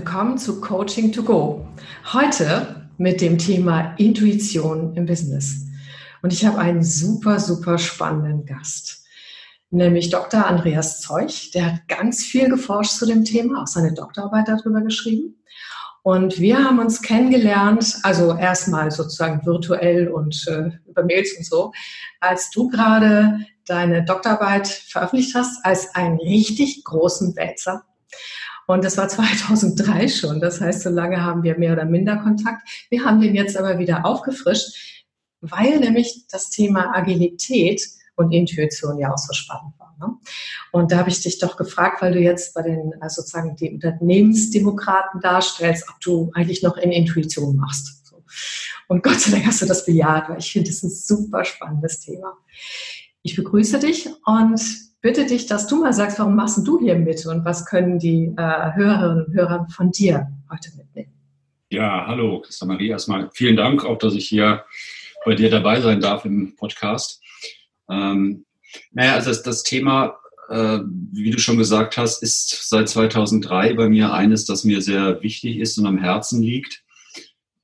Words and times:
willkommen 0.00 0.38
zu 0.38 0.62
Coaching 0.62 1.12
to 1.12 1.22
Go. 1.22 1.68
Heute 2.14 2.88
mit 2.96 3.20
dem 3.20 3.36
Thema 3.36 3.92
Intuition 3.98 4.96
im 4.96 5.04
Business. 5.04 5.66
Und 6.22 6.32
ich 6.32 6.46
habe 6.46 6.56
einen 6.56 6.82
super, 6.82 7.38
super 7.38 7.76
spannenden 7.76 8.46
Gast, 8.46 9.04
nämlich 9.68 10.08
Dr. 10.08 10.46
Andreas 10.46 11.02
Zeuch. 11.02 11.50
Der 11.50 11.66
hat 11.66 11.88
ganz 11.88 12.24
viel 12.24 12.48
geforscht 12.48 12.92
zu 12.92 13.04
dem 13.04 13.26
Thema, 13.26 13.60
auch 13.60 13.66
seine 13.66 13.92
Doktorarbeit 13.92 14.48
darüber 14.48 14.80
geschrieben. 14.80 15.36
Und 16.02 16.40
wir 16.40 16.64
haben 16.64 16.78
uns 16.78 17.02
kennengelernt, 17.02 17.98
also 18.02 18.34
erstmal 18.34 18.90
sozusagen 18.90 19.44
virtuell 19.44 20.08
und 20.08 20.48
äh, 20.48 20.70
über 20.88 21.04
Mails 21.04 21.36
und 21.36 21.44
so, 21.44 21.72
als 22.20 22.48
du 22.48 22.70
gerade 22.70 23.40
deine 23.66 24.02
Doktorarbeit 24.02 24.66
veröffentlicht 24.66 25.34
hast, 25.34 25.62
als 25.62 25.94
einen 25.94 26.16
richtig 26.16 26.84
großen 26.84 27.36
Wälzer. 27.36 27.84
Und 28.72 28.84
das 28.84 28.96
war 28.96 29.08
2003 29.08 30.08
schon. 30.08 30.40
Das 30.40 30.60
heißt, 30.60 30.82
so 30.82 30.90
lange 30.90 31.22
haben 31.22 31.42
wir 31.42 31.58
mehr 31.58 31.72
oder 31.72 31.84
minder 31.84 32.16
Kontakt. 32.18 32.68
Wir 32.88 33.04
haben 33.04 33.20
den 33.20 33.34
jetzt 33.34 33.56
aber 33.56 33.78
wieder 33.78 34.06
aufgefrischt, 34.06 35.04
weil 35.40 35.80
nämlich 35.80 36.26
das 36.30 36.50
Thema 36.50 36.94
Agilität 36.94 37.82
und 38.14 38.32
Intuition 38.32 38.98
ja 38.98 39.12
auch 39.12 39.18
so 39.18 39.32
spannend 39.32 39.72
war. 39.78 39.96
Ne? 39.98 40.14
Und 40.72 40.92
da 40.92 40.98
habe 40.98 41.08
ich 41.10 41.20
dich 41.20 41.38
doch 41.38 41.56
gefragt, 41.56 42.02
weil 42.02 42.12
du 42.12 42.20
jetzt 42.20 42.54
bei 42.54 42.62
den 42.62 42.94
also 43.00 43.22
sozusagen 43.22 43.56
die 43.56 43.70
Unternehmensdemokraten 43.70 45.20
darstellst, 45.20 45.88
ob 45.88 45.98
du 46.00 46.30
eigentlich 46.34 46.62
noch 46.62 46.76
in 46.76 46.92
Intuition 46.92 47.56
machst. 47.56 48.06
So. 48.06 48.22
Und 48.88 49.02
Gott 49.02 49.20
sei 49.20 49.32
Dank 49.32 49.46
hast 49.46 49.62
du 49.62 49.66
das 49.66 49.86
bejaht, 49.86 50.28
weil 50.28 50.38
ich 50.38 50.52
finde, 50.52 50.68
das 50.68 50.76
ist 50.76 50.84
ein 50.84 50.90
super 50.90 51.44
spannendes 51.44 52.00
Thema. 52.00 52.36
Ich 53.22 53.34
begrüße 53.34 53.78
dich 53.80 54.08
und 54.26 54.89
bitte 55.00 55.26
dich, 55.26 55.46
dass 55.46 55.66
du 55.66 55.80
mal 55.80 55.92
sagst, 55.92 56.18
warum 56.18 56.36
machst 56.36 56.66
du 56.66 56.78
hier 56.80 56.96
mit 56.96 57.24
und 57.26 57.44
was 57.44 57.66
können 57.66 57.98
die 57.98 58.32
äh, 58.36 58.72
Hörerinnen 58.74 59.26
und 59.26 59.34
Hörer 59.34 59.66
von 59.70 59.90
dir 59.90 60.28
heute 60.50 60.70
mitnehmen? 60.76 61.12
Ja, 61.70 62.06
hallo, 62.06 62.40
Christa 62.40 62.66
Marie. 62.66 62.88
Erstmal 62.88 63.30
vielen 63.32 63.56
Dank 63.56 63.84
auch, 63.84 63.98
dass 63.98 64.14
ich 64.14 64.28
hier 64.28 64.64
bei 65.24 65.34
dir 65.34 65.50
dabei 65.50 65.80
sein 65.80 66.00
darf 66.00 66.24
im 66.24 66.56
Podcast. 66.56 67.22
Ähm, 67.88 68.44
naja, 68.92 69.14
also 69.14 69.30
das, 69.30 69.42
das 69.42 69.62
Thema, 69.62 70.16
äh, 70.48 70.80
wie 71.12 71.30
du 71.30 71.38
schon 71.38 71.58
gesagt 71.58 71.96
hast, 71.96 72.22
ist 72.22 72.68
seit 72.68 72.88
2003 72.88 73.74
bei 73.74 73.88
mir 73.88 74.12
eines, 74.12 74.44
das 74.46 74.64
mir 74.64 74.82
sehr 74.82 75.22
wichtig 75.22 75.58
ist 75.58 75.78
und 75.78 75.86
am 75.86 75.98
Herzen 75.98 76.42
liegt. 76.42 76.82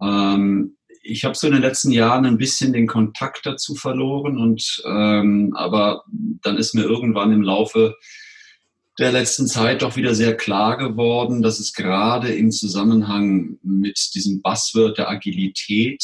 Ähm, 0.00 0.75
ich 1.06 1.24
habe 1.24 1.34
so 1.34 1.46
in 1.46 1.52
den 1.54 1.62
letzten 1.62 1.90
Jahren 1.90 2.26
ein 2.26 2.38
bisschen 2.38 2.72
den 2.72 2.86
Kontakt 2.86 3.46
dazu 3.46 3.74
verloren 3.74 4.38
und 4.38 4.82
ähm, 4.84 5.52
aber 5.56 6.04
dann 6.42 6.56
ist 6.56 6.74
mir 6.74 6.82
irgendwann 6.82 7.32
im 7.32 7.42
Laufe 7.42 7.94
der 8.98 9.12
letzten 9.12 9.46
Zeit 9.46 9.82
doch 9.82 9.96
wieder 9.96 10.14
sehr 10.14 10.36
klar 10.36 10.78
geworden, 10.78 11.42
dass 11.42 11.60
es 11.60 11.74
gerade 11.74 12.34
im 12.34 12.50
Zusammenhang 12.50 13.58
mit 13.62 14.14
diesem 14.14 14.40
Buzzword 14.40 14.98
der 14.98 15.10
Agilität 15.10 16.02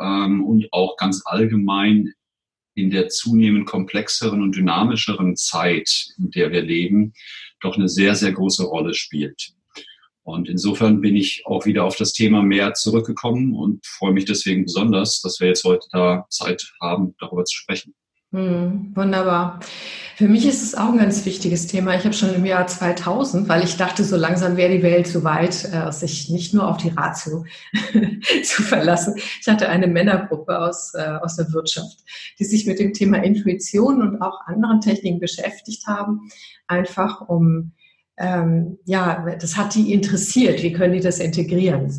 ähm, 0.00 0.44
und 0.44 0.66
auch 0.70 0.96
ganz 0.96 1.22
allgemein 1.24 2.12
in 2.74 2.90
der 2.90 3.08
zunehmend 3.08 3.66
komplexeren 3.66 4.42
und 4.42 4.54
dynamischeren 4.54 5.34
Zeit, 5.36 6.08
in 6.18 6.30
der 6.30 6.52
wir 6.52 6.60
leben, 6.62 7.14
doch 7.60 7.76
eine 7.76 7.88
sehr, 7.88 8.14
sehr 8.14 8.32
große 8.32 8.64
Rolle 8.64 8.92
spielt. 8.92 9.54
Und 10.26 10.48
insofern 10.48 11.00
bin 11.00 11.14
ich 11.14 11.44
auch 11.46 11.66
wieder 11.66 11.84
auf 11.84 11.94
das 11.94 12.12
Thema 12.12 12.42
mehr 12.42 12.74
zurückgekommen 12.74 13.54
und 13.54 13.86
freue 13.86 14.12
mich 14.12 14.24
deswegen 14.24 14.64
besonders, 14.64 15.20
dass 15.20 15.38
wir 15.38 15.46
jetzt 15.46 15.62
heute 15.62 15.86
da 15.92 16.26
Zeit 16.30 16.68
haben, 16.80 17.14
darüber 17.20 17.44
zu 17.44 17.54
sprechen. 17.54 17.94
Hm, 18.32 18.90
wunderbar. 18.96 19.60
Für 20.16 20.26
mich 20.26 20.44
ist 20.44 20.64
es 20.64 20.74
auch 20.74 20.88
ein 20.88 20.98
ganz 20.98 21.24
wichtiges 21.26 21.68
Thema. 21.68 21.94
Ich 21.94 22.02
habe 22.02 22.12
schon 22.12 22.34
im 22.34 22.44
Jahr 22.44 22.66
2000, 22.66 23.48
weil 23.48 23.62
ich 23.62 23.76
dachte, 23.76 24.02
so 24.02 24.16
langsam 24.16 24.56
wäre 24.56 24.72
die 24.72 24.82
Welt 24.82 25.06
so 25.06 25.22
weit, 25.22 25.64
äh, 25.72 25.92
sich 25.92 26.28
nicht 26.28 26.52
nur 26.52 26.66
auf 26.66 26.78
die 26.78 26.88
Ratio 26.88 27.44
zu 28.42 28.62
verlassen. 28.62 29.14
Ich 29.16 29.46
hatte 29.46 29.68
eine 29.68 29.86
Männergruppe 29.86 30.58
aus, 30.58 30.92
äh, 30.94 31.18
aus 31.22 31.36
der 31.36 31.52
Wirtschaft, 31.52 31.98
die 32.40 32.44
sich 32.44 32.66
mit 32.66 32.80
dem 32.80 32.92
Thema 32.94 33.22
Intuition 33.22 34.02
und 34.02 34.20
auch 34.20 34.40
anderen 34.46 34.80
Techniken 34.80 35.20
beschäftigt 35.20 35.86
haben, 35.86 36.28
einfach 36.66 37.20
um, 37.28 37.75
ähm, 38.18 38.78
ja, 38.84 39.26
das 39.38 39.56
hat 39.56 39.74
die 39.74 39.92
interessiert. 39.92 40.62
Wie 40.62 40.72
können 40.72 40.94
die 40.94 41.00
das 41.00 41.18
integrieren? 41.18 41.90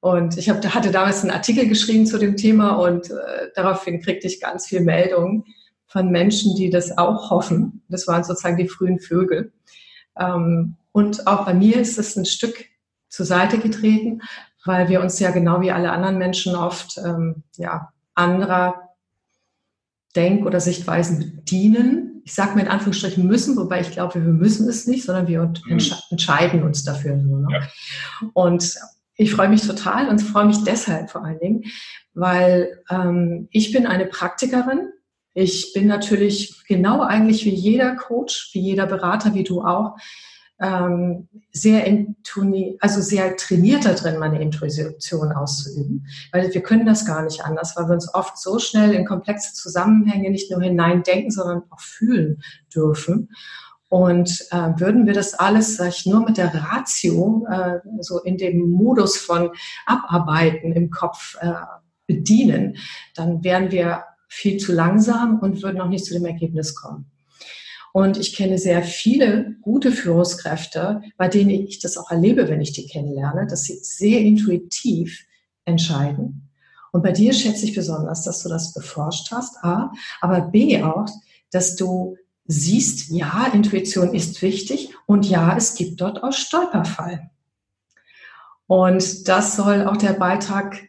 Und 0.00 0.36
ich 0.36 0.50
hab, 0.50 0.62
hatte 0.74 0.90
damals 0.90 1.22
einen 1.22 1.30
Artikel 1.30 1.66
geschrieben 1.66 2.06
zu 2.06 2.18
dem 2.18 2.36
Thema 2.36 2.72
und 2.72 3.10
äh, 3.10 3.48
daraufhin 3.54 4.02
kriegte 4.02 4.26
ich 4.26 4.40
ganz 4.40 4.66
viel 4.66 4.82
Meldungen 4.82 5.44
von 5.86 6.10
Menschen, 6.10 6.54
die 6.56 6.68
das 6.68 6.98
auch 6.98 7.30
hoffen. 7.30 7.82
Das 7.88 8.06
waren 8.06 8.22
sozusagen 8.22 8.58
die 8.58 8.68
frühen 8.68 8.98
Vögel. 8.98 9.52
Ähm, 10.18 10.76
und 10.92 11.26
auch 11.26 11.46
bei 11.46 11.54
mir 11.54 11.76
ist 11.76 11.98
es 11.98 12.16
ein 12.16 12.26
Stück 12.26 12.66
zur 13.08 13.24
Seite 13.24 13.58
getreten, 13.58 14.20
weil 14.64 14.88
wir 14.88 15.00
uns 15.00 15.18
ja 15.20 15.30
genau 15.30 15.60
wie 15.60 15.70
alle 15.70 15.90
anderen 15.90 16.18
Menschen 16.18 16.54
oft 16.54 16.98
ähm, 16.98 17.42
ja, 17.56 17.92
anderer 18.14 18.90
Denk- 20.14 20.44
oder 20.46 20.60
Sichtweisen 20.60 21.36
bedienen. 21.36 22.13
Ich 22.24 22.34
sage 22.34 22.54
mir 22.54 22.62
in 22.62 22.68
Anführungsstrichen 22.68 23.26
müssen, 23.26 23.56
wobei 23.56 23.80
ich 23.80 23.90
glaube, 23.90 24.14
wir 24.14 24.32
müssen 24.32 24.68
es 24.68 24.86
nicht, 24.86 25.04
sondern 25.04 25.28
wir 25.28 25.42
mhm. 25.42 25.78
entscheiden 26.10 26.62
uns 26.62 26.82
dafür. 26.82 27.16
Ne? 27.16 27.46
Ja. 27.50 27.68
Und 28.32 28.74
ich 29.16 29.32
freue 29.32 29.48
mich 29.48 29.62
total 29.62 30.08
und 30.08 30.20
freue 30.20 30.46
mich 30.46 30.64
deshalb 30.64 31.10
vor 31.10 31.24
allen 31.24 31.38
Dingen, 31.38 31.64
weil 32.14 32.82
ähm, 32.90 33.48
ich 33.50 33.72
bin 33.72 33.86
eine 33.86 34.06
Praktikerin. 34.06 34.90
Ich 35.34 35.72
bin 35.74 35.86
natürlich 35.86 36.64
genau 36.66 37.02
eigentlich 37.02 37.44
wie 37.44 37.54
jeder 37.54 37.94
Coach, 37.96 38.50
wie 38.52 38.60
jeder 38.60 38.86
Berater, 38.86 39.34
wie 39.34 39.44
du 39.44 39.62
auch, 39.62 39.96
ähm, 40.60 41.28
sehr 41.52 41.84
intuni 41.84 42.76
also 42.80 43.00
sehr 43.00 43.36
trainiert 43.36 43.84
da 43.84 43.94
drin, 43.94 44.18
meine 44.18 44.40
Intuition 44.40 45.32
auszuüben. 45.32 46.06
Weil 46.32 46.52
wir 46.52 46.62
können 46.62 46.86
das 46.86 47.04
gar 47.04 47.22
nicht 47.22 47.44
anders, 47.44 47.74
weil 47.76 47.86
wir 47.86 47.94
uns 47.94 48.12
oft 48.14 48.38
so 48.38 48.58
schnell 48.58 48.92
in 48.92 49.04
komplexe 49.04 49.54
Zusammenhänge 49.54 50.30
nicht 50.30 50.50
nur 50.50 50.62
hineindenken, 50.62 51.30
sondern 51.30 51.62
auch 51.70 51.80
fühlen 51.80 52.42
dürfen. 52.74 53.30
Und 53.88 54.46
äh, 54.50 54.72
würden 54.76 55.06
wir 55.06 55.12
das 55.12 55.34
alles, 55.34 55.76
sag 55.76 55.90
ich, 55.90 56.06
nur 56.06 56.24
mit 56.24 56.36
der 56.36 56.52
Ratio, 56.52 57.46
äh, 57.48 57.78
so 58.00 58.20
in 58.20 58.36
dem 58.36 58.70
Modus 58.70 59.16
von 59.16 59.50
Abarbeiten 59.86 60.72
im 60.72 60.90
Kopf 60.90 61.36
äh, 61.40 61.52
bedienen, 62.06 62.76
dann 63.14 63.44
wären 63.44 63.70
wir 63.70 64.04
viel 64.28 64.56
zu 64.56 64.72
langsam 64.72 65.38
und 65.38 65.62
würden 65.62 65.80
auch 65.80 65.88
nicht 65.88 66.04
zu 66.04 66.14
dem 66.14 66.24
Ergebnis 66.24 66.74
kommen. 66.74 67.10
Und 67.96 68.16
ich 68.16 68.34
kenne 68.34 68.58
sehr 68.58 68.82
viele 68.82 69.54
gute 69.62 69.92
Führungskräfte, 69.92 71.00
bei 71.16 71.28
denen 71.28 71.50
ich 71.50 71.78
das 71.78 71.96
auch 71.96 72.10
erlebe, 72.10 72.48
wenn 72.48 72.60
ich 72.60 72.72
die 72.72 72.88
kennenlerne, 72.88 73.46
dass 73.46 73.62
sie 73.62 73.78
sehr 73.82 74.18
intuitiv 74.18 75.24
entscheiden. 75.64 76.50
Und 76.90 77.04
bei 77.04 77.12
dir 77.12 77.32
schätze 77.32 77.66
ich 77.66 77.72
besonders, 77.72 78.24
dass 78.24 78.42
du 78.42 78.48
das 78.48 78.74
beforscht 78.74 79.30
hast, 79.30 79.62
A, 79.62 79.92
aber 80.20 80.40
B 80.40 80.82
auch, 80.82 81.06
dass 81.52 81.76
du 81.76 82.16
siehst, 82.46 83.10
ja, 83.10 83.46
Intuition 83.54 84.12
ist 84.12 84.42
wichtig 84.42 84.92
und 85.06 85.24
ja, 85.30 85.56
es 85.56 85.76
gibt 85.76 86.00
dort 86.00 86.20
auch 86.24 86.32
Stolperfall. 86.32 87.30
Und 88.66 89.28
das 89.28 89.54
soll 89.54 89.86
auch 89.86 89.98
der 89.98 90.14
Beitrag 90.14 90.80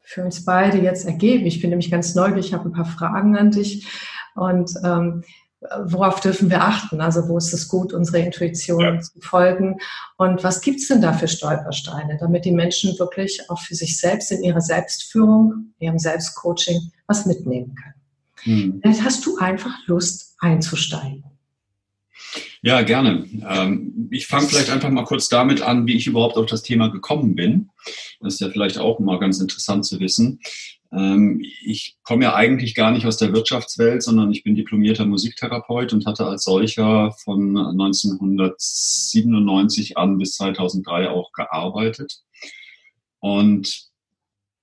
für 0.00 0.24
uns 0.24 0.44
beide 0.44 0.78
jetzt 0.78 1.06
ergeben. 1.06 1.46
Ich 1.46 1.60
bin 1.60 1.70
nämlich 1.70 1.92
ganz 1.92 2.16
neugierig, 2.16 2.46
ich 2.46 2.54
habe 2.54 2.68
ein 2.68 2.72
paar 2.72 2.84
Fragen 2.84 3.36
an 3.36 3.52
dich 3.52 3.86
und 4.34 4.72
ähm, 4.82 5.22
worauf 5.60 6.20
dürfen 6.20 6.50
wir 6.50 6.62
achten? 6.62 7.00
Also 7.00 7.28
wo 7.28 7.36
ist 7.36 7.52
es 7.52 7.68
gut, 7.68 7.92
unsere 7.92 8.18
Intuition 8.20 8.80
ja. 8.80 9.00
zu 9.00 9.20
folgen? 9.20 9.78
Und 10.16 10.44
was 10.44 10.60
gibt 10.60 10.80
es 10.80 10.88
denn 10.88 11.02
da 11.02 11.12
für 11.12 11.28
Stolpersteine, 11.28 12.16
damit 12.20 12.44
die 12.44 12.52
Menschen 12.52 12.98
wirklich 12.98 13.40
auch 13.48 13.60
für 13.60 13.74
sich 13.74 13.98
selbst 13.98 14.30
in 14.30 14.42
ihrer 14.42 14.60
Selbstführung, 14.60 15.74
ihrem 15.78 15.98
Selbstcoaching 15.98 16.92
was 17.06 17.26
mitnehmen 17.26 17.74
können? 17.74 17.94
Hm. 18.42 18.80
Vielleicht 18.82 19.04
hast 19.04 19.26
du 19.26 19.36
einfach 19.38 19.72
Lust 19.86 20.36
einzusteigen. 20.38 21.24
Ja, 22.62 22.82
gerne. 22.82 23.26
Ähm, 23.48 24.08
ich 24.10 24.26
fange 24.26 24.48
vielleicht 24.48 24.70
einfach 24.70 24.90
mal 24.90 25.04
kurz 25.04 25.28
damit 25.28 25.62
an, 25.62 25.86
wie 25.86 25.96
ich 25.96 26.06
überhaupt 26.06 26.36
auf 26.36 26.46
das 26.46 26.62
Thema 26.62 26.88
gekommen 26.88 27.34
bin. 27.34 27.70
Das 28.20 28.34
ist 28.34 28.40
ja 28.40 28.50
vielleicht 28.50 28.78
auch 28.78 28.98
mal 28.98 29.18
ganz 29.18 29.40
interessant 29.40 29.86
zu 29.86 30.00
wissen. 30.00 30.40
Ähm, 30.92 31.42
ich 31.64 31.96
komme 32.02 32.24
ja 32.24 32.34
eigentlich 32.34 32.74
gar 32.74 32.90
nicht 32.90 33.06
aus 33.06 33.16
der 33.16 33.32
Wirtschaftswelt, 33.32 34.02
sondern 34.02 34.30
ich 34.30 34.44
bin 34.44 34.54
diplomierter 34.54 35.06
Musiktherapeut 35.06 35.92
und 35.92 36.06
hatte 36.06 36.26
als 36.26 36.44
solcher 36.44 37.12
von 37.24 37.56
1997 37.56 39.98
an 39.98 40.18
bis 40.18 40.36
2003 40.36 41.10
auch 41.10 41.32
gearbeitet. 41.32 42.20
Und 43.20 43.88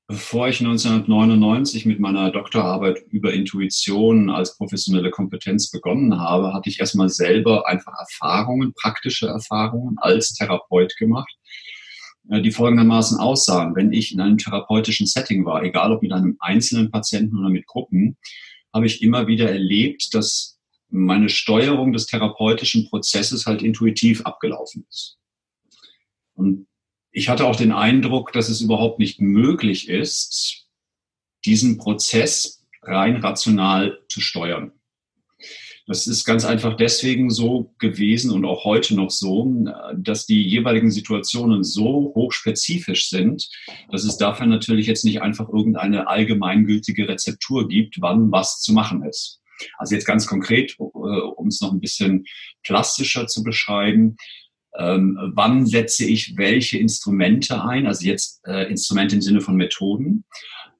Bevor 0.08 0.48
ich 0.48 0.60
1999 0.60 1.88
mit 1.88 2.00
meiner 2.00 2.30
Doktorarbeit 2.30 3.02
über 3.10 3.34
Intuition 3.34 4.30
als 4.30 4.56
professionelle 4.56 5.10
Kompetenz 5.10 5.72
begonnen 5.72 6.20
habe, 6.20 6.54
hatte 6.54 6.70
ich 6.70 6.80
erstmal 6.80 7.10
selber 7.10 7.68
einfach 7.68 7.94
Erfahrungen, 7.98 8.76
praktische 8.80 9.26
Erfahrungen 9.26 9.98
als 9.98 10.36
Therapeut 10.36 10.96
gemacht, 10.98 11.34
die 12.28 12.52
folgendermaßen 12.52 13.20
aussahen. 13.20 13.76
Wenn 13.76 13.94
ich 13.94 14.14
in 14.14 14.22
einem 14.22 14.38
therapeutischen 14.38 15.08
Setting 15.08 15.46
war, 15.46 15.64
egal 15.64 15.92
ob 15.92 16.02
mit 16.02 16.12
einem 16.12 16.38
einzelnen 16.40 16.92
Patienten 16.92 17.38
oder 17.38 17.50
mit 17.50 17.66
Gruppen, 17.68 18.18
habe 18.74 18.86
ich 18.86 19.02
immer 19.02 19.28
wieder 19.28 19.50
erlebt, 19.50 20.14
dass 20.14 20.60
meine 20.90 21.30
Steuerung 21.30 21.94
des 21.94 22.08
therapeutischen 22.08 22.90
Prozesses 22.90 23.46
halt 23.46 23.62
intuitiv 23.62 24.26
abgelaufen 24.26 24.86
ist. 24.90 25.18
Und 26.34 26.68
ich 27.12 27.30
hatte 27.30 27.46
auch 27.46 27.56
den 27.56 27.72
Eindruck, 27.72 28.34
dass 28.34 28.50
es 28.50 28.62
überhaupt 28.62 29.00
nicht 29.00 29.22
möglich 29.22 29.88
ist, 29.88 30.68
diesen 31.46 31.78
Prozess 31.78 32.66
rein 32.82 33.18
rational 33.18 34.00
zu 34.10 34.20
steuern. 34.20 34.72
Das 35.88 36.08
ist 36.08 36.26
ganz 36.26 36.46
einfach 36.46 36.76
deswegen 36.76 37.30
so 37.30 37.74
gewesen 37.78 38.32
und 38.32 38.44
auch 38.44 38.64
heute 38.66 38.96
noch 38.96 39.12
so, 39.12 39.48
dass 39.96 40.26
die 40.26 40.42
jeweiligen 40.42 40.90
Situationen 40.90 41.64
so 41.64 42.12
hochspezifisch 42.16 43.10
sind, 43.10 43.48
dass 43.92 44.04
es 44.04 44.18
dafür 44.18 44.48
natürlich 44.48 44.88
jetzt 44.88 45.06
nicht 45.06 45.22
einfach 45.22 45.48
irgendeine 45.48 46.08
allgemeingültige 46.08 47.08
Rezeptur 47.08 47.68
gibt, 47.68 48.02
wann 48.02 48.32
was 48.32 48.62
zu 48.62 48.74
machen 48.74 49.04
ist. 49.04 49.42
Also 49.78 49.96
jetzt 49.96 50.06
ganz 50.06 50.26
konkret, 50.26 50.76
äh, 50.80 50.84
um 50.84 51.48
es 51.48 51.62
noch 51.62 51.72
ein 51.72 51.80
bisschen 51.80 52.26
plastischer 52.64 53.28
zu 53.28 53.44
beschreiben, 53.44 54.18
ähm, 54.78 55.18
wann 55.34 55.66
setze 55.66 56.06
ich 56.06 56.36
welche 56.36 56.78
Instrumente 56.78 57.64
ein, 57.64 57.88
also 57.88 58.06
jetzt 58.06 58.42
äh, 58.46 58.70
Instrumente 58.70 59.16
im 59.16 59.22
Sinne 59.22 59.40
von 59.40 59.56
Methoden, 59.56 60.26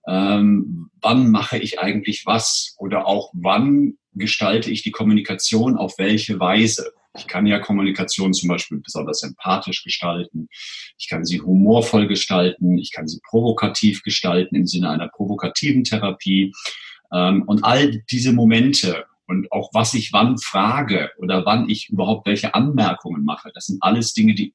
ähm, 0.08 0.90
wann 1.02 1.32
mache 1.32 1.58
ich 1.58 1.80
eigentlich 1.80 2.26
was? 2.26 2.76
Oder 2.78 3.08
auch 3.08 3.32
wann 3.34 3.98
gestalte 4.16 4.72
ich 4.72 4.82
die 4.84 4.92
Kommunikation 4.92 5.78
auf 5.78 5.98
welche 5.98 6.40
Weise. 6.40 6.92
Ich 7.18 7.28
kann 7.28 7.46
ja 7.46 7.60
Kommunikation 7.60 8.34
zum 8.34 8.50
Beispiel 8.50 8.80
besonders 8.80 9.24
empathisch 9.24 9.84
gestalten. 9.84 10.50
Ich 10.98 11.08
kann 11.10 11.24
sie 11.26 11.40
humorvoll 11.40 12.08
gestalten. 12.08 12.78
Ich 12.78 12.92
kann 12.92 13.08
sie 13.08 13.20
provokativ 13.30 14.04
gestalten 14.04 14.56
im 14.56 14.68
Sinne 14.68 14.90
einer 14.90 15.08
provokativen 15.08 15.84
Therapie. 15.84 16.52
Ähm, 17.14 17.44
und 17.44 17.64
all 17.64 18.04
diese 18.10 18.34
Momente 18.34 19.06
und 19.28 19.52
auch 19.52 19.70
was 19.74 19.94
ich 19.94 20.14
wann 20.14 20.38
frage 20.38 21.12
oder 21.18 21.46
wann 21.46 21.70
ich 21.70 21.90
überhaupt 21.90 22.28
welche 22.28 22.54
Anmerkungen 22.54 23.24
mache, 23.24 23.52
das 23.54 23.66
sind 23.66 23.82
alles 23.82 24.14
Dinge, 24.14 24.36
die 24.36 24.54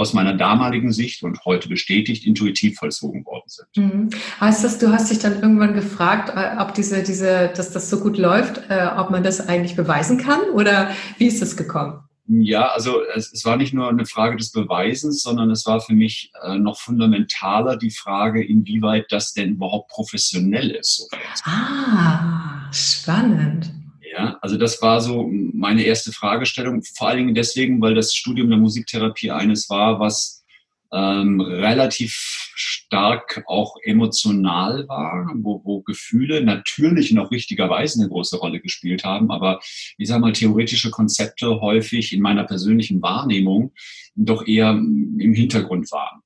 aus 0.00 0.14
meiner 0.14 0.34
damaligen 0.34 0.92
Sicht 0.92 1.22
und 1.22 1.44
heute 1.44 1.68
bestätigt 1.68 2.26
intuitiv 2.26 2.78
vollzogen 2.78 3.24
worden 3.26 3.46
sind. 3.46 3.68
Mhm. 3.76 4.10
Heißt 4.40 4.64
das, 4.64 4.78
du 4.78 4.92
hast 4.92 5.10
dich 5.10 5.18
dann 5.18 5.40
irgendwann 5.42 5.74
gefragt, 5.74 6.32
äh, 6.34 6.60
ob 6.60 6.74
diese, 6.74 7.02
diese, 7.02 7.52
dass 7.54 7.70
das 7.70 7.90
so 7.90 8.00
gut 8.00 8.16
läuft, 8.16 8.62
äh, 8.70 8.88
ob 8.96 9.10
man 9.10 9.22
das 9.22 9.46
eigentlich 9.46 9.76
beweisen 9.76 10.18
kann 10.18 10.40
oder 10.54 10.90
wie 11.18 11.26
ist 11.26 11.42
das 11.42 11.56
gekommen? 11.56 12.00
Ja, 12.32 12.68
also 12.68 13.02
es, 13.14 13.32
es, 13.32 13.44
war 13.44 13.56
nicht 13.56 13.74
nur 13.74 13.88
eine 13.88 14.06
Frage 14.06 14.36
des 14.36 14.52
Beweisens, 14.52 15.22
sondern 15.22 15.50
es 15.50 15.66
war 15.66 15.80
für 15.80 15.94
mich 15.94 16.30
äh, 16.44 16.58
noch 16.58 16.78
fundamentaler 16.78 17.76
die 17.76 17.90
Frage, 17.90 18.44
inwieweit 18.44 19.06
das 19.10 19.32
denn 19.32 19.54
überhaupt 19.54 19.90
professionell 19.90 20.70
ist. 20.70 21.10
Ah, 21.44 22.70
spannend. 22.72 23.72
Ja, 24.12 24.38
also 24.42 24.56
das 24.56 24.82
war 24.82 25.00
so 25.00 25.30
meine 25.30 25.84
erste 25.84 26.10
Fragestellung, 26.10 26.82
vor 26.82 27.08
allen 27.08 27.18
Dingen 27.18 27.34
deswegen, 27.34 27.80
weil 27.80 27.94
das 27.94 28.12
Studium 28.12 28.50
der 28.50 28.58
Musiktherapie 28.58 29.30
eines 29.30 29.70
war, 29.70 30.00
was 30.00 30.44
ähm, 30.92 31.40
relativ 31.40 32.50
stark 32.56 33.44
auch 33.46 33.76
emotional 33.84 34.88
war, 34.88 35.32
wo, 35.36 35.60
wo 35.64 35.82
Gefühle 35.82 36.42
natürlich 36.42 37.12
noch 37.12 37.30
richtigerweise 37.30 38.00
eine 38.00 38.08
große 38.08 38.38
Rolle 38.38 38.60
gespielt 38.60 39.04
haben, 39.04 39.30
aber 39.30 39.60
ich 39.96 40.08
sage 40.08 40.20
mal, 40.20 40.32
theoretische 40.32 40.90
Konzepte 40.90 41.60
häufig 41.60 42.12
in 42.12 42.20
meiner 42.20 42.42
persönlichen 42.42 43.00
Wahrnehmung 43.02 43.72
doch 44.16 44.44
eher 44.44 44.70
im 44.70 45.34
Hintergrund 45.34 45.92
waren. 45.92 46.22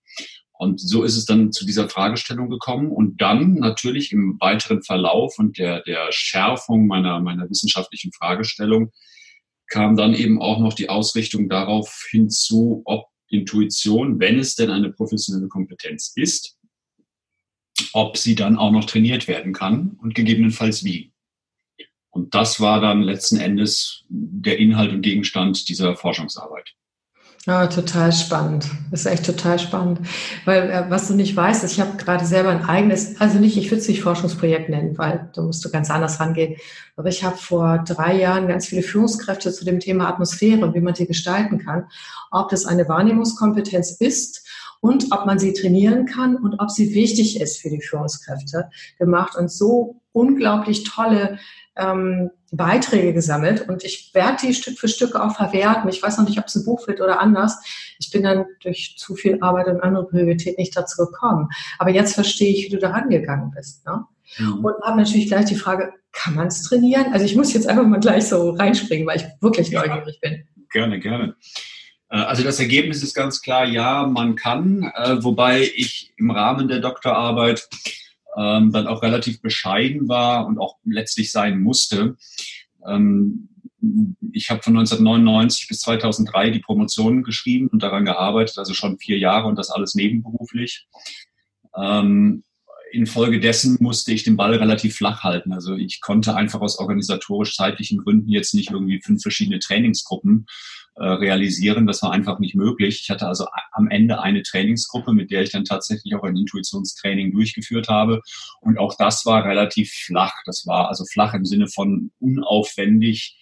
Und 0.56 0.80
so 0.80 1.02
ist 1.02 1.16
es 1.16 1.26
dann 1.26 1.52
zu 1.52 1.66
dieser 1.66 1.88
Fragestellung 1.88 2.48
gekommen. 2.48 2.90
Und 2.90 3.20
dann 3.20 3.54
natürlich 3.54 4.12
im 4.12 4.38
weiteren 4.40 4.82
Verlauf 4.82 5.38
und 5.38 5.58
der, 5.58 5.82
der 5.82 6.08
Schärfung 6.10 6.86
meiner, 6.86 7.20
meiner 7.20 7.50
wissenschaftlichen 7.50 8.12
Fragestellung 8.12 8.92
kam 9.66 9.96
dann 9.96 10.14
eben 10.14 10.40
auch 10.40 10.60
noch 10.60 10.74
die 10.74 10.88
Ausrichtung 10.88 11.48
darauf 11.48 12.06
hinzu, 12.10 12.82
ob 12.84 13.08
Intuition, 13.28 14.20
wenn 14.20 14.38
es 14.38 14.54
denn 14.54 14.70
eine 14.70 14.92
professionelle 14.92 15.48
Kompetenz 15.48 16.12
ist, 16.14 16.58
ob 17.92 18.16
sie 18.16 18.34
dann 18.34 18.56
auch 18.56 18.70
noch 18.70 18.84
trainiert 18.84 19.26
werden 19.26 19.52
kann 19.52 19.98
und 20.00 20.14
gegebenenfalls 20.14 20.84
wie. 20.84 21.12
Und 22.10 22.34
das 22.34 22.60
war 22.60 22.80
dann 22.80 23.02
letzten 23.02 23.38
Endes 23.38 24.04
der 24.08 24.58
Inhalt 24.58 24.92
und 24.92 25.02
Gegenstand 25.02 25.68
dieser 25.68 25.96
Forschungsarbeit. 25.96 26.73
Ja, 27.46 27.66
total 27.66 28.10
spannend. 28.10 28.70
Das 28.90 29.00
ist 29.00 29.06
echt 29.06 29.26
total 29.26 29.58
spannend. 29.58 30.00
Weil, 30.46 30.70
äh, 30.70 30.84
was 30.88 31.08
du 31.08 31.14
nicht 31.14 31.36
weißt, 31.36 31.62
ist, 31.62 31.72
ich 31.72 31.80
habe 31.80 31.98
gerade 31.98 32.24
selber 32.24 32.48
ein 32.48 32.64
eigenes, 32.64 33.20
also 33.20 33.38
nicht, 33.38 33.58
ich 33.58 33.70
würde 33.70 33.82
es 33.82 33.88
nicht 33.88 34.02
Forschungsprojekt 34.02 34.70
nennen, 34.70 34.96
weil 34.96 35.28
da 35.34 35.42
musst 35.42 35.62
du 35.62 35.70
ganz 35.70 35.90
anders 35.90 36.20
rangehen. 36.20 36.56
Aber 36.96 37.08
ich 37.10 37.22
habe 37.22 37.36
vor 37.36 37.84
drei 37.86 38.18
Jahren 38.18 38.48
ganz 38.48 38.66
viele 38.66 38.82
Führungskräfte 38.82 39.52
zu 39.52 39.66
dem 39.66 39.78
Thema 39.78 40.08
Atmosphäre 40.08 40.64
und 40.64 40.74
wie 40.74 40.80
man 40.80 40.94
die 40.94 41.06
gestalten 41.06 41.58
kann. 41.58 41.84
Ob 42.30 42.48
das 42.48 42.64
eine 42.64 42.88
Wahrnehmungskompetenz 42.88 43.90
ist 44.00 44.48
und 44.80 45.12
ob 45.12 45.26
man 45.26 45.38
sie 45.38 45.52
trainieren 45.52 46.06
kann 46.06 46.36
und 46.36 46.60
ob 46.60 46.70
sie 46.70 46.94
wichtig 46.94 47.40
ist 47.42 47.60
für 47.60 47.68
die 47.68 47.82
Führungskräfte 47.82 48.70
gemacht 48.98 49.36
und 49.36 49.50
so 49.50 50.00
unglaublich 50.12 50.84
tolle 50.84 51.38
ähm, 51.76 52.30
Beiträge 52.56 53.12
gesammelt 53.12 53.68
und 53.68 53.84
ich 53.84 54.10
werde 54.14 54.46
die 54.46 54.54
Stück 54.54 54.78
für 54.78 54.88
Stück 54.88 55.14
auch 55.14 55.36
verwerten. 55.36 55.88
Ich 55.88 56.02
weiß 56.02 56.18
noch 56.18 56.28
nicht, 56.28 56.38
ob 56.38 56.46
es 56.46 56.54
ein 56.54 56.64
Buch 56.64 56.86
wird 56.86 57.00
oder 57.00 57.20
anders. 57.20 57.58
Ich 57.98 58.10
bin 58.10 58.22
dann 58.22 58.46
durch 58.62 58.94
zu 58.98 59.14
viel 59.14 59.38
Arbeit 59.40 59.68
und 59.68 59.80
andere 59.80 60.06
Prioritäten 60.06 60.60
nicht 60.60 60.76
dazu 60.76 61.04
gekommen. 61.04 61.48
Aber 61.78 61.90
jetzt 61.90 62.14
verstehe 62.14 62.52
ich, 62.52 62.66
wie 62.66 62.70
du 62.70 62.78
da 62.78 62.90
rangegangen 62.90 63.50
bist. 63.50 63.84
Ne? 63.86 64.04
Mhm. 64.38 64.64
Und 64.64 64.74
habe 64.82 64.98
natürlich 64.98 65.28
gleich 65.28 65.46
die 65.46 65.56
Frage, 65.56 65.92
kann 66.12 66.34
man 66.34 66.48
es 66.48 66.62
trainieren? 66.62 67.12
Also 67.12 67.24
ich 67.24 67.36
muss 67.36 67.52
jetzt 67.52 67.68
einfach 67.68 67.86
mal 67.86 68.00
gleich 68.00 68.28
so 68.28 68.50
reinspringen, 68.50 69.06
weil 69.06 69.16
ich 69.18 69.26
wirklich 69.40 69.68
ja, 69.68 69.86
neugierig 69.86 70.20
bin. 70.20 70.46
Gerne, 70.70 71.00
gerne. 71.00 71.36
Äh, 72.10 72.16
also 72.18 72.42
das 72.44 72.60
Ergebnis 72.60 73.02
ist 73.02 73.14
ganz 73.14 73.42
klar, 73.42 73.64
ja, 73.64 74.06
man 74.06 74.36
kann, 74.36 74.90
äh, 74.94 75.22
wobei 75.22 75.62
ich 75.62 76.12
im 76.16 76.30
Rahmen 76.30 76.68
der 76.68 76.80
Doktorarbeit 76.80 77.68
ähm, 78.36 78.72
dann 78.72 78.86
auch 78.86 79.02
relativ 79.02 79.40
bescheiden 79.40 80.08
war 80.08 80.46
und 80.46 80.58
auch 80.58 80.76
letztlich 80.84 81.30
sein 81.30 81.60
musste. 81.60 82.16
Ähm, 82.86 83.48
ich 84.32 84.50
habe 84.50 84.62
von 84.62 84.76
1999 84.76 85.68
bis 85.68 85.80
2003 85.80 86.50
die 86.50 86.60
Promotion 86.60 87.22
geschrieben 87.22 87.68
und 87.68 87.82
daran 87.82 88.04
gearbeitet, 88.04 88.58
also 88.58 88.74
schon 88.74 88.98
vier 88.98 89.18
Jahre 89.18 89.46
und 89.46 89.56
das 89.56 89.70
alles 89.70 89.94
nebenberuflich. 89.94 90.86
Ähm, 91.76 92.44
infolgedessen 92.92 93.76
musste 93.80 94.12
ich 94.12 94.22
den 94.22 94.36
Ball 94.36 94.54
relativ 94.54 94.96
flach 94.96 95.22
halten. 95.22 95.52
Also 95.52 95.74
ich 95.74 96.00
konnte 96.00 96.36
einfach 96.36 96.60
aus 96.60 96.78
organisatorisch-zeitlichen 96.78 97.98
Gründen 97.98 98.30
jetzt 98.30 98.54
nicht 98.54 98.70
irgendwie 98.70 99.00
fünf 99.00 99.22
verschiedene 99.22 99.58
Trainingsgruppen 99.58 100.46
äh, 100.96 101.04
realisieren. 101.04 101.86
Das 101.86 102.02
war 102.02 102.12
einfach 102.12 102.38
nicht 102.38 102.54
möglich. 102.54 103.00
Ich 103.02 103.10
hatte 103.10 103.26
also 103.26 103.46
am 103.72 103.88
Ende 103.88 104.20
eine 104.20 104.42
Trainingsgruppe, 104.42 105.12
mit 105.12 105.30
der 105.30 105.42
ich 105.42 105.50
dann 105.50 105.64
tatsächlich 105.64 106.14
auch 106.14 106.22
ein 106.22 106.36
Intuitionstraining 106.36 107.32
durchgeführt 107.32 107.88
habe. 107.88 108.20
Und 108.60 108.78
auch 108.78 108.94
das 108.96 109.26
war 109.26 109.44
relativ 109.44 109.90
flach. 109.92 110.34
Das 110.46 110.66
war 110.66 110.88
also 110.88 111.04
flach 111.04 111.34
im 111.34 111.44
Sinne 111.44 111.66
von 111.68 112.12
unaufwendig 112.20 113.36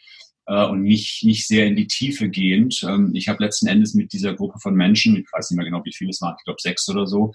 äh, 0.47 0.65
und 0.65 0.83
nicht, 0.83 1.25
nicht 1.25 1.47
sehr 1.47 1.67
in 1.67 1.77
die 1.77 1.87
Tiefe 1.87 2.29
gehend. 2.29 2.83
Ähm, 2.89 3.13
ich 3.15 3.29
habe 3.29 3.45
letzten 3.45 3.67
Endes 3.67 3.95
mit 3.95 4.13
dieser 4.13 4.35
Gruppe 4.35 4.59
von 4.59 4.75
Menschen, 4.75 5.17
ich 5.17 5.27
weiß 5.33 5.51
nicht 5.51 5.57
mehr 5.57 5.67
genau, 5.67 5.85
wie 5.85 5.93
viele 5.93 6.11
es 6.11 6.21
waren, 6.21 6.37
ich 6.39 6.45
glaube 6.45 6.61
sechs 6.61 6.89
oder 6.89 7.07
so, 7.07 7.33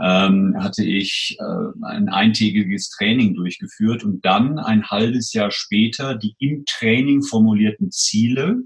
ähm, 0.00 0.54
hatte 0.58 0.84
ich 0.84 1.36
äh, 1.40 1.84
ein 1.86 2.08
eintägiges 2.08 2.90
Training 2.90 3.34
durchgeführt 3.34 4.04
und 4.04 4.24
dann 4.24 4.58
ein 4.58 4.88
halbes 4.88 5.32
Jahr 5.32 5.50
später 5.50 6.14
die 6.14 6.36
im 6.38 6.64
Training 6.66 7.22
formulierten 7.22 7.90
Ziele 7.90 8.62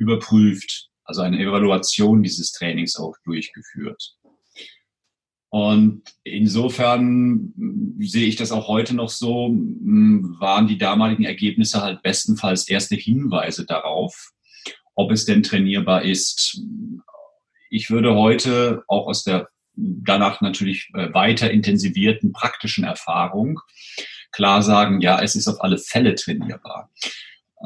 überprüft, 0.00 0.88
also 1.04 1.22
eine 1.22 1.38
Evaluation 1.38 2.22
dieses 2.22 2.52
Trainings 2.52 2.96
auch 2.96 3.14
durchgeführt. 3.24 4.16
Und 5.50 6.02
insofern 6.22 7.52
sehe 7.98 8.26
ich 8.26 8.36
das 8.36 8.52
auch 8.52 8.68
heute 8.68 8.94
noch 8.94 9.08
so, 9.08 9.50
waren 9.52 10.68
die 10.68 10.78
damaligen 10.78 11.24
Ergebnisse 11.24 11.82
halt 11.82 12.02
bestenfalls 12.02 12.68
erste 12.68 12.94
Hinweise 12.94 13.66
darauf, 13.66 14.30
ob 14.94 15.10
es 15.10 15.24
denn 15.24 15.42
trainierbar 15.42 16.02
ist. 16.02 16.62
Ich 17.68 17.90
würde 17.90 18.14
heute 18.14 18.84
auch 18.86 19.06
aus 19.06 19.24
der 19.24 19.48
danach 19.74 20.40
natürlich 20.40 20.90
äh, 20.94 21.12
weiter 21.14 21.50
intensivierten 21.50 22.32
praktischen 22.32 22.84
Erfahrung 22.84 23.60
klar 24.32 24.62
sagen, 24.62 25.00
ja, 25.00 25.20
es 25.20 25.34
ist 25.34 25.48
auf 25.48 25.62
alle 25.62 25.78
Fälle 25.78 26.14
trainierbar. 26.14 26.90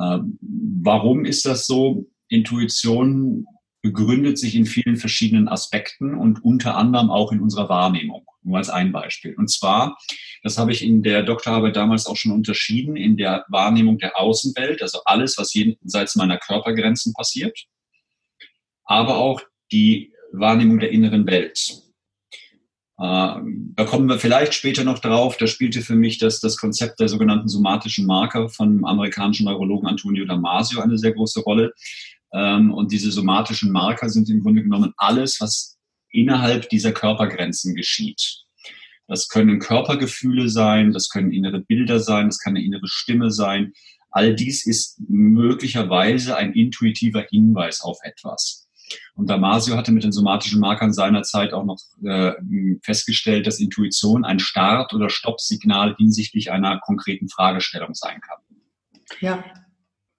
Ähm, 0.00 0.38
warum 0.40 1.24
ist 1.24 1.46
das 1.46 1.66
so? 1.66 2.06
Intuition 2.34 3.46
begründet 3.82 4.38
sich 4.38 4.54
in 4.54 4.64
vielen 4.64 4.96
verschiedenen 4.96 5.46
Aspekten 5.46 6.14
und 6.14 6.42
unter 6.42 6.76
anderem 6.76 7.10
auch 7.10 7.32
in 7.32 7.40
unserer 7.40 7.68
Wahrnehmung. 7.68 8.24
Nur 8.42 8.56
als 8.56 8.70
ein 8.70 8.92
Beispiel. 8.92 9.34
Und 9.36 9.50
zwar, 9.50 9.98
das 10.42 10.58
habe 10.58 10.72
ich 10.72 10.82
in 10.82 11.02
der 11.02 11.22
Doktorarbeit 11.22 11.76
damals 11.76 12.06
auch 12.06 12.16
schon 12.16 12.32
unterschieden, 12.32 12.96
in 12.96 13.16
der 13.16 13.44
Wahrnehmung 13.48 13.98
der 13.98 14.18
Außenwelt, 14.18 14.80
also 14.80 15.00
alles, 15.04 15.36
was 15.36 15.52
jenseits 15.52 16.16
meiner 16.16 16.38
Körpergrenzen 16.38 17.12
passiert, 17.12 17.58
aber 18.84 19.16
auch 19.16 19.42
die 19.70 20.12
Wahrnehmung 20.32 20.78
der 20.78 20.90
inneren 20.90 21.26
Welt. 21.26 21.82
Äh, 22.98 23.36
da 23.76 23.84
kommen 23.84 24.08
wir 24.08 24.18
vielleicht 24.18 24.54
später 24.54 24.84
noch 24.84 24.98
drauf. 24.98 25.36
Da 25.36 25.46
spielte 25.46 25.82
für 25.82 25.96
mich 25.96 26.18
das, 26.18 26.40
das 26.40 26.56
Konzept 26.56 27.00
der 27.00 27.08
sogenannten 27.08 27.48
somatischen 27.48 28.06
Marker 28.06 28.48
von 28.48 28.84
amerikanischen 28.86 29.46
Neurologen 29.46 29.88
Antonio 29.88 30.24
Damasio 30.24 30.80
eine 30.80 30.96
sehr 30.96 31.12
große 31.12 31.40
Rolle. 31.40 31.74
Ähm, 32.34 32.72
und 32.72 32.92
diese 32.92 33.12
somatischen 33.12 33.70
Marker 33.70 34.10
sind 34.10 34.28
im 34.28 34.42
Grunde 34.42 34.62
genommen 34.62 34.92
alles, 34.96 35.40
was 35.40 35.78
innerhalb 36.10 36.68
dieser 36.68 36.92
Körpergrenzen 36.92 37.74
geschieht. 37.74 38.42
Das 39.06 39.28
können 39.28 39.58
Körpergefühle 39.60 40.48
sein, 40.48 40.92
das 40.92 41.08
können 41.08 41.32
innere 41.32 41.60
Bilder 41.60 42.00
sein, 42.00 42.26
das 42.26 42.38
kann 42.38 42.56
eine 42.56 42.64
innere 42.64 42.86
Stimme 42.86 43.30
sein. 43.30 43.72
All 44.10 44.34
dies 44.34 44.66
ist 44.66 45.00
möglicherweise 45.08 46.36
ein 46.36 46.52
intuitiver 46.52 47.24
Hinweis 47.28 47.82
auf 47.82 47.98
etwas. 48.02 48.68
Und 49.14 49.28
Damasio 49.28 49.76
hatte 49.76 49.92
mit 49.92 50.04
den 50.04 50.12
somatischen 50.12 50.60
Markern 50.60 50.92
seinerzeit 50.92 51.52
auch 51.52 51.64
noch 51.64 51.78
äh, 52.04 52.32
festgestellt, 52.82 53.46
dass 53.46 53.60
Intuition 53.60 54.24
ein 54.24 54.38
Start- 54.38 54.92
oder 54.92 55.08
Stoppsignal 55.08 55.94
hinsichtlich 55.96 56.50
einer 56.50 56.80
konkreten 56.80 57.28
Fragestellung 57.28 57.94
sein 57.94 58.20
kann. 58.20 58.38
Ja. 59.20 59.44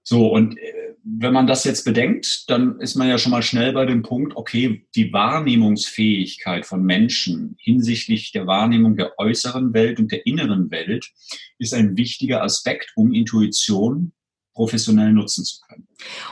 So, 0.07 0.27
und 0.27 0.57
äh, 0.57 0.95
wenn 1.03 1.33
man 1.33 1.47
das 1.47 1.63
jetzt 1.63 1.83
bedenkt, 1.83 2.50
dann 2.50 2.79
ist 2.79 2.95
man 2.95 3.07
ja 3.07 3.17
schon 3.17 3.31
mal 3.31 3.41
schnell 3.41 3.74
bei 3.74 3.85
dem 3.85 4.03
Punkt, 4.03 4.35
okay, 4.35 4.88
die 4.95 5.12
Wahrnehmungsfähigkeit 5.12 6.65
von 6.65 6.83
Menschen 6.83 7.55
hinsichtlich 7.59 8.31
der 8.31 8.47
Wahrnehmung 8.47 8.95
der 8.95 9.17
äußeren 9.17 9.74
Welt 9.74 10.00
und 10.00 10.12
der 10.12 10.25
inneren 10.25 10.71
Welt 10.71 11.12
ist 11.57 11.74
ein 11.74 11.97
wichtiger 11.97 12.43
Aspekt, 12.43 12.91
um 12.95 13.13
Intuition 13.13 14.13
professionell 14.53 15.12
nutzen 15.12 15.43
zu 15.43 15.59
können. 15.67 15.88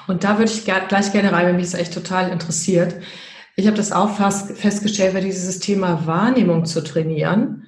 Und 0.08 0.24
da 0.24 0.38
würde 0.38 0.52
ich 0.52 0.64
gleich 0.64 1.12
gerne 1.12 1.32
rein, 1.32 1.48
wenn 1.48 1.56
mich 1.56 1.66
das 1.66 1.80
echt 1.80 1.94
total 1.94 2.32
interessiert. 2.32 2.96
Ich 3.56 3.68
habe 3.68 3.78
das 3.78 3.92
auch 3.92 4.16
fast 4.16 4.58
festgestellt, 4.58 5.14
weil 5.14 5.24
dieses 5.24 5.60
Thema 5.60 6.08
Wahrnehmung 6.08 6.66
zu 6.66 6.84
trainieren, 6.84 7.68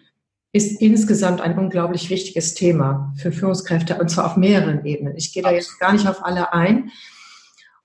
ist 0.56 0.80
insgesamt 0.80 1.42
ein 1.42 1.58
unglaublich 1.58 2.10
wichtiges 2.10 2.54
Thema 2.54 3.14
für 3.18 3.34
Führungskräfte 3.34 3.98
und 3.98 4.10
zwar 4.10 4.26
auf 4.26 4.38
mehreren 4.38 4.86
Ebenen. 4.86 5.18
Ich 5.18 5.34
gehe 5.34 5.44
da 5.44 5.52
jetzt 5.52 5.78
gar 5.82 5.92
nicht 5.92 6.08
auf 6.08 6.24
alle 6.24 6.54
ein. 6.54 6.92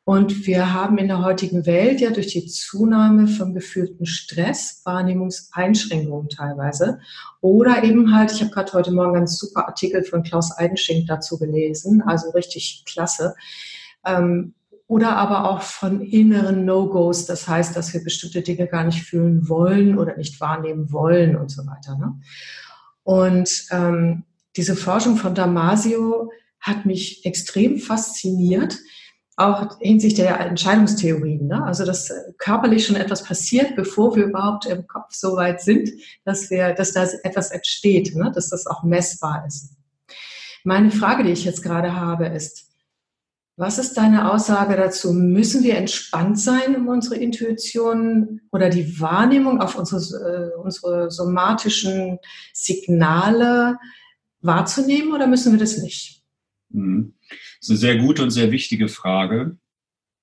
Und 0.04 0.46
wir 0.46 0.72
haben 0.72 0.96
in 0.96 1.08
der 1.08 1.24
heutigen 1.24 1.66
Welt 1.66 2.00
ja 2.00 2.10
durch 2.10 2.28
die 2.28 2.46
Zunahme 2.46 3.26
von 3.26 3.54
gefühlten 3.54 4.06
Stress, 4.06 4.82
Wahrnehmungseinschränkungen 4.84 6.28
teilweise 6.28 7.00
oder 7.40 7.82
eben 7.82 8.14
halt, 8.14 8.30
ich 8.30 8.40
habe 8.40 8.52
gerade 8.52 8.72
heute 8.72 8.92
Morgen 8.92 9.16
einen 9.16 9.26
super 9.26 9.66
Artikel 9.66 10.04
von 10.04 10.22
Klaus 10.22 10.56
Eidenschink 10.56 11.08
dazu 11.08 11.40
gelesen, 11.40 12.02
also 12.02 12.30
richtig 12.30 12.84
klasse. 12.86 13.34
Ähm, 14.06 14.54
oder 14.90 15.16
aber 15.16 15.48
auch 15.48 15.62
von 15.62 16.00
inneren 16.00 16.64
No-Gos, 16.64 17.24
das 17.24 17.46
heißt, 17.46 17.76
dass 17.76 17.94
wir 17.94 18.02
bestimmte 18.02 18.42
Dinge 18.42 18.66
gar 18.66 18.82
nicht 18.82 19.04
fühlen 19.04 19.48
wollen 19.48 19.96
oder 19.96 20.16
nicht 20.16 20.40
wahrnehmen 20.40 20.90
wollen 20.90 21.36
und 21.36 21.48
so 21.48 21.64
weiter. 21.64 21.96
Ne? 21.96 22.18
Und 23.04 23.66
ähm, 23.70 24.24
diese 24.56 24.74
Forschung 24.74 25.16
von 25.16 25.36
Damasio 25.36 26.32
hat 26.58 26.86
mich 26.86 27.24
extrem 27.24 27.78
fasziniert, 27.78 28.78
auch 29.36 29.78
hinsichtlich 29.78 30.26
der 30.26 30.40
Entscheidungstheorien. 30.40 31.46
Ne? 31.46 31.62
Also 31.64 31.86
dass 31.86 32.12
körperlich 32.38 32.84
schon 32.84 32.96
etwas 32.96 33.22
passiert, 33.22 33.76
bevor 33.76 34.16
wir 34.16 34.24
überhaupt 34.24 34.66
im 34.66 34.88
Kopf 34.88 35.12
so 35.12 35.36
weit 35.36 35.60
sind, 35.60 35.88
dass 36.24 36.50
wir, 36.50 36.74
dass 36.74 36.94
da 36.94 37.06
etwas 37.22 37.52
entsteht, 37.52 38.16
ne? 38.16 38.32
dass 38.34 38.50
das 38.50 38.66
auch 38.66 38.82
messbar 38.82 39.44
ist. 39.46 39.76
Meine 40.64 40.90
Frage, 40.90 41.22
die 41.22 41.30
ich 41.30 41.44
jetzt 41.44 41.62
gerade 41.62 41.94
habe, 41.94 42.26
ist, 42.26 42.69
was 43.60 43.78
ist 43.78 43.92
deine 43.98 44.32
Aussage 44.32 44.74
dazu? 44.74 45.12
Müssen 45.12 45.62
wir 45.62 45.76
entspannt 45.76 46.38
sein, 46.38 46.74
um 46.76 46.88
unsere 46.88 47.16
Intuition 47.16 48.40
oder 48.52 48.70
die 48.70 48.98
Wahrnehmung 48.98 49.60
auf 49.60 49.76
unsere, 49.76 50.00
äh, 50.00 50.56
unsere 50.56 51.10
somatischen 51.10 52.18
Signale 52.54 53.76
wahrzunehmen 54.40 55.12
oder 55.12 55.26
müssen 55.26 55.52
wir 55.52 55.58
das 55.58 55.76
nicht? 55.76 56.22
Mhm. 56.70 57.12
Das 57.28 57.68
ist 57.68 57.70
eine 57.70 57.78
sehr 57.78 57.98
gute 57.98 58.22
und 58.22 58.30
sehr 58.30 58.50
wichtige 58.50 58.88
Frage. 58.88 59.58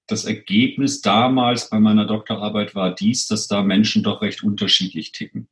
Das 0.08 0.26
Ergebnis 0.26 1.02
damals 1.02 1.70
bei 1.70 1.80
meiner 1.80 2.08
Doktorarbeit 2.08 2.74
war 2.74 2.96
dies, 2.96 3.28
dass 3.28 3.48
da 3.48 3.62
Menschen 3.62 4.02
doch 4.02 4.24
recht 4.24 4.42
unterschiedlich 4.42 5.12
ticken. 5.12 5.48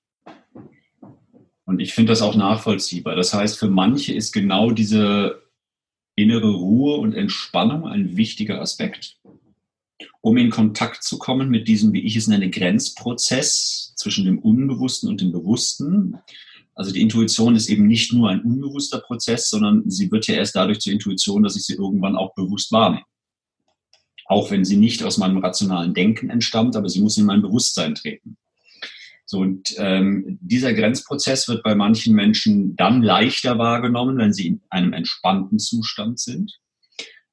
Und 1.65 1.79
ich 1.79 1.93
finde 1.93 2.13
das 2.13 2.23
auch 2.23 2.35
nachvollziehbar. 2.35 3.15
Das 3.15 3.31
heißt, 3.35 3.59
für 3.59 3.69
manche 3.69 4.11
ist 4.11 4.31
genau 4.31 4.71
diese 4.71 5.44
innere 6.15 6.51
Ruhe 6.51 6.97
und 6.97 7.13
Entspannung 7.13 7.87
ein 7.87 8.17
wichtiger 8.17 8.61
Aspekt, 8.61 9.17
um 10.21 10.37
in 10.37 10.49
Kontakt 10.49 11.03
zu 11.03 11.17
kommen 11.17 11.49
mit 11.49 11.67
diesem, 11.67 11.93
wie 11.93 12.05
ich 12.05 12.15
es 12.15 12.27
nenne, 12.27 12.49
Grenzprozess 12.49 13.93
zwischen 13.95 14.25
dem 14.25 14.39
Unbewussten 14.39 15.09
und 15.09 15.21
dem 15.21 15.31
Bewussten. 15.31 16.17
Also 16.73 16.91
die 16.91 17.01
Intuition 17.01 17.55
ist 17.55 17.69
eben 17.69 17.87
nicht 17.87 18.13
nur 18.13 18.29
ein 18.29 18.41
unbewusster 18.41 18.99
Prozess, 18.99 19.49
sondern 19.49 19.89
sie 19.89 20.11
wird 20.11 20.27
ja 20.27 20.35
erst 20.35 20.55
dadurch 20.55 20.79
zur 20.79 20.93
Intuition, 20.93 21.43
dass 21.43 21.55
ich 21.55 21.63
sie 21.63 21.73
irgendwann 21.73 22.15
auch 22.15 22.33
bewusst 22.33 22.71
wahrnehme. 22.71 23.05
Auch 24.25 24.51
wenn 24.51 24.65
sie 24.65 24.77
nicht 24.77 25.03
aus 25.03 25.17
meinem 25.17 25.37
rationalen 25.37 25.93
Denken 25.93 26.29
entstammt, 26.29 26.75
aber 26.75 26.89
sie 26.89 27.01
muss 27.01 27.17
in 27.17 27.25
mein 27.25 27.41
Bewusstsein 27.41 27.95
treten. 27.95 28.37
So, 29.25 29.39
und 29.39 29.73
ähm, 29.77 30.37
dieser 30.41 30.73
Grenzprozess 30.73 31.47
wird 31.47 31.63
bei 31.63 31.73
manchen 31.73 32.13
Menschen 32.13 32.75
dann 32.75 33.01
leichter 33.01 33.57
wahrgenommen, 33.57 34.17
wenn 34.17 34.33
sie 34.33 34.47
in 34.47 34.61
einem 34.69 34.93
entspannten 34.93 35.57
Zustand 35.57 36.19
sind. 36.19 36.59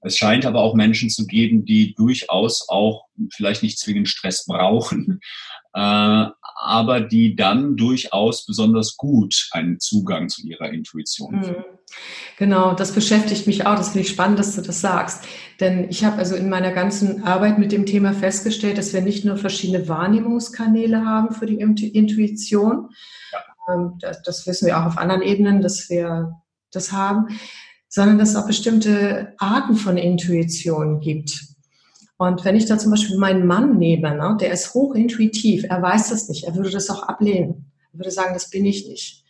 Es 0.01 0.17
scheint 0.17 0.47
aber 0.47 0.61
auch 0.61 0.75
Menschen 0.75 1.11
zu 1.11 1.27
geben, 1.27 1.65
die 1.65 1.95
durchaus 1.95 2.69
auch 2.69 3.07
vielleicht 3.33 3.63
nicht 3.63 3.79
zwingend 3.79 4.09
Stress 4.09 4.47
brauchen, 4.47 5.21
äh, 5.75 6.27
aber 6.63 7.01
die 7.01 7.35
dann 7.35 7.77
durchaus 7.77 8.47
besonders 8.47 8.97
gut 8.97 9.49
einen 9.53 9.81
Zugang 9.81 10.29
zu 10.29 10.43
ihrer 10.43 10.71
Intuition 10.71 11.37
mhm. 11.37 11.45
finden. 11.45 11.65
Genau, 12.39 12.75
das 12.75 12.93
beschäftigt 12.93 13.47
mich 13.47 13.67
auch. 13.67 13.77
Das 13.77 13.91
finde 13.91 14.07
ich 14.07 14.13
spannend, 14.13 14.39
dass 14.39 14.57
du 14.57 14.63
das 14.63 14.81
sagst. 14.81 15.25
Denn 15.61 15.89
ich 15.91 16.05
habe 16.05 16.19
also 16.19 16.35
in 16.35 16.49
meiner 16.49 16.73
ganzen 16.73 17.25
Arbeit 17.25 17.59
mit 17.59 17.73
dem 17.73 17.85
Thema 17.85 18.15
festgestellt, 18.15 18.79
dass 18.79 18.93
wir 18.93 19.03
nicht 19.03 19.25
nur 19.25 19.37
verschiedene 19.37 19.89
Wahrnehmungskanäle 19.89 21.05
haben 21.05 21.35
für 21.35 21.47
die 21.47 21.61
Intuition. 21.61 22.89
Ja. 23.33 23.75
Ähm, 23.75 23.99
das, 24.01 24.23
das 24.23 24.47
wissen 24.47 24.67
wir 24.67 24.79
auch 24.79 24.87
auf 24.87 24.99
anderen 24.99 25.23
Ebenen, 25.23 25.61
dass 25.61 25.91
wir 25.91 26.33
das 26.71 26.93
haben, 26.93 27.39
sondern 27.89 28.19
dass 28.19 28.31
es 28.31 28.37
auch 28.37 28.47
bestimmte 28.47 29.35
Arten 29.39 29.77
von 29.77 29.97
Intuition 29.99 31.01
gibt. 31.01 31.52
Und 32.23 32.45
wenn 32.45 32.55
ich 32.55 32.67
da 32.67 32.79
zum 32.79 32.93
Beispiel 32.93 33.19
meinen 33.19 33.49
Mann 33.49 33.79
nehme, 33.79 34.15
ne, 34.15 34.37
der 34.41 34.53
ist 34.53 34.75
hochintuitiv, 34.75 35.65
er 35.69 35.83
weiß 35.83 36.11
das 36.11 36.29
nicht, 36.29 36.45
er 36.45 36.55
würde 36.55 36.71
das 36.71 36.89
auch 36.89 37.03
ablehnen. 37.03 37.73
Er 37.93 37.99
würde 37.99 38.13
sagen, 38.13 38.33
das 38.33 38.49
bin 38.49 38.65
ich 38.65 38.87
nicht. 38.87 39.25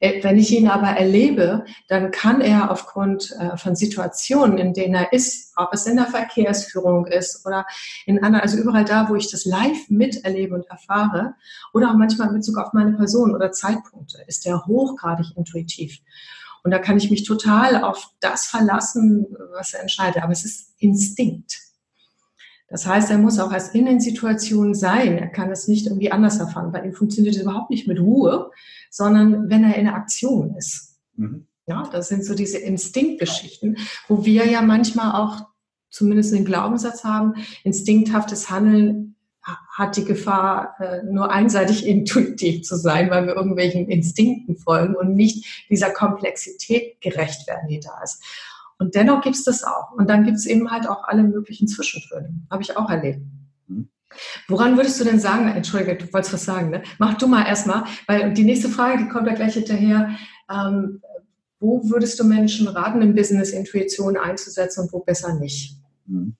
Äh, 0.00 0.22
wenn 0.22 0.36
ich 0.36 0.50
ihn 0.50 0.68
aber 0.68 0.88
erlebe, 0.88 1.64
dann 1.88 2.10
kann 2.10 2.42
er 2.42 2.70
aufgrund 2.70 3.34
äh, 3.40 3.56
von 3.56 3.74
Situationen, 3.74 4.58
in 4.58 4.74
denen 4.74 4.94
er 4.94 5.14
ist, 5.14 5.54
ob 5.56 5.72
es 5.72 5.86
in 5.86 5.96
der 5.96 6.08
Verkehrsführung 6.08 7.06
ist 7.06 7.46
oder 7.46 7.64
in 8.04 8.22
anderen, 8.22 8.42
also 8.42 8.58
überall 8.58 8.84
da, 8.84 9.08
wo 9.08 9.14
ich 9.14 9.30
das 9.30 9.46
live 9.46 9.88
miterlebe 9.88 10.54
und 10.54 10.66
erfahre, 10.66 11.36
oder 11.72 11.88
auch 11.88 11.96
manchmal 11.96 12.28
in 12.28 12.34
Bezug 12.34 12.58
auf 12.58 12.74
meine 12.74 12.92
Person 12.92 13.34
oder 13.34 13.50
Zeitpunkte, 13.50 14.18
ist 14.26 14.44
er 14.44 14.66
hochgradig 14.66 15.34
intuitiv. 15.36 16.00
Und 16.64 16.70
da 16.70 16.80
kann 16.80 16.98
ich 16.98 17.10
mich 17.10 17.24
total 17.24 17.82
auf 17.82 18.10
das 18.20 18.44
verlassen, 18.44 19.24
was 19.54 19.72
er 19.72 19.80
entscheidet. 19.80 20.22
Aber 20.22 20.32
es 20.32 20.44
ist 20.44 20.74
Instinkt. 20.78 21.65
Das 22.68 22.86
heißt, 22.86 23.10
er 23.10 23.18
muss 23.18 23.38
auch 23.38 23.52
erst 23.52 23.74
in 23.74 23.86
den 23.86 24.00
Situationen 24.00 24.74
sein. 24.74 25.18
Er 25.18 25.28
kann 25.28 25.50
es 25.50 25.68
nicht 25.68 25.86
irgendwie 25.86 26.10
anders 26.10 26.38
erfahren. 26.38 26.72
Bei 26.72 26.84
ihm 26.84 26.92
funktioniert 26.92 27.36
es 27.36 27.42
überhaupt 27.42 27.70
nicht 27.70 27.86
mit 27.86 28.00
Ruhe, 28.00 28.50
sondern 28.90 29.48
wenn 29.48 29.64
er 29.64 29.76
in 29.76 29.84
der 29.84 29.94
Aktion 29.94 30.56
ist. 30.56 30.98
Mhm. 31.14 31.46
Ja, 31.68 31.88
das 31.90 32.08
sind 32.08 32.24
so 32.24 32.34
diese 32.34 32.58
Instinktgeschichten, 32.58 33.76
wo 34.08 34.24
wir 34.24 34.46
ja 34.46 34.62
manchmal 34.62 35.20
auch 35.20 35.46
zumindest 35.90 36.32
den 36.32 36.44
Glaubenssatz 36.44 37.04
haben, 37.04 37.34
instinkthaftes 37.64 38.50
Handeln 38.50 39.16
hat 39.76 39.96
die 39.96 40.04
Gefahr, 40.04 40.74
äh, 40.80 41.02
nur 41.04 41.30
einseitig 41.30 41.86
intuitiv 41.86 42.62
zu 42.62 42.76
sein, 42.76 43.10
weil 43.10 43.26
wir 43.26 43.36
irgendwelchen 43.36 43.88
Instinkten 43.88 44.56
folgen 44.56 44.96
und 44.96 45.14
nicht 45.14 45.66
dieser 45.70 45.90
Komplexität 45.90 47.00
gerecht 47.00 47.46
werden, 47.46 47.68
die 47.68 47.80
da 47.80 48.02
ist. 48.02 48.22
Und 48.78 48.94
dennoch 48.94 49.22
gibt 49.22 49.36
es 49.36 49.44
das 49.44 49.64
auch. 49.64 49.92
Und 49.92 50.08
dann 50.08 50.24
gibt 50.24 50.36
es 50.36 50.46
eben 50.46 50.70
halt 50.70 50.88
auch 50.88 51.04
alle 51.04 51.22
möglichen 51.22 51.66
Zwischentöne. 51.66 52.34
Habe 52.50 52.62
ich 52.62 52.76
auch 52.76 52.90
erlebt. 52.90 53.20
Mhm. 53.68 53.88
Woran 54.48 54.76
würdest 54.76 55.00
du 55.00 55.04
denn 55.04 55.18
sagen, 55.18 55.48
Entschuldige, 55.48 55.96
du 55.96 56.12
wolltest 56.12 56.34
was 56.34 56.44
sagen, 56.44 56.70
ne? 56.70 56.82
Mach 56.98 57.14
du 57.14 57.26
mal 57.26 57.46
erstmal, 57.46 57.84
weil 58.06 58.34
die 58.34 58.44
nächste 58.44 58.68
Frage, 58.68 58.98
die 58.98 59.08
kommt 59.08 59.26
da 59.26 59.32
gleich 59.32 59.54
hinterher. 59.54 60.10
Ähm, 60.50 61.00
wo 61.58 61.88
würdest 61.88 62.20
du 62.20 62.24
Menschen 62.24 62.68
raten, 62.68 63.00
im 63.00 63.14
Business 63.14 63.50
Intuition 63.50 64.16
einzusetzen 64.16 64.82
und 64.82 64.92
wo 64.92 65.00
besser 65.00 65.34
nicht? 65.38 65.76
Mhm. 66.06 66.36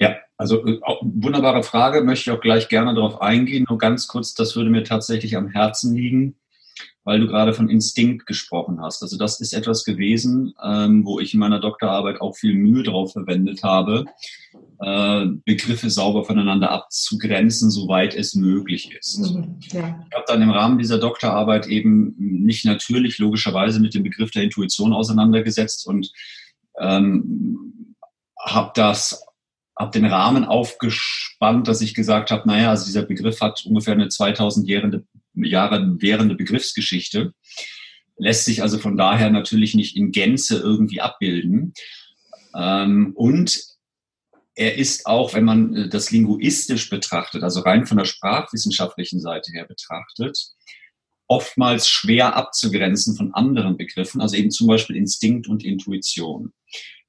Ja, 0.00 0.16
also 0.36 0.66
äh, 0.66 0.80
wunderbare 1.02 1.62
Frage, 1.62 2.02
möchte 2.02 2.30
ich 2.30 2.36
auch 2.36 2.40
gleich 2.40 2.68
gerne 2.68 2.94
darauf 2.94 3.20
eingehen. 3.22 3.64
Nur 3.68 3.78
ganz 3.78 4.08
kurz, 4.08 4.34
das 4.34 4.56
würde 4.56 4.70
mir 4.70 4.82
tatsächlich 4.82 5.36
am 5.36 5.46
Herzen 5.46 5.94
liegen 5.94 6.36
weil 7.04 7.20
du 7.20 7.26
gerade 7.26 7.52
von 7.52 7.68
Instinkt 7.68 8.26
gesprochen 8.26 8.80
hast. 8.80 9.02
Also 9.02 9.16
das 9.16 9.40
ist 9.40 9.52
etwas 9.52 9.84
gewesen, 9.84 10.54
ähm, 10.62 11.04
wo 11.04 11.20
ich 11.20 11.34
in 11.34 11.40
meiner 11.40 11.60
Doktorarbeit 11.60 12.20
auch 12.20 12.36
viel 12.36 12.54
Mühe 12.54 12.82
drauf 12.82 13.12
verwendet 13.12 13.62
habe, 13.62 14.04
äh, 14.80 15.26
Begriffe 15.44 15.90
sauber 15.90 16.24
voneinander 16.24 16.70
abzugrenzen, 16.70 17.70
soweit 17.70 18.14
es 18.14 18.34
möglich 18.34 18.94
ist. 18.94 19.18
Mhm, 19.18 19.58
ja. 19.72 20.04
Ich 20.08 20.16
habe 20.16 20.24
dann 20.26 20.42
im 20.42 20.50
Rahmen 20.50 20.78
dieser 20.78 20.98
Doktorarbeit 20.98 21.66
eben 21.66 22.14
nicht 22.18 22.64
natürlich 22.64 23.18
logischerweise 23.18 23.80
mit 23.80 23.94
dem 23.94 24.02
Begriff 24.02 24.30
der 24.30 24.44
Intuition 24.44 24.92
auseinandergesetzt 24.92 25.86
und 25.86 26.12
ähm, 26.78 27.94
habe 28.38 28.72
das 28.74 29.24
habe 29.78 29.90
den 29.90 30.04
Rahmen 30.04 30.44
aufgespannt, 30.44 31.66
dass 31.66 31.80
ich 31.80 31.94
gesagt 31.94 32.30
habe, 32.30 32.46
naja, 32.46 32.70
also 32.70 32.84
dieser 32.84 33.02
Begriff 33.02 33.40
hat 33.40 33.64
ungefähr 33.66 33.94
eine 33.94 34.08
2000 34.08 34.68
Jahre, 35.34 36.00
währende 36.00 36.34
Begriffsgeschichte, 36.34 37.32
lässt 38.16 38.44
sich 38.44 38.62
also 38.62 38.78
von 38.78 38.96
daher 38.96 39.30
natürlich 39.30 39.74
nicht 39.74 39.96
in 39.96 40.12
Gänze 40.12 40.58
irgendwie 40.58 41.00
abbilden. 41.00 41.74
Ähm, 42.54 43.12
und 43.14 43.58
er 44.54 44.76
ist 44.76 45.06
auch, 45.06 45.34
wenn 45.34 45.44
man 45.44 45.74
äh, 45.74 45.88
das 45.88 46.10
linguistisch 46.10 46.90
betrachtet, 46.90 47.42
also 47.42 47.60
rein 47.60 47.86
von 47.86 47.96
der 47.96 48.04
sprachwissenschaftlichen 48.04 49.20
Seite 49.20 49.52
her 49.52 49.66
betrachtet, 49.66 50.38
oftmals 51.26 51.88
schwer 51.88 52.36
abzugrenzen 52.36 53.16
von 53.16 53.32
anderen 53.32 53.76
Begriffen, 53.76 54.20
also 54.20 54.36
eben 54.36 54.50
zum 54.50 54.66
Beispiel 54.66 54.96
Instinkt 54.96 55.48
und 55.48 55.64
Intuition. 55.64 56.52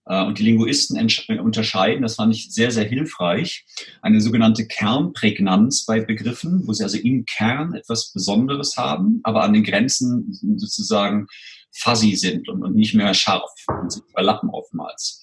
Äh, 0.06 0.24
und 0.24 0.40
die 0.40 0.44
Linguisten 0.44 0.98
unterscheiden, 1.40 2.02
das 2.02 2.16
fand 2.16 2.34
ich 2.36 2.52
sehr, 2.52 2.72
sehr 2.72 2.86
hilfreich, 2.86 3.66
eine 4.02 4.22
sogenannte 4.22 4.68
Kernprägnanz 4.68 5.86
bei 5.86 6.02
Begriffen, 6.02 6.68
wo 6.68 6.74
sie 6.74 6.84
also 6.84 6.98
im 6.98 7.26
Kern 7.26 7.74
etwas 7.74 8.12
Besonderes 8.12 8.78
haben, 8.78 9.20
aber 9.24 9.44
an 9.44 9.54
den 9.54 9.64
Grenzen 9.64 10.38
sozusagen 10.58 11.28
fuzzy 11.72 12.16
sind 12.16 12.48
und, 12.50 12.76
nicht 12.76 12.94
mehr 12.94 13.14
scharf 13.14 13.52
und 13.68 13.92
sich 13.92 14.04
überlappen 14.10 14.50
oftmals 14.50 15.22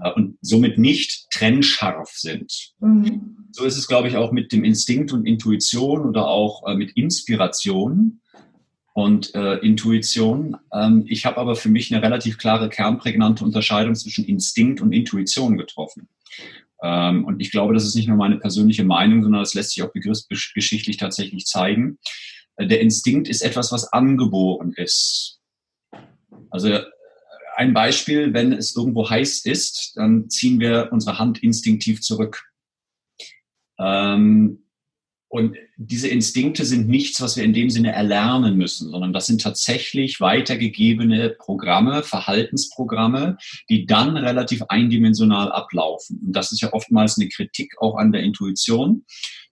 äh, 0.00 0.10
und 0.12 0.38
somit 0.40 0.78
nicht 0.78 1.26
trennscharf 1.30 2.10
sind. 2.10 2.72
Mhm. 2.80 3.48
So 3.52 3.64
ist 3.64 3.76
es, 3.76 3.88
glaube 3.88 4.08
ich, 4.08 4.16
auch 4.16 4.32
mit 4.32 4.52
dem 4.52 4.64
Instinkt 4.64 5.12
und 5.12 5.26
Intuition 5.26 6.06
oder 6.06 6.28
auch 6.28 6.66
äh, 6.66 6.76
mit 6.76 6.92
Inspiration 6.92 8.20
und 8.92 9.34
äh, 9.34 9.56
Intuition. 9.56 10.56
Ähm, 10.72 11.04
ich 11.08 11.26
habe 11.26 11.38
aber 11.38 11.56
für 11.56 11.68
mich 11.68 11.92
eine 11.92 12.02
relativ 12.02 12.38
klare, 12.38 12.68
kernprägnante 12.68 13.44
Unterscheidung 13.44 13.94
zwischen 13.94 14.24
Instinkt 14.24 14.80
und 14.80 14.92
Intuition 14.92 15.56
getroffen. 15.56 16.08
Ähm, 16.82 17.24
und 17.24 17.40
ich 17.40 17.50
glaube, 17.50 17.74
das 17.74 17.84
ist 17.84 17.94
nicht 17.94 18.08
nur 18.08 18.16
meine 18.16 18.38
persönliche 18.38 18.84
Meinung, 18.84 19.22
sondern 19.22 19.42
das 19.42 19.54
lässt 19.54 19.70
sich 19.70 19.82
auch 19.82 19.92
begriffsgeschichtlich 19.92 20.96
tatsächlich 20.96 21.46
zeigen. 21.46 21.98
Äh, 22.56 22.66
der 22.66 22.80
Instinkt 22.80 23.28
ist 23.28 23.42
etwas, 23.42 23.72
was 23.72 23.92
angeboren 23.92 24.72
ist. 24.74 25.40
Also 26.50 26.78
ein 27.56 27.74
Beispiel, 27.74 28.32
wenn 28.32 28.52
es 28.52 28.74
irgendwo 28.74 29.08
heiß 29.08 29.44
ist, 29.44 29.92
dann 29.96 30.30
ziehen 30.30 30.60
wir 30.60 30.88
unsere 30.92 31.18
Hand 31.18 31.42
instinktiv 31.42 32.00
zurück. 32.00 32.42
Ähm, 33.78 34.64
und 35.30 35.56
diese 35.76 36.08
Instinkte 36.08 36.64
sind 36.64 36.88
nichts, 36.88 37.20
was 37.20 37.36
wir 37.36 37.44
in 37.44 37.52
dem 37.52 37.70
Sinne 37.70 37.92
erlernen 37.92 38.56
müssen, 38.56 38.90
sondern 38.90 39.12
das 39.12 39.26
sind 39.26 39.40
tatsächlich 39.40 40.20
weitergegebene 40.20 41.30
Programme, 41.38 42.02
Verhaltensprogramme, 42.02 43.38
die 43.68 43.86
dann 43.86 44.16
relativ 44.16 44.62
eindimensional 44.62 45.52
ablaufen. 45.52 46.20
Und 46.26 46.32
das 46.34 46.50
ist 46.50 46.60
ja 46.62 46.72
oftmals 46.72 47.16
eine 47.16 47.28
Kritik 47.28 47.74
auch 47.78 47.94
an 47.96 48.10
der 48.10 48.24
Intuition, 48.24 49.04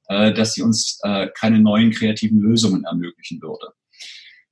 äh, 0.08 0.34
dass 0.34 0.54
sie 0.54 0.62
uns 0.62 0.98
äh, 1.04 1.28
keine 1.32 1.60
neuen 1.60 1.92
kreativen 1.92 2.40
Lösungen 2.40 2.82
ermöglichen 2.82 3.40
würde. 3.40 3.68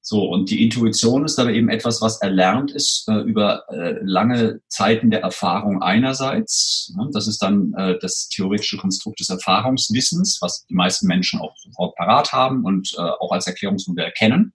So, 0.08 0.22
und 0.22 0.50
die 0.50 0.62
Intuition 0.62 1.24
ist 1.24 1.36
aber 1.40 1.50
eben 1.50 1.68
etwas, 1.68 2.00
was 2.00 2.22
erlernt 2.22 2.70
ist 2.70 3.08
äh, 3.08 3.22
über 3.22 3.68
äh, 3.70 3.98
lange 4.04 4.60
Zeiten 4.68 5.10
der 5.10 5.22
Erfahrung 5.22 5.82
einerseits. 5.82 6.92
Ne? 6.96 7.10
Das 7.12 7.26
ist 7.26 7.42
dann 7.42 7.74
äh, 7.76 7.98
das 8.00 8.28
theoretische 8.28 8.76
Konstrukt 8.76 9.18
des 9.18 9.30
Erfahrungswissens, 9.30 10.38
was 10.40 10.64
die 10.66 10.74
meisten 10.74 11.08
Menschen 11.08 11.40
auch 11.40 11.56
sofort 11.56 11.96
parat 11.96 12.32
haben 12.32 12.64
und 12.64 12.94
äh, 12.96 13.00
auch 13.00 13.32
als 13.32 13.48
Erklärungsmodell 13.48 14.12
kennen. 14.12 14.52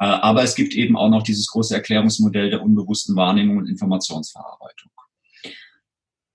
Äh, 0.00 0.06
aber 0.06 0.44
es 0.44 0.54
gibt 0.54 0.72
eben 0.72 0.96
auch 0.96 1.10
noch 1.10 1.24
dieses 1.24 1.48
große 1.48 1.74
Erklärungsmodell 1.74 2.48
der 2.48 2.62
unbewussten 2.62 3.16
Wahrnehmung 3.16 3.58
und 3.58 3.68
Informationsverarbeitung. 3.68 4.90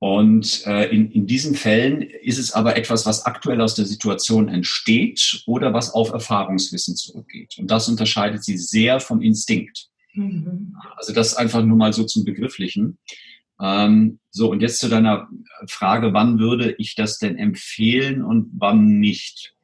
Und 0.03 0.67
äh, 0.67 0.93
in, 0.93 1.11
in 1.11 1.27
diesen 1.27 1.55
Fällen 1.55 2.01
ist 2.01 2.37
es 2.37 2.51
aber 2.51 2.75
etwas, 2.75 3.05
was 3.05 3.25
aktuell 3.25 3.61
aus 3.61 3.73
der 3.73 3.85
Situation 3.85 4.49
entsteht 4.49 5.43
oder 5.45 5.73
was 5.73 5.93
auf 5.93 6.11
Erfahrungswissen 6.11 6.97
zurückgeht. 6.97 7.55
Und 7.57 7.71
das 7.71 7.87
unterscheidet 7.87 8.43
sie 8.43 8.57
sehr 8.57 8.99
vom 8.99 9.21
Instinkt. 9.21 9.87
Mhm. 10.13 10.75
Also 10.97 11.13
das 11.13 11.37
einfach 11.37 11.63
nur 11.63 11.77
mal 11.77 11.93
so 11.93 12.03
zum 12.03 12.25
Begrifflichen. 12.25 12.97
Ähm, 13.61 14.19
so, 14.29 14.51
und 14.51 14.61
jetzt 14.61 14.79
zu 14.79 14.89
deiner 14.89 15.29
Frage, 15.69 16.11
wann 16.11 16.37
würde 16.37 16.75
ich 16.79 16.95
das 16.95 17.17
denn 17.17 17.37
empfehlen 17.37 18.25
und 18.25 18.49
wann 18.57 18.99
nicht? 18.99 19.55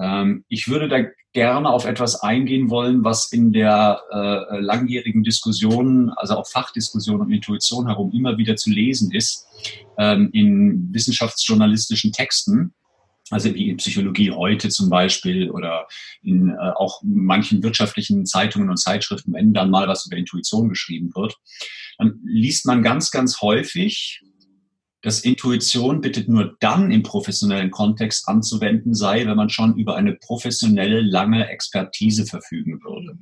Ähm, 0.00 0.44
ich 0.48 0.68
würde 0.68 0.88
da 0.88 1.02
gerne 1.32 1.68
auf 1.68 1.84
etwas 1.84 2.22
eingehen 2.22 2.70
wollen, 2.70 3.04
was 3.04 3.32
in 3.32 3.52
der 3.52 4.00
äh, 4.10 4.58
langjährigen 4.60 5.22
Diskussion, 5.22 6.10
also 6.16 6.36
auch 6.36 6.48
Fachdiskussion 6.48 7.20
und 7.20 7.30
Intuition 7.30 7.86
herum 7.86 8.10
immer 8.12 8.36
wieder 8.36 8.56
zu 8.56 8.70
lesen 8.70 9.12
ist, 9.12 9.46
ähm, 9.98 10.30
in 10.32 10.92
wissenschaftsjournalistischen 10.92 12.12
Texten. 12.12 12.74
Also 13.30 13.54
wie 13.54 13.68
in 13.68 13.76
Psychologie 13.76 14.32
heute 14.32 14.70
zum 14.70 14.90
Beispiel 14.90 15.50
oder 15.52 15.86
in 16.22 16.48
äh, 16.50 16.72
auch 16.74 17.00
manchen 17.04 17.62
wirtschaftlichen 17.62 18.26
Zeitungen 18.26 18.70
und 18.70 18.78
Zeitschriften, 18.78 19.32
wenn 19.34 19.52
dann 19.52 19.70
mal 19.70 19.86
was 19.86 20.06
über 20.06 20.16
Intuition 20.16 20.68
geschrieben 20.68 21.12
wird, 21.14 21.36
dann 21.98 22.18
liest 22.24 22.66
man 22.66 22.82
ganz, 22.82 23.12
ganz 23.12 23.40
häufig, 23.40 24.20
dass 25.02 25.20
Intuition 25.20 26.00
bitte 26.00 26.30
nur 26.30 26.56
dann 26.60 26.90
im 26.90 27.02
professionellen 27.02 27.70
Kontext 27.70 28.28
anzuwenden 28.28 28.94
sei, 28.94 29.26
wenn 29.26 29.36
man 29.36 29.48
schon 29.48 29.76
über 29.76 29.96
eine 29.96 30.14
professionelle, 30.14 31.00
lange 31.00 31.48
Expertise 31.48 32.26
verfügen 32.26 32.80
würde. 32.82 33.18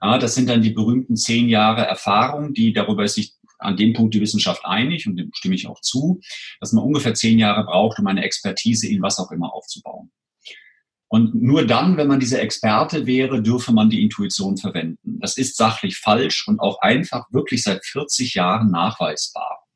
Ja, 0.00 0.18
das 0.18 0.34
sind 0.34 0.48
dann 0.48 0.62
die 0.62 0.70
berühmten 0.70 1.16
zehn 1.16 1.48
Jahre 1.48 1.82
Erfahrung, 1.82 2.54
die 2.54 2.72
darüber 2.72 3.04
ist 3.04 3.14
sich 3.14 3.34
an 3.58 3.76
dem 3.76 3.92
Punkt 3.92 4.14
die 4.14 4.20
Wissenschaft 4.20 4.64
einig 4.64 5.06
und 5.06 5.16
dem 5.16 5.30
stimme 5.34 5.56
ich 5.56 5.66
auch 5.66 5.80
zu, 5.80 6.20
dass 6.60 6.72
man 6.72 6.84
ungefähr 6.84 7.14
zehn 7.14 7.38
Jahre 7.38 7.64
braucht, 7.64 7.98
um 7.98 8.06
eine 8.06 8.22
Expertise 8.24 8.86
in 8.86 9.02
was 9.02 9.18
auch 9.18 9.32
immer 9.32 9.52
aufzubauen. 9.52 10.10
Und 11.08 11.34
nur 11.34 11.66
dann, 11.66 11.96
wenn 11.96 12.06
man 12.06 12.20
dieser 12.20 12.40
Experte 12.42 13.06
wäre, 13.06 13.42
dürfe 13.42 13.72
man 13.72 13.88
die 13.88 14.02
Intuition 14.02 14.58
verwenden. 14.58 15.18
Das 15.20 15.38
ist 15.38 15.56
sachlich 15.56 15.96
falsch 15.96 16.46
und 16.46 16.60
auch 16.60 16.80
einfach 16.82 17.26
wirklich 17.32 17.62
seit 17.62 17.84
40 17.84 18.34
Jahren 18.34 18.70
nachweisbar. 18.70 19.67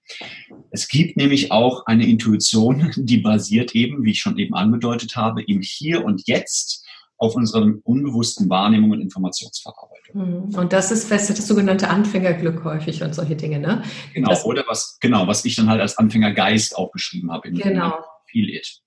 Es 0.71 0.89
gibt 0.89 1.17
nämlich 1.17 1.53
auch 1.53 1.87
eine 1.87 2.07
Intuition, 2.07 2.93
die 2.97 3.19
basiert 3.19 3.75
eben, 3.75 4.05
wie 4.05 4.13
ich 4.13 4.21
schon 4.21 4.39
eben 4.39 4.55
angedeutet 4.55 5.17
habe, 5.17 5.43
im 5.43 5.61
Hier 5.61 6.05
und 6.05 6.27
Jetzt 6.27 6.87
auf 7.19 7.37
unserer 7.37 7.73
unbewussten 7.85 8.51
Wahrnehmung 8.51 8.91
und 8.91 9.01
Informationsverarbeitung. 9.01 10.49
Mhm. 10.49 10.55
Und 10.57 10.73
das 10.73 10.91
ist 10.91 11.07
fest, 11.07 11.31
das 11.31 11.47
sogenannte 11.47 11.89
Anfängerglück 11.89 12.65
häufig 12.65 13.01
und 13.03 13.15
solche 13.15 13.37
Dinge, 13.37 13.61
ne? 13.61 13.85
Genau, 14.13 14.31
das, 14.31 14.45
oder 14.45 14.65
was, 14.67 14.99
genau, 15.01 15.29
was 15.29 15.45
ich 15.45 15.55
dann 15.55 15.69
halt 15.69 15.81
als 15.81 15.99
Anfängergeist 15.99 16.77
auch 16.77 16.91
beschrieben 16.91 17.31
habe. 17.31 17.49
In 17.49 17.55
genau. 17.55 17.95
Feel 18.27 18.49
It. 18.51 18.83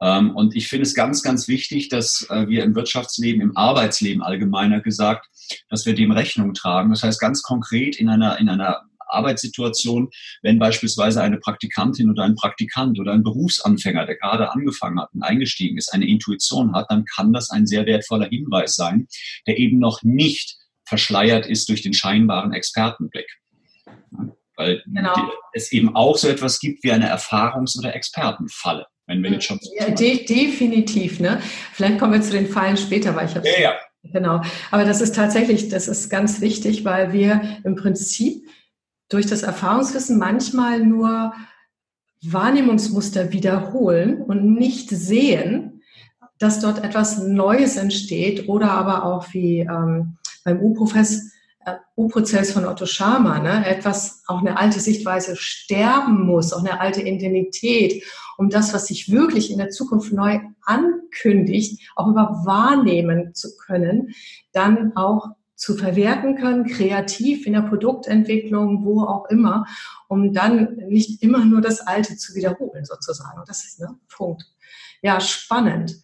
Ähm, 0.00 0.34
und 0.34 0.54
ich 0.54 0.68
finde 0.68 0.82
es 0.82 0.94
ganz, 0.94 1.22
ganz 1.22 1.48
wichtig, 1.48 1.88
dass 1.88 2.26
äh, 2.28 2.48
wir 2.48 2.64
im 2.64 2.74
Wirtschaftsleben, 2.74 3.40
im 3.40 3.56
Arbeitsleben 3.56 4.22
allgemeiner 4.22 4.80
gesagt, 4.80 5.28
dass 5.68 5.86
wir 5.86 5.94
dem 5.94 6.10
Rechnung 6.10 6.54
tragen. 6.54 6.90
Das 6.90 7.02
heißt 7.02 7.20
ganz 7.20 7.42
konkret 7.42 7.96
in 7.96 8.08
einer, 8.08 8.38
in 8.38 8.48
einer 8.48 8.82
Arbeitssituation, 9.12 10.10
wenn 10.42 10.58
beispielsweise 10.58 11.22
eine 11.22 11.38
Praktikantin 11.38 12.10
oder 12.10 12.24
ein 12.24 12.34
Praktikant 12.34 12.98
oder 12.98 13.12
ein 13.12 13.22
Berufsanfänger, 13.22 14.06
der 14.06 14.16
gerade 14.16 14.50
angefangen 14.52 15.00
hat 15.00 15.10
und 15.12 15.22
eingestiegen 15.22 15.78
ist, 15.78 15.92
eine 15.92 16.06
Intuition 16.06 16.74
hat, 16.74 16.86
dann 16.90 17.04
kann 17.04 17.32
das 17.32 17.50
ein 17.50 17.66
sehr 17.66 17.86
wertvoller 17.86 18.28
Hinweis 18.28 18.76
sein, 18.76 19.06
der 19.46 19.58
eben 19.58 19.78
noch 19.78 20.02
nicht 20.02 20.56
verschleiert 20.84 21.46
ist 21.46 21.68
durch 21.68 21.82
den 21.82 21.94
scheinbaren 21.94 22.52
Expertenblick. 22.52 23.26
Weil 24.56 24.82
genau. 24.86 25.14
es 25.54 25.72
eben 25.72 25.96
auch 25.96 26.16
so 26.16 26.28
etwas 26.28 26.60
gibt 26.60 26.84
wie 26.84 26.92
eine 26.92 27.10
Erfahrungs- 27.10 27.78
oder 27.78 27.94
Expertenfalle. 27.94 28.86
Wenn 29.06 29.22
wir 29.22 29.30
jetzt 29.30 29.46
schon 29.46 29.58
ja, 29.78 29.90
de 29.90 30.24
definitiv. 30.24 31.18
Ne? 31.18 31.40
Vielleicht 31.72 31.98
kommen 31.98 32.12
wir 32.12 32.20
zu 32.20 32.30
den 32.30 32.46
Fallen 32.46 32.76
später, 32.76 33.16
weil 33.16 33.26
ich 33.26 33.34
habe 33.34 33.48
ja, 33.48 33.60
ja. 33.60 33.74
Genau. 34.04 34.42
Aber 34.70 34.84
das 34.84 35.00
ist 35.00 35.14
tatsächlich, 35.14 35.68
das 35.68 35.88
ist 35.88 36.08
ganz 36.08 36.40
wichtig, 36.40 36.84
weil 36.84 37.12
wir 37.12 37.58
im 37.64 37.76
Prinzip 37.76 38.41
durch 39.12 39.26
das 39.26 39.42
Erfahrungswissen 39.42 40.18
manchmal 40.18 40.80
nur 40.80 41.32
Wahrnehmungsmuster 42.24 43.32
wiederholen 43.32 44.22
und 44.22 44.54
nicht 44.54 44.90
sehen, 44.90 45.82
dass 46.38 46.60
dort 46.60 46.82
etwas 46.84 47.18
Neues 47.18 47.76
entsteht 47.76 48.48
oder 48.48 48.70
aber 48.70 49.04
auch 49.04 49.26
wie 49.32 49.60
ähm, 49.60 50.16
beim 50.44 50.60
U-Prozess 50.60 51.32
äh, 51.64 51.74
U-Prozess 51.96 52.52
von 52.52 52.64
Otto 52.64 52.86
Schama, 52.86 53.38
ne, 53.38 53.66
etwas, 53.66 54.22
auch 54.26 54.40
eine 54.40 54.58
alte 54.58 54.80
Sichtweise 54.80 55.36
sterben 55.36 56.26
muss, 56.26 56.52
auch 56.52 56.60
eine 56.60 56.80
alte 56.80 57.02
Identität, 57.02 58.02
um 58.38 58.50
das, 58.50 58.74
was 58.74 58.86
sich 58.86 59.10
wirklich 59.10 59.50
in 59.50 59.58
der 59.58 59.70
Zukunft 59.70 60.12
neu 60.12 60.40
ankündigt, 60.62 61.92
auch 61.94 62.08
über 62.08 62.42
wahrnehmen 62.44 63.34
zu 63.34 63.56
können, 63.56 64.14
dann 64.52 64.96
auch 64.96 65.28
zu 65.62 65.76
verwerten 65.76 66.34
können, 66.34 66.66
kreativ 66.66 67.46
in 67.46 67.52
der 67.52 67.60
Produktentwicklung, 67.60 68.84
wo 68.84 69.02
auch 69.02 69.26
immer, 69.30 69.64
um 70.08 70.32
dann 70.32 70.74
nicht 70.88 71.22
immer 71.22 71.44
nur 71.44 71.60
das 71.60 71.86
Alte 71.86 72.16
zu 72.16 72.34
wiederholen, 72.34 72.84
sozusagen. 72.84 73.40
Das 73.46 73.64
ist 73.64 73.80
ein 73.80 74.00
Punkt. 74.08 74.42
Ja, 75.02 75.20
spannend. 75.20 76.02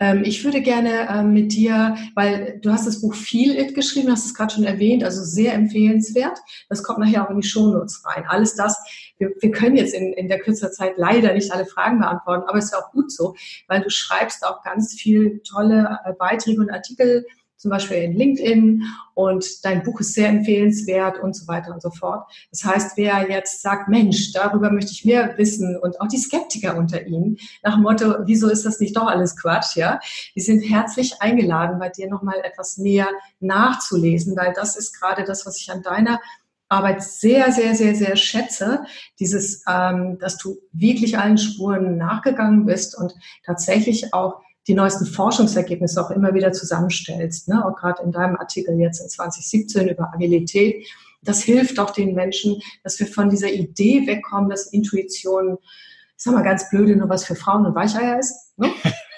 Ähm, 0.00 0.24
ich 0.24 0.42
würde 0.42 0.62
gerne 0.62 1.08
ähm, 1.10 1.32
mit 1.32 1.52
dir, 1.52 1.96
weil 2.16 2.58
du 2.60 2.72
hast 2.72 2.88
das 2.88 3.00
Buch 3.00 3.14
Feel 3.14 3.56
It 3.56 3.76
geschrieben, 3.76 4.10
hast 4.10 4.26
es 4.26 4.34
gerade 4.34 4.52
schon 4.52 4.64
erwähnt, 4.64 5.04
also 5.04 5.22
sehr 5.22 5.54
empfehlenswert. 5.54 6.36
Das 6.68 6.82
kommt 6.82 6.98
nachher 6.98 7.24
auch 7.24 7.30
in 7.30 7.40
die 7.40 7.46
Shownotes 7.46 8.04
rein. 8.04 8.24
Alles 8.26 8.56
das, 8.56 8.82
wir, 9.18 9.30
wir 9.40 9.50
können 9.52 9.76
jetzt 9.76 9.94
in, 9.94 10.12
in 10.14 10.26
der 10.26 10.40
kürzer 10.40 10.72
Zeit 10.72 10.94
leider 10.96 11.34
nicht 11.34 11.52
alle 11.52 11.66
Fragen 11.66 12.00
beantworten, 12.00 12.48
aber 12.48 12.58
es 12.58 12.64
ist 12.64 12.74
auch 12.74 12.90
gut 12.90 13.12
so, 13.12 13.36
weil 13.68 13.80
du 13.80 13.90
schreibst 13.90 14.44
auch 14.44 14.64
ganz 14.64 14.94
viel 14.94 15.40
tolle 15.48 16.00
äh, 16.04 16.12
Beiträge 16.14 16.60
und 16.60 16.70
Artikel 16.70 17.24
zum 17.58 17.70
Beispiel 17.72 17.98
in 17.98 18.12
LinkedIn 18.12 18.84
und 19.14 19.64
dein 19.64 19.82
Buch 19.82 20.00
ist 20.00 20.14
sehr 20.14 20.28
empfehlenswert 20.28 21.18
und 21.18 21.34
so 21.34 21.48
weiter 21.48 21.74
und 21.74 21.82
so 21.82 21.90
fort. 21.90 22.24
Das 22.50 22.64
heißt, 22.64 22.96
wer 22.96 23.28
jetzt 23.28 23.62
sagt, 23.62 23.88
Mensch, 23.88 24.32
darüber 24.32 24.70
möchte 24.70 24.92
ich 24.92 25.04
mehr 25.04 25.36
wissen 25.36 25.76
und 25.76 26.00
auch 26.00 26.06
die 26.06 26.18
Skeptiker 26.18 26.76
unter 26.76 27.04
Ihnen 27.04 27.36
nach 27.62 27.74
dem 27.74 27.82
Motto, 27.82 28.14
wieso 28.24 28.48
ist 28.48 28.64
das 28.64 28.78
nicht 28.80 28.96
doch 28.96 29.08
alles 29.08 29.36
Quatsch, 29.36 29.76
ja? 29.76 29.98
Die 30.36 30.40
sind 30.40 30.60
herzlich 30.60 31.20
eingeladen, 31.20 31.80
bei 31.80 31.88
dir 31.88 32.08
nochmal 32.08 32.40
etwas 32.44 32.78
näher 32.78 33.08
nachzulesen, 33.40 34.36
weil 34.36 34.52
das 34.54 34.76
ist 34.76 34.98
gerade 34.98 35.24
das, 35.24 35.44
was 35.44 35.60
ich 35.60 35.70
an 35.70 35.82
deiner 35.82 36.20
Arbeit 36.68 37.02
sehr, 37.02 37.50
sehr, 37.50 37.74
sehr, 37.74 37.94
sehr 37.94 38.14
schätze, 38.16 38.84
dieses, 39.18 39.64
ähm, 39.66 40.18
dass 40.20 40.36
du 40.36 40.58
wirklich 40.72 41.18
allen 41.18 41.38
Spuren 41.38 41.96
nachgegangen 41.96 42.66
bist 42.66 42.96
und 42.96 43.14
tatsächlich 43.44 44.12
auch 44.12 44.42
die 44.68 44.74
neuesten 44.74 45.06
Forschungsergebnisse 45.06 46.04
auch 46.04 46.10
immer 46.10 46.34
wieder 46.34 46.52
zusammenstellst, 46.52 47.48
ne? 47.48 47.64
auch 47.64 47.74
gerade 47.74 48.02
in 48.02 48.12
deinem 48.12 48.36
Artikel 48.36 48.78
jetzt 48.78 49.00
in 49.00 49.08
2017 49.08 49.88
über 49.88 50.12
Agilität. 50.14 50.86
Das 51.22 51.42
hilft 51.42 51.78
doch 51.78 51.90
den 51.90 52.14
Menschen, 52.14 52.60
dass 52.84 53.00
wir 53.00 53.06
von 53.06 53.30
dieser 53.30 53.50
Idee 53.50 54.06
wegkommen, 54.06 54.50
dass 54.50 54.66
Intuition, 54.66 55.56
ich 55.62 56.22
sag 56.22 56.34
mal 56.34 56.42
ganz 56.42 56.68
blöde, 56.68 56.94
nur 56.96 57.08
was 57.08 57.24
für 57.24 57.34
Frauen 57.34 57.64
und 57.64 57.74
Weicheier 57.74 58.18
ist. 58.18 58.52
Ne? 58.58 58.70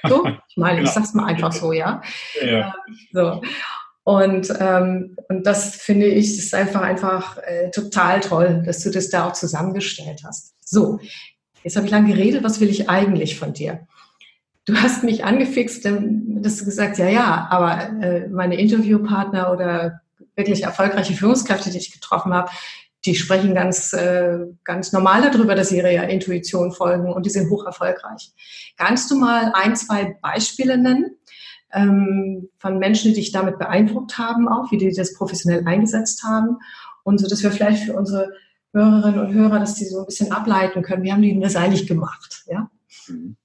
So, 0.09 0.25
ich 0.27 0.57
meine, 0.57 0.77
genau. 0.79 0.89
ich 0.89 0.95
sag's 0.95 1.15
mal 1.15 1.27
einfach 1.27 1.53
so, 1.53 1.73
ja. 1.73 2.01
ja. 2.43 2.73
So. 3.13 3.43
Und, 4.05 4.53
ähm, 4.61 5.17
und 5.29 5.47
das 5.47 5.77
finde 5.77 6.07
ich, 6.07 6.39
ist 6.39 6.55
einfach, 6.55 6.81
einfach 6.81 7.39
äh, 7.39 7.71
total 7.71 8.21
toll, 8.21 8.63
dass 8.65 8.83
du 8.83 8.91
das 8.91 9.11
da 9.11 9.29
auch 9.29 9.33
zusammengestellt 9.33 10.23
hast. 10.25 10.55
So, 10.61 11.01
jetzt 11.65 11.77
habe 11.77 11.87
ich 11.87 11.93
lange 11.93 12.15
geredet, 12.15 12.45
was 12.45 12.61
will 12.61 12.71
ich 12.71 12.89
eigentlich 12.89 13.39
von 13.39 13.53
dir? 13.53 13.87
Du 14.67 14.75
hast 14.77 15.05
mich 15.05 15.25
angefixt, 15.25 15.85
dass 15.85 16.59
du 16.59 16.65
gesagt, 16.65 16.99
ja, 16.99 17.09
ja, 17.09 17.49
aber 17.51 18.03
äh, 18.03 18.29
meine 18.29 18.57
Interviewpartner 18.57 19.53
oder 19.53 20.01
wirklich 20.37 20.63
erfolgreiche 20.63 21.15
Führungskräfte, 21.15 21.71
die 21.71 21.79
ich 21.79 21.93
getroffen 21.93 22.33
habe, 22.33 22.51
die 23.05 23.15
sprechen 23.15 23.55
ganz, 23.55 23.93
äh, 23.93 24.39
ganz 24.65 24.93
normal 24.93 25.31
darüber, 25.31 25.55
dass 25.55 25.71
sie 25.71 25.79
ihrer 25.79 26.09
Intuition 26.09 26.73
folgen 26.73 27.11
und 27.13 27.25
die 27.25 27.31
sind 27.31 27.49
hoch 27.49 27.65
erfolgreich. 27.65 28.33
Kannst 28.77 29.11
du 29.11 29.17
mal 29.17 29.53
ein, 29.55 29.75
zwei 29.75 30.17
Beispiele 30.21 30.77
nennen 30.77 31.17
ähm, 31.73 32.49
von 32.59 32.79
Menschen, 32.79 33.11
die 33.11 33.21
dich 33.21 33.33
damit 33.33 33.59
beeindruckt 33.59 34.19
haben, 34.19 34.49
auch 34.49 34.71
wie 34.71 34.77
die 34.77 34.93
das 34.93 35.15
professionell 35.15 35.67
eingesetzt 35.67 36.23
haben 36.25 36.59
und 37.03 37.19
so, 37.19 37.27
dass 37.27 37.43
wir 37.43 37.51
vielleicht 37.51 37.85
für 37.85 37.95
unsere 37.95 38.33
Hörerinnen 38.73 39.21
und 39.21 39.33
Hörer, 39.33 39.59
dass 39.59 39.75
die 39.75 39.87
so 39.87 40.01
ein 40.01 40.07
bisschen 40.07 40.33
ableiten 40.33 40.83
können, 40.83 41.03
wie 41.03 41.13
haben 41.13 41.23
die 41.23 41.41
das 41.41 41.57
eigentlich 41.57 41.87
gemacht, 41.87 42.45
ja? 42.47 42.71
Mhm. 43.09 43.37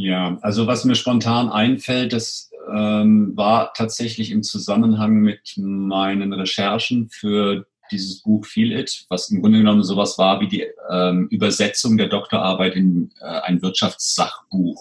Ja, 0.00 0.38
also 0.42 0.68
was 0.68 0.84
mir 0.84 0.94
spontan 0.94 1.48
einfällt, 1.48 2.12
das 2.12 2.52
ähm, 2.72 3.32
war 3.36 3.72
tatsächlich 3.72 4.30
im 4.30 4.44
Zusammenhang 4.44 5.14
mit 5.14 5.54
meinen 5.56 6.32
Recherchen 6.32 7.08
für 7.08 7.66
dieses 7.90 8.22
Buch 8.22 8.46
Feel 8.46 8.70
It, 8.78 9.06
was 9.08 9.28
im 9.30 9.42
Grunde 9.42 9.58
genommen 9.58 9.82
sowas 9.82 10.16
war 10.16 10.40
wie 10.40 10.46
die 10.46 10.64
ähm, 10.88 11.26
Übersetzung 11.32 11.96
der 11.96 12.06
Doktorarbeit 12.06 12.76
in 12.76 13.10
äh, 13.20 13.24
ein 13.24 13.60
Wirtschaftssachbuch. 13.60 14.80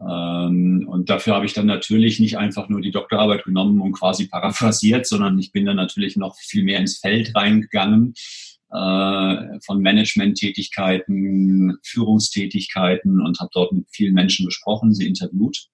Ähm, 0.00 0.88
und 0.88 1.10
dafür 1.10 1.34
habe 1.34 1.44
ich 1.44 1.52
dann 1.52 1.66
natürlich 1.66 2.18
nicht 2.18 2.38
einfach 2.38 2.70
nur 2.70 2.80
die 2.80 2.92
Doktorarbeit 2.92 3.44
genommen 3.44 3.82
und 3.82 3.92
quasi 3.92 4.26
paraphrasiert, 4.26 5.06
sondern 5.06 5.38
ich 5.38 5.52
bin 5.52 5.66
dann 5.66 5.76
natürlich 5.76 6.16
noch 6.16 6.34
viel 6.38 6.64
mehr 6.64 6.80
ins 6.80 6.96
Feld 6.96 7.34
reingegangen 7.34 8.14
von 8.70 9.80
Management-Tätigkeiten, 9.80 11.78
Führungstätigkeiten 11.82 13.20
und 13.24 13.40
habe 13.40 13.50
dort 13.52 13.72
mit 13.72 13.86
vielen 13.90 14.12
Menschen 14.12 14.44
gesprochen, 14.44 14.94
sie 14.94 15.06
interviewt. 15.06 15.68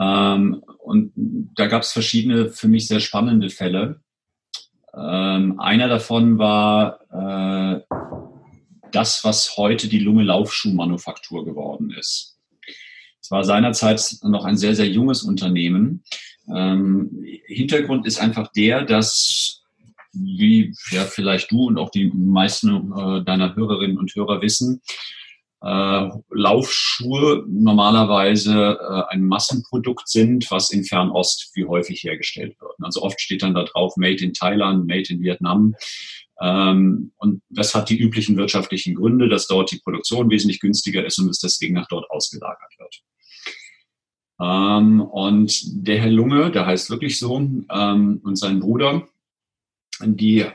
Ähm, 0.00 0.62
und 0.78 1.12
da 1.14 1.66
gab 1.66 1.82
es 1.82 1.92
verschiedene 1.92 2.48
für 2.50 2.68
mich 2.68 2.86
sehr 2.86 3.00
spannende 3.00 3.50
Fälle. 3.50 4.00
Ähm, 4.94 5.60
einer 5.60 5.88
davon 5.88 6.38
war 6.38 7.00
äh, 7.12 7.80
das, 8.92 9.22
was 9.24 9.56
heute 9.56 9.88
die 9.88 10.00
Lunge-Laufschuhmanufaktur 10.00 11.44
geworden 11.44 11.90
ist. 11.90 12.38
Es 13.20 13.30
war 13.30 13.44
seinerzeit 13.44 14.02
noch 14.22 14.44
ein 14.44 14.56
sehr, 14.56 14.74
sehr 14.74 14.88
junges 14.88 15.22
Unternehmen. 15.22 16.02
Ähm, 16.52 17.24
Hintergrund 17.46 18.06
ist 18.06 18.18
einfach 18.20 18.50
der, 18.52 18.84
dass 18.84 19.59
wie 20.12 20.74
ja 20.90 21.04
vielleicht 21.04 21.50
du 21.50 21.66
und 21.66 21.78
auch 21.78 21.90
die 21.90 22.10
meisten 22.14 22.92
äh, 22.92 23.24
deiner 23.24 23.54
Hörerinnen 23.54 23.98
und 23.98 24.14
Hörer 24.14 24.42
wissen, 24.42 24.82
äh, 25.62 26.08
Laufschuhe 26.30 27.44
normalerweise 27.46 28.78
äh, 28.80 29.14
ein 29.14 29.24
Massenprodukt 29.24 30.08
sind, 30.08 30.50
was 30.50 30.70
in 30.70 30.84
Fernost 30.84 31.50
wie 31.54 31.66
häufig 31.66 32.02
hergestellt 32.02 32.56
wird. 32.60 32.72
Also 32.80 33.02
oft 33.02 33.20
steht 33.20 33.42
dann 33.42 33.54
da 33.54 33.64
drauf 33.64 33.96
Made 33.96 34.24
in 34.24 34.32
Thailand, 34.32 34.86
Made 34.86 35.10
in 35.10 35.22
Vietnam. 35.22 35.74
Ähm, 36.40 37.12
und 37.18 37.42
das 37.50 37.74
hat 37.74 37.90
die 37.90 37.98
üblichen 37.98 38.36
wirtschaftlichen 38.38 38.94
Gründe, 38.94 39.28
dass 39.28 39.46
dort 39.46 39.70
die 39.70 39.80
Produktion 39.80 40.30
wesentlich 40.30 40.60
günstiger 40.60 41.04
ist 41.04 41.18
und 41.18 41.28
es 41.28 41.40
deswegen 41.40 41.74
nach 41.74 41.88
dort 41.88 42.10
ausgelagert 42.10 42.72
wird. 42.78 43.02
Ähm, 44.40 45.02
und 45.02 45.60
der 45.86 46.00
Herr 46.00 46.10
Lunge, 46.10 46.50
der 46.50 46.64
heißt 46.64 46.88
wirklich 46.88 47.18
so, 47.18 47.36
ähm, 47.36 48.20
und 48.24 48.36
sein 48.36 48.60
Bruder, 48.60 49.06
die 50.04 50.46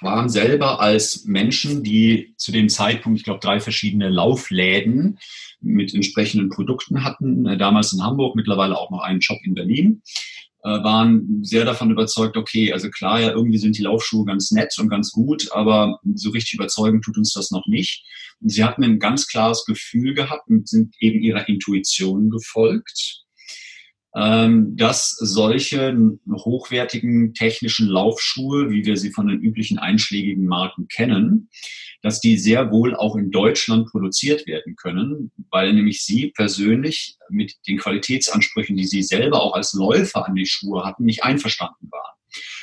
waren 0.00 0.28
selber 0.28 0.80
als 0.80 1.24
Menschen, 1.24 1.82
die 1.82 2.34
zu 2.36 2.52
dem 2.52 2.68
Zeitpunkt, 2.68 3.18
ich 3.18 3.24
glaube, 3.24 3.40
drei 3.40 3.60
verschiedene 3.60 4.08
Laufläden 4.08 5.18
mit 5.60 5.94
entsprechenden 5.94 6.50
Produkten 6.50 7.04
hatten, 7.04 7.46
äh, 7.46 7.56
damals 7.56 7.92
in 7.92 8.02
Hamburg, 8.02 8.36
mittlerweile 8.36 8.78
auch 8.78 8.90
noch 8.90 9.00
einen 9.00 9.22
Shop 9.22 9.38
in 9.44 9.54
Berlin, 9.54 10.02
äh, 10.62 10.68
waren 10.68 11.42
sehr 11.42 11.64
davon 11.64 11.90
überzeugt, 11.90 12.36
okay, 12.36 12.72
also 12.72 12.90
klar, 12.90 13.20
ja, 13.20 13.30
irgendwie 13.30 13.58
sind 13.58 13.76
die 13.76 13.82
Laufschuhe 13.82 14.24
ganz 14.24 14.50
nett 14.50 14.74
und 14.78 14.88
ganz 14.88 15.12
gut, 15.12 15.50
aber 15.52 15.98
so 16.14 16.30
richtig 16.30 16.54
überzeugend 16.54 17.04
tut 17.04 17.16
uns 17.16 17.32
das 17.32 17.50
noch 17.50 17.66
nicht. 17.66 18.04
Und 18.40 18.50
sie 18.50 18.64
hatten 18.64 18.84
ein 18.84 18.98
ganz 18.98 19.26
klares 19.26 19.64
Gefühl 19.64 20.14
gehabt 20.14 20.48
und 20.48 20.68
sind 20.68 20.94
eben 21.00 21.20
ihrer 21.20 21.48
Intuition 21.48 22.30
gefolgt 22.30 23.24
dass 24.18 25.10
solche 25.10 25.96
hochwertigen 26.28 27.34
technischen 27.34 27.86
Laufschuhe, 27.86 28.70
wie 28.70 28.84
wir 28.84 28.96
sie 28.96 29.12
von 29.12 29.28
den 29.28 29.40
üblichen 29.40 29.78
einschlägigen 29.78 30.46
Marken 30.46 30.88
kennen, 30.88 31.48
dass 32.02 32.20
die 32.20 32.36
sehr 32.36 32.70
wohl 32.70 32.96
auch 32.96 33.16
in 33.16 33.30
Deutschland 33.30 33.88
produziert 33.88 34.46
werden 34.46 34.76
können, 34.76 35.30
weil 35.50 35.72
nämlich 35.72 36.04
Sie 36.04 36.30
persönlich 36.30 37.16
mit 37.28 37.54
den 37.66 37.78
Qualitätsansprüchen, 37.78 38.76
die 38.76 38.86
Sie 38.86 39.02
selber 39.02 39.42
auch 39.42 39.54
als 39.54 39.72
Läufer 39.72 40.26
an 40.26 40.34
die 40.34 40.46
Schuhe 40.46 40.84
hatten, 40.84 41.04
nicht 41.04 41.24
einverstanden 41.24 41.88
waren. 41.90 42.17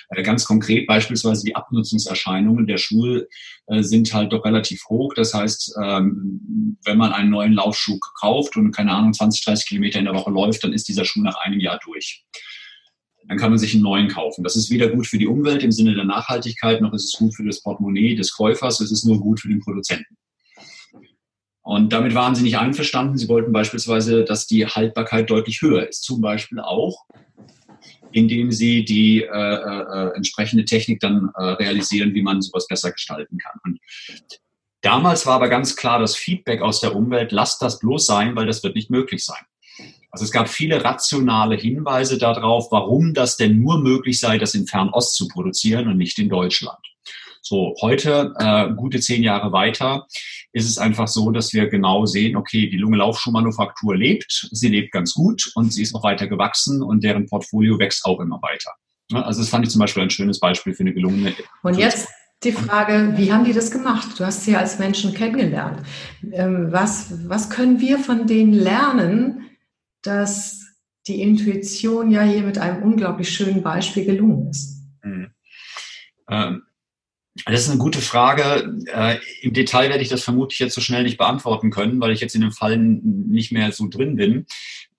Äh, 0.09 0.23
ganz 0.23 0.45
konkret 0.45 0.87
beispielsweise 0.87 1.43
die 1.43 1.55
Abnutzungserscheinungen 1.55 2.67
der 2.67 2.77
Schuhe 2.77 3.27
äh, 3.67 3.81
sind 3.83 4.13
halt 4.13 4.33
doch 4.33 4.45
relativ 4.45 4.83
hoch. 4.89 5.13
Das 5.13 5.33
heißt, 5.33 5.75
ähm, 5.83 6.77
wenn 6.83 6.97
man 6.97 7.11
einen 7.11 7.31
neuen 7.31 7.53
Laufschuh 7.53 7.99
kauft 8.19 8.57
und 8.57 8.71
keine 8.71 8.91
Ahnung 8.91 9.13
20, 9.13 9.43
30 9.45 9.67
Kilometer 9.67 9.99
in 9.99 10.05
der 10.05 10.15
Woche 10.15 10.31
läuft, 10.31 10.63
dann 10.63 10.73
ist 10.73 10.87
dieser 10.87 11.05
Schuh 11.05 11.21
nach 11.21 11.37
einem 11.43 11.59
Jahr 11.59 11.79
durch. 11.83 12.23
Dann 13.27 13.37
kann 13.37 13.49
man 13.49 13.57
sich 13.57 13.73
einen 13.73 13.83
neuen 13.83 14.07
kaufen. 14.07 14.43
Das 14.43 14.55
ist 14.55 14.69
weder 14.69 14.89
gut 14.89 15.07
für 15.07 15.17
die 15.17 15.27
Umwelt 15.27 15.63
im 15.63 15.71
Sinne 15.71 15.95
der 15.95 16.05
Nachhaltigkeit, 16.05 16.81
noch 16.81 16.93
ist 16.93 17.05
es 17.05 17.13
gut 17.13 17.35
für 17.35 17.43
das 17.43 17.61
Portemonnaie 17.61 18.15
des 18.15 18.33
Käufers. 18.33 18.79
Es 18.79 18.91
ist 18.91 19.05
nur 19.05 19.19
gut 19.19 19.39
für 19.39 19.49
den 19.49 19.61
Produzenten. 19.61 20.15
Und 21.63 21.93
damit 21.93 22.13
waren 22.13 22.35
sie 22.35 22.43
nicht 22.43 22.59
einverstanden. 22.59 23.17
Sie 23.17 23.27
wollten 23.27 23.51
beispielsweise, 23.51 24.23
dass 24.23 24.45
die 24.45 24.67
Haltbarkeit 24.67 25.31
deutlich 25.31 25.63
höher 25.63 25.89
ist. 25.89 26.03
Zum 26.03 26.21
Beispiel 26.21 26.59
auch, 26.59 27.05
indem 28.11 28.51
sie 28.51 28.85
die 28.85 29.21
äh, 29.21 29.27
äh, 29.27 30.15
entsprechende 30.15 30.65
Technik 30.65 30.99
dann 30.99 31.31
äh, 31.35 31.43
realisieren, 31.43 32.13
wie 32.13 32.21
man 32.21 32.41
sowas 32.41 32.67
besser 32.67 32.91
gestalten 32.91 33.37
kann. 33.37 33.59
Und 33.63 33.79
damals 34.81 35.25
war 35.25 35.35
aber 35.35 35.49
ganz 35.49 35.75
klar 35.75 35.99
das 35.99 36.15
Feedback 36.15 36.61
aus 36.61 36.79
der 36.79 36.95
Umwelt, 36.95 37.31
lasst 37.31 37.61
das 37.61 37.79
bloß 37.79 38.05
sein, 38.05 38.35
weil 38.35 38.45
das 38.45 38.63
wird 38.63 38.75
nicht 38.75 38.89
möglich 38.89 39.25
sein. 39.25 39.43
Also 40.11 40.23
es 40.23 40.31
gab 40.31 40.47
viele 40.47 40.81
rationale 40.81 41.57
Hinweise 41.57 42.17
darauf, 42.17 42.71
warum 42.71 43.13
das 43.13 43.35
denn 43.35 43.59
nur 43.59 43.79
möglich 43.79 44.19
sei, 44.19 44.37
das 44.37 44.55
in 44.55 44.65
Fernost 44.65 45.15
zu 45.15 45.27
produzieren 45.27 45.89
und 45.89 45.97
nicht 45.97 46.17
in 46.19 46.29
Deutschland. 46.29 46.79
So, 47.47 47.75
heute, 47.79 48.33
äh, 48.39 48.73
gute 48.73 48.99
zehn 48.99 49.21
Jahre 49.21 49.51
weiter, 49.51 50.07
ist 50.51 50.67
es 50.67 50.79
einfach 50.79 51.07
so, 51.07 51.29
dass 51.29 51.53
wir 51.53 51.67
genau 51.67 52.07
sehen, 52.07 52.35
okay, 52.35 52.67
die 52.67 52.77
Lunge-Laufschuhmanufaktur 52.77 53.95
lebt, 53.95 54.49
sie 54.51 54.67
lebt 54.69 54.91
ganz 54.91 55.13
gut 55.13 55.51
und 55.53 55.71
sie 55.71 55.83
ist 55.83 55.93
auch 55.93 56.01
weiter 56.01 56.25
gewachsen 56.25 56.81
und 56.81 57.03
deren 57.03 57.27
Portfolio 57.27 57.77
wächst 57.77 58.03
auch 58.05 58.19
immer 58.19 58.41
weiter. 58.41 58.71
Also 59.13 59.41
das 59.41 59.49
fand 59.49 59.63
ich 59.63 59.71
zum 59.71 59.79
Beispiel 59.79 60.01
ein 60.01 60.09
schönes 60.09 60.39
Beispiel 60.39 60.73
für 60.73 60.81
eine 60.81 60.93
gelungene. 60.95 61.35
Und 61.61 61.77
jetzt 61.77 62.07
die 62.43 62.51
Frage, 62.51 63.13
wie 63.15 63.31
haben 63.31 63.45
die 63.45 63.53
das 63.53 63.69
gemacht? 63.69 64.19
Du 64.19 64.25
hast 64.25 64.43
sie 64.43 64.55
als 64.55 64.79
Menschen 64.79 65.13
kennengelernt. 65.13 65.85
Ähm, 66.31 66.71
was, 66.71 67.29
was 67.29 67.51
können 67.51 67.79
wir 67.79 67.99
von 67.99 68.25
denen 68.25 68.53
lernen, 68.53 69.51
dass 70.01 70.65
die 71.05 71.21
Intuition 71.21 72.09
ja 72.09 72.23
hier 72.23 72.41
mit 72.41 72.57
einem 72.57 72.81
unglaublich 72.81 73.29
schönen 73.29 73.61
Beispiel 73.61 74.05
gelungen 74.05 74.49
ist? 74.49 74.81
Mhm. 75.03 75.29
Ähm, 76.27 76.63
Das 77.45 77.61
ist 77.61 77.69
eine 77.69 77.79
gute 77.79 77.99
Frage. 77.99 78.77
Äh, 78.87 79.17
Im 79.41 79.51
Detail 79.51 79.89
werde 79.89 80.01
ich 80.01 80.09
das 80.09 80.23
vermutlich 80.23 80.59
jetzt 80.59 80.73
so 80.73 80.79
schnell 80.79 81.03
nicht 81.03 81.17
beantworten 81.17 81.69
können, 81.69 81.99
weil 81.99 82.11
ich 82.11 82.21
jetzt 82.21 82.33
in 82.33 82.41
dem 82.41 82.53
Fall 82.53 82.77
nicht 82.77 83.51
mehr 83.51 83.73
so 83.73 83.89
drin 83.89 84.15
bin. 84.15 84.45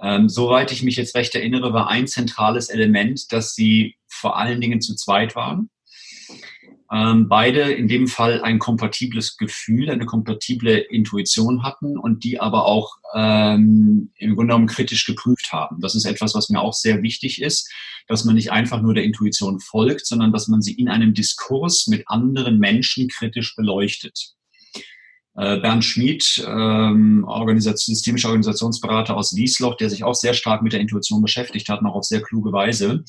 Ähm, 0.03 0.29
soweit 0.29 0.71
ich 0.71 0.83
mich 0.83 0.97
jetzt 0.97 1.15
recht 1.15 1.35
erinnere, 1.35 1.73
war 1.73 1.89
ein 1.89 2.07
zentrales 2.07 2.69
Element, 2.69 3.33
dass 3.33 3.55
sie 3.55 3.97
vor 4.07 4.37
allen 4.37 4.61
Dingen 4.61 4.83
zu 4.83 4.95
zweit 4.95 5.35
waren 5.35 5.71
ähm, 6.93 7.29
beide 7.29 7.73
in 7.73 7.89
dem 7.89 8.07
Fall 8.07 8.43
ein 8.43 8.59
kompatibles 8.59 9.37
Gefühl, 9.37 9.91
eine 9.91 10.07
kompatible 10.07 10.77
Intuition 10.77 11.63
hatten 11.63 11.99
und 11.99 12.23
die 12.23 12.39
aber 12.39 12.67
auch 12.67 12.97
ähm, 13.15 14.13
im 14.17 14.35
Grunde 14.35 14.53
genommen 14.53 14.69
kritisch 14.69 15.05
geprüft 15.05 15.53
haben. 15.53 15.81
Das 15.81 15.95
ist 15.95 16.05
etwas, 16.05 16.35
was 16.35 16.49
mir 16.49 16.61
auch 16.61 16.75
sehr 16.75 17.03
wichtig 17.03 17.43
ist, 17.43 17.71
dass 18.07 18.25
man 18.25 18.37
nicht 18.37 18.53
einfach 18.53 18.81
nur 18.81 18.95
der 18.95 19.05
Intuition 19.05 19.59
folgt, 19.59 20.07
sondern 20.07 20.33
dass 20.33 20.47
man 20.47 20.63
sie 20.63 20.75
in 20.75 20.89
einem 20.89 21.13
Diskurs 21.13 21.89
mit 21.89 22.05
anderen 22.07 22.59
Menschen 22.59 23.09
kritisch 23.09 23.57
beleuchtet. 23.57 24.35
Äh, 25.35 25.59
Bernd 25.59 25.85
Schmid, 25.85 26.47
ähm, 26.47 27.25
Organisation, 27.27 27.95
systemischer 27.95 28.29
Organisationsberater 28.29 29.17
aus 29.17 29.37
Wiesloch, 29.37 29.77
der 29.77 29.91
sich 29.91 30.05
auch 30.05 30.15
sehr 30.15 30.35
stark 30.35 30.63
mit 30.63 30.73
der 30.73 30.81
Intuition 30.81 31.21
beschäftigt 31.21 31.69
hat, 31.69 31.83
noch 31.83 31.95
auf 31.95 32.05
sehr 32.05 32.23
kluge 32.23 32.53
Weise, 32.53 33.05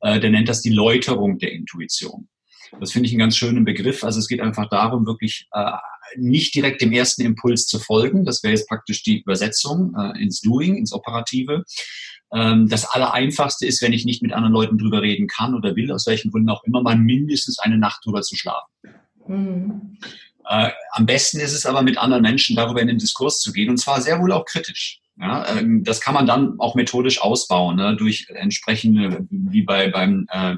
äh, 0.00 0.20
der 0.20 0.30
nennt 0.30 0.48
das 0.48 0.60
die 0.60 0.70
Läuterung 0.70 1.38
der 1.38 1.52
Intuition. 1.52 2.28
Das 2.80 2.92
finde 2.92 3.06
ich 3.06 3.12
einen 3.12 3.20
ganz 3.20 3.36
schönen 3.36 3.64
Begriff. 3.64 4.04
Also 4.04 4.18
es 4.18 4.28
geht 4.28 4.40
einfach 4.40 4.68
darum, 4.68 5.06
wirklich 5.06 5.46
äh, 5.52 5.72
nicht 6.16 6.54
direkt 6.54 6.80
dem 6.80 6.92
ersten 6.92 7.22
Impuls 7.22 7.66
zu 7.66 7.78
folgen. 7.78 8.24
Das 8.24 8.42
wäre 8.42 8.52
jetzt 8.52 8.68
praktisch 8.68 9.02
die 9.02 9.20
Übersetzung 9.20 9.94
äh, 9.96 10.22
ins 10.22 10.40
Doing, 10.40 10.76
ins 10.76 10.92
Operative. 10.92 11.64
Ähm, 12.32 12.68
das 12.68 12.84
Allereinfachste 12.84 13.66
ist, 13.66 13.82
wenn 13.82 13.92
ich 13.92 14.04
nicht 14.04 14.22
mit 14.22 14.32
anderen 14.32 14.52
Leuten 14.52 14.78
drüber 14.78 15.02
reden 15.02 15.26
kann 15.26 15.54
oder 15.54 15.76
will, 15.76 15.92
aus 15.92 16.06
welchen 16.06 16.30
Gründen 16.30 16.50
auch 16.50 16.64
immer, 16.64 16.82
mal 16.82 16.96
mindestens 16.96 17.58
eine 17.58 17.78
Nacht 17.78 18.04
drüber 18.04 18.22
zu 18.22 18.36
schlafen. 18.36 18.70
Mhm. 19.26 19.98
Äh, 20.48 20.70
am 20.90 21.06
besten 21.06 21.40
ist 21.40 21.54
es 21.54 21.64
aber, 21.64 21.82
mit 21.82 21.96
anderen 21.98 22.22
Menschen 22.22 22.56
darüber 22.56 22.80
in 22.80 22.88
den 22.88 22.98
Diskurs 22.98 23.40
zu 23.40 23.52
gehen 23.52 23.70
und 23.70 23.78
zwar 23.78 24.00
sehr 24.00 24.20
wohl 24.20 24.32
auch 24.32 24.44
kritisch. 24.44 25.00
Ja, 25.18 25.46
ähm, 25.48 25.84
das 25.84 26.00
kann 26.00 26.14
man 26.14 26.26
dann 26.26 26.58
auch 26.58 26.74
methodisch 26.74 27.22
ausbauen, 27.22 27.76
ne, 27.76 27.96
durch 27.96 28.26
entsprechende, 28.30 29.26
wie 29.30 29.62
bei 29.62 29.88
beim 29.88 30.26
äh, 30.30 30.56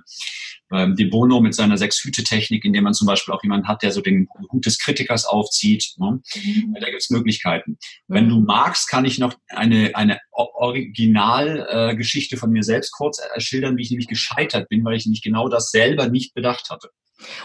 ähm, 0.72 0.96
De 0.96 1.06
Bono 1.06 1.40
mit 1.40 1.54
seiner 1.54 1.78
Sechs-Hüte-Technik, 1.78 2.64
indem 2.64 2.84
man 2.84 2.94
zum 2.94 3.06
Beispiel 3.06 3.34
auch 3.34 3.42
jemanden 3.42 3.68
hat, 3.68 3.82
der 3.82 3.92
so 3.92 4.00
den 4.00 4.28
Hut 4.52 4.64
des 4.66 4.78
Kritikers 4.78 5.24
aufzieht. 5.24 5.94
Ne? 5.98 6.20
Mhm. 6.34 6.76
Da 6.80 6.86
gibt 6.86 7.02
es 7.02 7.10
Möglichkeiten. 7.10 7.72
Mhm. 7.72 8.14
Wenn 8.14 8.28
du 8.28 8.40
magst, 8.40 8.88
kann 8.88 9.04
ich 9.04 9.18
noch 9.18 9.34
eine, 9.48 9.94
eine 9.94 10.18
Originalgeschichte 10.32 12.36
äh, 12.36 12.38
von 12.38 12.50
mir 12.50 12.62
selbst 12.62 12.92
kurz 12.92 13.20
schildern, 13.38 13.76
wie 13.76 13.82
ich 13.82 13.90
nämlich 13.90 14.08
gescheitert 14.08 14.68
bin, 14.68 14.84
weil 14.84 14.96
ich 14.96 15.06
nämlich 15.06 15.22
genau 15.22 15.48
das 15.48 15.70
selber 15.70 16.08
nicht 16.08 16.34
bedacht 16.34 16.70
hatte. 16.70 16.90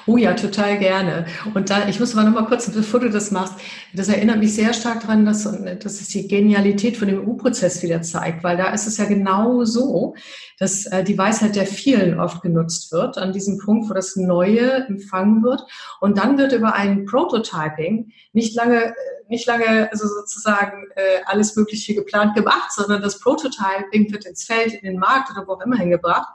Oh 0.06 0.18
ja, 0.18 0.34
total 0.34 0.78
gerne. 0.80 1.26
Und 1.54 1.70
da, 1.70 1.88
ich 1.88 2.00
muss 2.00 2.14
aber 2.14 2.28
noch 2.28 2.34
mal 2.34 2.46
kurz, 2.46 2.70
bevor 2.70 3.00
du 3.00 3.10
das 3.10 3.32
machst, 3.32 3.54
das 3.94 4.10
erinnert 4.10 4.40
mich 4.40 4.54
sehr 4.54 4.74
stark 4.74 5.02
daran, 5.02 5.26
dass, 5.26 5.44
dass 5.44 6.02
es 6.02 6.10
die 6.10 6.28
Genialität 6.28 6.98
von 6.98 7.08
dem 7.08 7.26
U-Prozess 7.26 7.82
wieder 7.82 8.02
zeigt, 8.02 8.44
weil 8.44 8.58
da 8.58 8.74
ist 8.74 8.86
es 8.86 8.98
ja 8.98 9.06
genau 9.06 9.64
so, 9.64 10.16
dass 10.60 10.88
äh, 10.88 11.06
die 11.06 11.18
Weisheit 11.18 11.56
der 11.56 11.66
vielen 11.66 12.20
oft 12.20 12.42
genutzt 12.42 12.92
wird, 12.92 13.18
an 13.18 13.32
diesem 13.32 13.60
Punkt, 13.60 13.90
wo 13.90 13.94
das 13.94 14.18
Neue 14.18 14.86
empfangen 14.88 15.42
wird. 15.42 15.64
Und 16.02 16.18
dann 16.18 16.38
wird 16.38 16.52
über 16.52 16.74
ein 16.74 17.06
Prototyping 17.06 18.12
nicht 18.34 18.56
lange, 18.56 18.94
nicht 19.30 19.48
lange 19.48 19.90
also 19.90 20.06
sozusagen 20.06 20.88
äh, 20.96 21.22
alles 21.26 21.56
Mögliche 21.56 21.96
geplant 21.96 22.36
gemacht, 22.36 22.74
sondern 22.74 23.02
das 23.02 23.20
Prototyping 23.20 24.12
wird 24.12 24.26
ins 24.26 24.44
Feld, 24.44 24.74
in 24.74 24.84
den 24.84 25.00
Markt 25.00 25.32
oder 25.32 25.48
wo 25.48 25.54
auch 25.54 25.62
immer 25.62 25.78
hingebracht. 25.78 26.28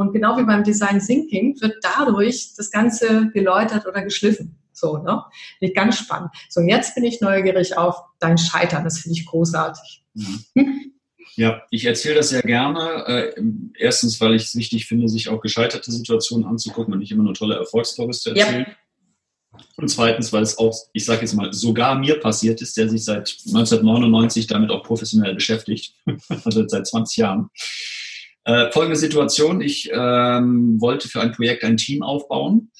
Und 0.00 0.14
genau 0.14 0.38
wie 0.38 0.44
beim 0.44 0.64
Design 0.64 0.98
Thinking 0.98 1.60
wird 1.60 1.76
dadurch 1.82 2.54
das 2.56 2.70
Ganze 2.70 3.30
geläutert 3.34 3.86
oder 3.86 4.00
geschliffen. 4.02 4.56
So, 4.72 4.96
ne? 4.96 5.22
Finde 5.58 5.72
ich 5.72 5.74
ganz 5.74 5.98
spannend. 5.98 6.30
So, 6.48 6.60
und 6.60 6.70
jetzt 6.70 6.94
bin 6.94 7.04
ich 7.04 7.20
neugierig 7.20 7.76
auf 7.76 7.96
dein 8.18 8.38
Scheitern. 8.38 8.82
Das 8.82 9.00
finde 9.00 9.18
ich 9.18 9.26
großartig. 9.26 10.02
Mhm. 10.14 10.94
Ja, 11.36 11.60
ich 11.70 11.84
erzähle 11.84 12.14
das 12.14 12.30
sehr 12.30 12.40
gerne. 12.40 13.04
Äh, 13.06 13.42
erstens, 13.78 14.18
weil 14.22 14.34
ich 14.34 14.44
es 14.44 14.56
wichtig 14.56 14.86
finde, 14.86 15.06
sich 15.06 15.28
auch 15.28 15.42
gescheiterte 15.42 15.92
Situationen 15.92 16.46
anzugucken 16.46 16.94
und 16.94 17.00
nicht 17.00 17.12
immer 17.12 17.24
nur 17.24 17.34
tolle 17.34 17.56
Erfolgsstories 17.56 18.22
zu 18.22 18.30
erzählen. 18.30 18.66
Ja. 18.68 19.60
Und 19.76 19.88
zweitens, 19.88 20.32
weil 20.32 20.42
es 20.42 20.56
auch, 20.56 20.78
ich 20.94 21.04
sage 21.04 21.20
jetzt 21.20 21.34
mal, 21.34 21.52
sogar 21.52 21.98
mir 21.98 22.18
passiert 22.18 22.62
ist, 22.62 22.74
der 22.78 22.88
sich 22.88 23.04
seit 23.04 23.36
1999 23.48 24.46
damit 24.46 24.70
auch 24.70 24.82
professionell 24.82 25.34
beschäftigt, 25.34 25.94
also 26.44 26.66
seit 26.66 26.86
20 26.86 27.18
Jahren. 27.18 27.50
Äh, 28.44 28.70
folgende 28.72 28.98
Situation, 28.98 29.60
ich 29.60 29.90
ähm, 29.92 30.80
wollte 30.80 31.08
für 31.08 31.20
ein 31.20 31.32
Projekt 31.32 31.62
ein 31.62 31.76
Team 31.76 32.02
aufbauen. 32.02 32.70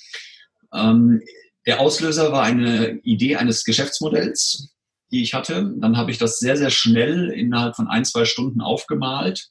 Ähm, 0.72 1.20
der 1.66 1.80
Auslöser 1.80 2.32
war 2.32 2.42
eine 2.42 2.98
Idee 3.02 3.36
eines 3.36 3.64
Geschäftsmodells, 3.64 4.74
die 5.10 5.22
ich 5.22 5.34
hatte. 5.34 5.72
Dann 5.76 5.96
habe 5.96 6.10
ich 6.10 6.18
das 6.18 6.38
sehr, 6.38 6.56
sehr 6.56 6.70
schnell 6.70 7.30
innerhalb 7.30 7.76
von 7.76 7.88
ein, 7.88 8.04
zwei 8.04 8.24
Stunden 8.24 8.62
aufgemalt 8.62 9.50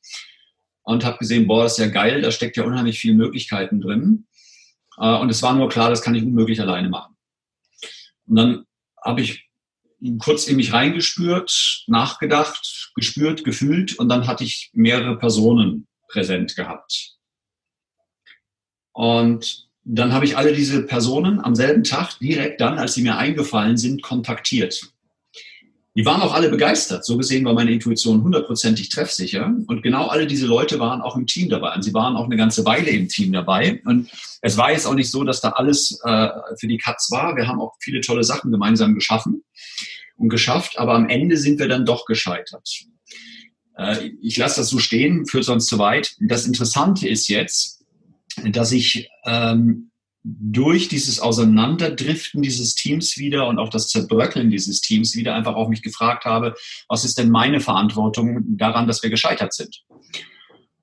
und 0.81 1.05
habe 1.05 1.19
gesehen, 1.19 1.45
boah, 1.45 1.63
das 1.63 1.73
ist 1.73 1.85
ja 1.85 1.91
geil, 1.91 2.21
da 2.21 2.31
steckt 2.31 2.57
ja 2.57 2.63
unheimlich 2.63 2.99
viele 2.99 3.13
Möglichkeiten 3.13 3.79
drin. 3.79 4.25
Äh, 4.97 5.15
und 5.15 5.29
es 5.29 5.43
war 5.43 5.53
nur 5.53 5.69
klar, 5.69 5.91
das 5.91 6.01
kann 6.01 6.15
ich 6.15 6.23
unmöglich 6.23 6.59
alleine 6.59 6.89
machen. 6.89 7.15
Und 8.25 8.35
dann 8.35 8.65
habe 9.03 9.21
ich 9.21 9.47
kurz 10.19 10.47
in 10.47 10.55
mich 10.55 10.73
reingespürt, 10.73 11.83
nachgedacht, 11.87 12.91
gespürt, 12.95 13.43
gefühlt 13.43 13.99
und 13.99 14.09
dann 14.09 14.27
hatte 14.27 14.43
ich 14.43 14.71
mehrere 14.73 15.17
Personen 15.17 15.88
präsent 16.09 16.55
gehabt. 16.55 17.17
Und 18.91 19.69
dann 19.83 20.13
habe 20.13 20.25
ich 20.25 20.37
alle 20.37 20.53
diese 20.53 20.83
Personen 20.83 21.39
am 21.39 21.55
selben 21.55 21.83
Tag 21.83 22.19
direkt 22.19 22.61
dann, 22.61 22.77
als 22.77 22.93
sie 22.93 23.01
mir 23.01 23.17
eingefallen 23.17 23.77
sind, 23.77 24.03
kontaktiert. 24.03 24.91
Die 25.95 26.05
waren 26.05 26.21
auch 26.21 26.33
alle 26.33 26.49
begeistert. 26.49 27.03
So 27.03 27.17
gesehen 27.17 27.43
war 27.45 27.53
meine 27.53 27.71
Intuition 27.71 28.23
hundertprozentig 28.23 28.89
treffsicher. 28.89 29.53
Und 29.67 29.81
genau 29.81 30.07
alle 30.07 30.27
diese 30.27 30.45
Leute 30.45 30.79
waren 30.79 31.01
auch 31.01 31.17
im 31.17 31.25
Team 31.25 31.49
dabei. 31.49 31.73
Und 31.73 31.81
sie 31.81 31.93
waren 31.93 32.15
auch 32.15 32.25
eine 32.25 32.37
ganze 32.37 32.63
Weile 32.65 32.89
im 32.91 33.09
Team 33.09 33.33
dabei. 33.33 33.81
Und 33.85 34.09
es 34.41 34.55
war 34.55 34.71
jetzt 34.71 34.85
auch 34.85 34.93
nicht 34.93 35.09
so, 35.09 35.23
dass 35.23 35.41
da 35.41 35.49
alles 35.49 35.99
äh, 36.05 36.29
für 36.57 36.67
die 36.67 36.77
Katz 36.77 37.09
war. 37.11 37.35
Wir 37.35 37.47
haben 37.47 37.59
auch 37.59 37.73
viele 37.79 38.01
tolle 38.01 38.23
Sachen 38.23 38.51
gemeinsam 38.51 38.93
geschaffen 38.93 39.43
und 40.15 40.29
geschafft. 40.29 40.77
Aber 40.77 40.93
am 40.93 41.09
Ende 41.09 41.35
sind 41.35 41.59
wir 41.59 41.67
dann 41.67 41.85
doch 41.85 42.05
gescheitert. 42.05 42.85
Äh, 43.79 44.11
ich 44.21 44.37
lasse 44.37 44.59
das 44.59 44.69
so 44.69 44.79
stehen, 44.79 45.25
führt 45.25 45.45
sonst 45.45 45.67
zu 45.67 45.79
weit. 45.79 46.15
Das 46.19 46.45
Interessante 46.45 47.07
ist 47.07 47.29
jetzt, 47.29 47.85
dass 48.51 48.71
ich 48.71 49.09
ähm, 49.25 49.91
durch 50.23 50.89
dieses 50.89 51.21
Auseinanderdriften 51.21 52.41
dieses 52.41 52.75
Teams 52.75 53.17
wieder 53.17 53.47
und 53.47 53.57
auch 53.57 53.69
das 53.69 53.87
Zerbröckeln 53.87 54.51
dieses 54.51 54.81
Teams 54.81 55.15
wieder 55.15 55.33
einfach 55.33 55.55
auch 55.55 55.69
mich 55.69 55.81
gefragt 55.81 56.25
habe, 56.25 56.55
was 56.89 57.05
ist 57.05 57.17
denn 57.17 57.29
meine 57.29 57.61
Verantwortung 57.61 58.43
daran, 58.57 58.85
dass 58.85 59.01
wir 59.01 59.09
gescheitert 59.09 59.53
sind? 59.53 59.83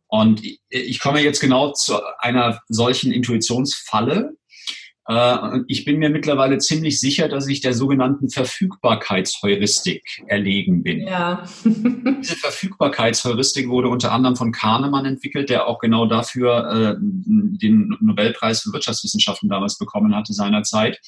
Und 0.09 0.41
ich 0.71 1.01
komme 1.01 1.21
jetzt 1.21 1.41
genau 1.41 1.73
zu 1.73 1.99
einer 2.19 2.61
solchen 2.69 3.13
Intuitionsfalle, 3.13 4.37
äh, 5.09 5.61
ich 5.69 5.85
bin 5.85 5.99
mir 5.99 6.11
mittlerweile 6.11 6.59
ziemlich 6.59 6.99
sicher, 6.99 7.29
dass 7.29 7.47
ich 7.47 7.61
der 7.61 7.75
sogenannten 7.75 8.29
Verfügbarkeitsheuristik 8.29 10.03
erlegen 10.27 10.83
bin. 10.83 11.07
Ja. 11.07 11.45
Diese 11.65 12.37
Verfügbarkeitsheuristik 12.37 13.69
wurde 13.69 13.89
unter 13.89 14.13
anderem 14.13 14.37
von 14.37 14.51
Kahnemann 14.51 15.07
entwickelt, 15.07 15.49
der 15.49 15.69
auch 15.69 15.79
genau 15.79 16.07
dafür 16.07 16.97
äh, 16.97 16.97
den 17.01 17.97
Nobelpreis 18.01 18.63
für 18.63 18.73
Wirtschaftswissenschaften 18.73 19.49
damals 19.49 19.79
bekommen 19.79 20.15
hatte 20.15 20.33
seinerzeit. 20.33 21.01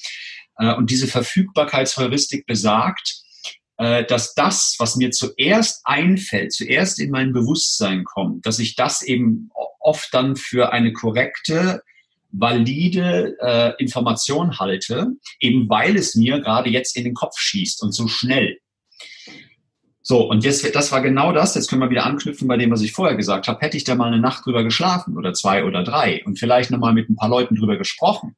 Äh, 0.57 0.73
und 0.75 0.89
diese 0.89 1.07
Verfügbarkeitsheuristik 1.07 2.45
besagt, 2.45 3.23
dass 4.09 4.33
das, 4.33 4.75
was 4.77 4.97
mir 4.97 5.11
zuerst 5.11 5.83
einfällt, 5.85 6.51
zuerst 6.51 6.99
in 6.99 7.11
mein 7.11 7.31
Bewusstsein 7.31 8.03
kommt, 8.03 8.45
dass 8.45 8.59
ich 8.59 8.75
das 8.75 9.01
eben 9.01 9.51
oft 9.79 10.13
dann 10.13 10.35
für 10.35 10.73
eine 10.73 10.91
korrekte 10.91 11.81
valide 12.31 13.37
äh, 13.41 13.73
Information 13.81 14.59
halte, 14.59 15.13
eben 15.39 15.69
weil 15.69 15.95
es 15.95 16.15
mir 16.15 16.39
gerade 16.39 16.69
jetzt 16.69 16.95
in 16.95 17.03
den 17.03 17.13
Kopf 17.13 17.37
schießt 17.37 17.81
und 17.83 17.91
so 17.93 18.07
schnell. 18.07 18.57
So, 20.01 20.27
und 20.27 20.43
jetzt, 20.43 20.75
das 20.75 20.91
war 20.91 21.01
genau 21.01 21.31
das. 21.31 21.53
Jetzt 21.53 21.69
können 21.69 21.81
wir 21.81 21.89
wieder 21.91 22.05
anknüpfen 22.05 22.47
bei 22.47 22.57
dem, 22.57 22.71
was 22.71 22.81
ich 22.81 22.93
vorher 22.93 23.15
gesagt 23.15 23.47
habe. 23.47 23.59
Hätte 23.61 23.77
ich 23.77 23.83
da 23.83 23.93
mal 23.93 24.07
eine 24.07 24.19
Nacht 24.19 24.45
drüber 24.45 24.63
geschlafen 24.63 25.17
oder 25.17 25.33
zwei 25.33 25.63
oder 25.65 25.83
drei 25.83 26.23
und 26.25 26.39
vielleicht 26.39 26.71
nochmal 26.71 26.93
mit 26.93 27.09
ein 27.09 27.15
paar 27.15 27.29
Leuten 27.29 27.55
drüber 27.55 27.77
gesprochen, 27.77 28.35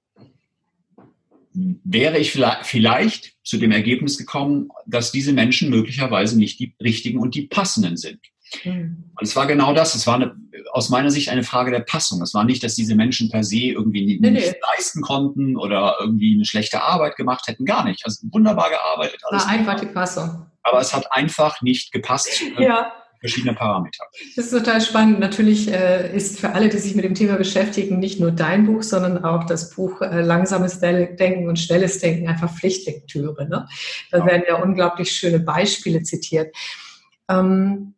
wäre 1.54 2.18
ich 2.18 2.32
vielleicht 2.32 3.36
zu 3.44 3.58
dem 3.58 3.72
Ergebnis 3.72 4.18
gekommen, 4.18 4.70
dass 4.86 5.12
diese 5.12 5.34
Menschen 5.34 5.70
möglicherweise 5.70 6.38
nicht 6.38 6.60
die 6.60 6.76
richtigen 6.82 7.20
und 7.20 7.36
die 7.36 7.48
passenden 7.48 7.98
sind. 7.98 8.20
Mhm. 8.64 9.12
Und 9.16 9.28
es 9.28 9.36
war 9.36 9.48
genau 9.48 9.74
das. 9.74 9.96
Es 9.96 10.08
war 10.08 10.16
eine, 10.16 10.36
aus 10.72 10.90
meiner 10.90 11.12
Sicht 11.12 11.30
eine 11.30 11.44
Frage 11.44 11.72
der 11.72 11.82
Passung. 11.82 12.22
Es 12.22 12.34
war 12.34 12.44
nicht, 12.44 12.64
dass 12.64 12.76
diese 12.76 12.96
Menschen 12.96 13.30
per 13.30 13.44
se 13.44 13.58
irgendwie 13.58 14.06
nicht, 14.06 14.22
nee, 14.22 14.32
nee. 14.32 14.54
leisten 14.76 15.02
konnten 15.02 15.58
oder 15.58 15.98
irgendwie 16.00 16.36
eine 16.36 16.46
schlechte 16.46 16.82
Arbeit 16.82 17.16
gemacht 17.16 17.48
hätten. 17.48 17.66
Gar 17.66 17.86
nicht. 17.86 18.06
Also 18.06 18.28
wunderbar 18.32 18.70
gearbeitet. 18.70 19.22
Alles 19.24 19.44
war 19.44 19.50
einfach 19.50 19.80
die 19.80 19.88
Passung. 19.88 20.46
Aber 20.64 20.80
es 20.80 20.94
hat 20.94 21.12
einfach 21.12 21.62
nicht 21.62 21.92
gepasst. 21.92 22.30
Ja. 22.58 22.92
verschiedene 23.20 23.54
Parameter. 23.54 24.04
Das 24.36 24.46
ist 24.46 24.52
total 24.52 24.82
spannend. 24.82 25.20
Natürlich 25.20 25.72
äh, 25.72 26.16
ist 26.16 26.40
für 26.40 26.54
alle, 26.54 26.70
die 26.70 26.78
sich 26.78 26.96
mit 26.96 27.06
dem 27.06 27.14
Thema 27.14 27.36
beschäftigen, 27.36 28.00
nicht 28.00 28.20
nur 28.20 28.32
dein 28.32 28.66
Buch, 28.66 28.82
sondern 28.84 29.24
auch 29.24 29.46
das 29.46 29.72
Buch 29.76 30.02
äh, 30.02 30.22
Langsames 30.22 30.80
Denken 30.80 31.48
und 31.48 31.60
Schnelles 31.60 32.00
Denken 32.00 32.28
einfach 32.28 32.52
Pflichtlektüre. 32.52 33.48
Ne? 33.48 33.68
Da 34.10 34.18
ja. 34.18 34.26
werden 34.26 34.44
ja 34.48 34.56
unglaublich 34.62 35.12
schöne 35.12 35.40
Beispiele 35.40 36.02
zitiert. 36.02 36.56
Ähm, 37.30 37.94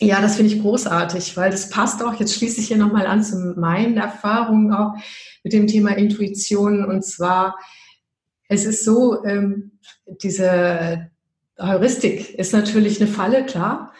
ja, 0.00 0.20
das 0.20 0.36
finde 0.36 0.54
ich 0.54 0.62
großartig, 0.62 1.36
weil 1.36 1.50
das 1.50 1.70
passt 1.70 2.02
auch, 2.02 2.14
jetzt 2.14 2.34
schließe 2.34 2.60
ich 2.60 2.68
hier 2.68 2.76
nochmal 2.76 3.06
an 3.06 3.22
zu 3.22 3.54
meinen 3.56 3.96
Erfahrungen 3.96 4.72
auch 4.72 4.94
mit 5.42 5.52
dem 5.52 5.66
Thema 5.66 5.96
Intuition. 5.96 6.84
Und 6.84 7.04
zwar, 7.04 7.58
es 8.48 8.64
ist 8.64 8.84
so, 8.84 9.24
ähm, 9.24 9.78
diese 10.22 11.10
Heuristik 11.58 12.34
ist 12.34 12.52
natürlich 12.52 13.00
eine 13.00 13.10
Falle, 13.10 13.44
klar. 13.44 13.92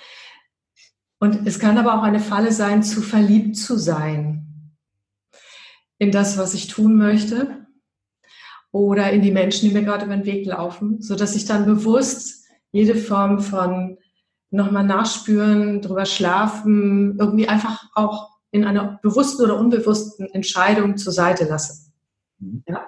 Und 1.19 1.47
es 1.47 1.59
kann 1.59 1.79
aber 1.79 1.99
auch 1.99 2.05
eine 2.05 2.21
Falle 2.21 2.53
sein, 2.53 2.85
zu 2.85 3.03
verliebt 3.03 3.57
zu 3.57 3.77
sein 3.77 4.45
in 5.99 6.13
das, 6.13 6.39
was 6.39 6.55
ich 6.55 6.69
tun 6.69 6.97
möchte 6.97 7.67
oder 8.71 9.11
in 9.11 9.23
die 9.23 9.33
Menschen, 9.33 9.69
die 9.69 9.75
mir 9.75 9.83
gerade 9.83 10.05
über 10.05 10.17
den 10.17 10.27
Weg 10.27 10.47
laufen, 10.47 11.03
so 11.03 11.17
dass 11.17 11.35
ich 11.35 11.45
dann 11.45 11.67
bewusst 11.67 12.47
jede 12.71 12.95
Form 12.95 13.41
von 13.41 13.98
nochmal 14.51 14.85
nachspüren, 14.85 15.83
drüber 15.83 16.07
schlafen, 16.07 17.19
irgendwie 17.19 17.49
einfach 17.49 17.85
auch 17.95 18.39
in 18.51 18.65
einer 18.65 18.99
bewussten 19.03 19.43
oder 19.43 19.59
unbewussten 19.59 20.27
Entscheidung 20.33 20.97
zur 20.97 21.13
Seite 21.13 21.45
lasse. 21.45 21.91
Mhm. 22.39 22.65
Ja. 22.67 22.87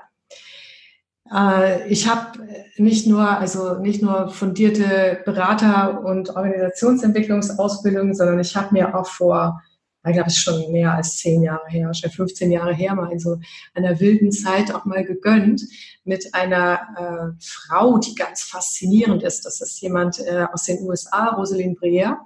Äh, 1.33 1.89
ich 1.89 2.09
habe 2.09 2.39
nicht 2.77 3.07
nur, 3.07 3.29
also 3.29 3.79
nicht 3.79 4.03
nur 4.03 4.31
fundierte 4.31 5.21
Berater- 5.25 6.03
und 6.05 6.31
Organisationsentwicklungsausbildung, 6.31 8.15
sondern 8.15 8.41
ich 8.41 8.57
habe 8.57 8.73
mir 8.73 8.95
auch 8.95 9.07
vor, 9.07 9.63
ich 10.07 10.13
glaube, 10.13 10.29
es 10.29 10.37
ist 10.37 10.43
schon 10.43 10.73
mehr 10.73 10.95
als 10.95 11.19
zehn 11.19 11.43
Jahre 11.43 11.69
her, 11.69 11.93
schon 11.93 12.11
15 12.11 12.51
Jahre 12.51 12.75
her, 12.75 12.95
mal 12.95 13.13
in 13.13 13.19
so 13.19 13.39
einer 13.75 14.01
wilden 14.01 14.33
Zeit 14.33 14.75
auch 14.75 14.85
mal 14.87 15.05
gegönnt 15.05 15.63
mit 16.05 16.35
einer 16.35 16.81
äh, 16.97 17.43
Frau, 17.45 17.99
die 17.99 18.15
ganz 18.15 18.43
faszinierend 18.43 19.23
ist. 19.23 19.45
Das 19.45 19.61
ist 19.61 19.81
jemand 19.83 20.19
äh, 20.21 20.47
aus 20.53 20.65
den 20.65 20.81
USA, 20.83 21.31
Rosalind 21.31 21.79
Briere 21.79 22.17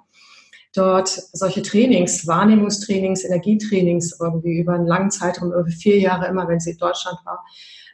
dort 0.75 1.09
solche 1.33 1.63
Trainings, 1.63 2.27
Wahrnehmungstrainings, 2.27 3.25
Energietrainings 3.25 4.19
irgendwie 4.21 4.59
über 4.59 4.75
einen 4.75 4.87
langen 4.87 5.11
Zeitraum, 5.11 5.53
über 5.53 5.67
vier 5.67 5.99
Jahre 5.99 6.27
immer, 6.27 6.49
wenn 6.49 6.61
sie 6.61 6.73
in 6.73 6.79
Deutschland 6.79 7.19
war, 7.25 7.45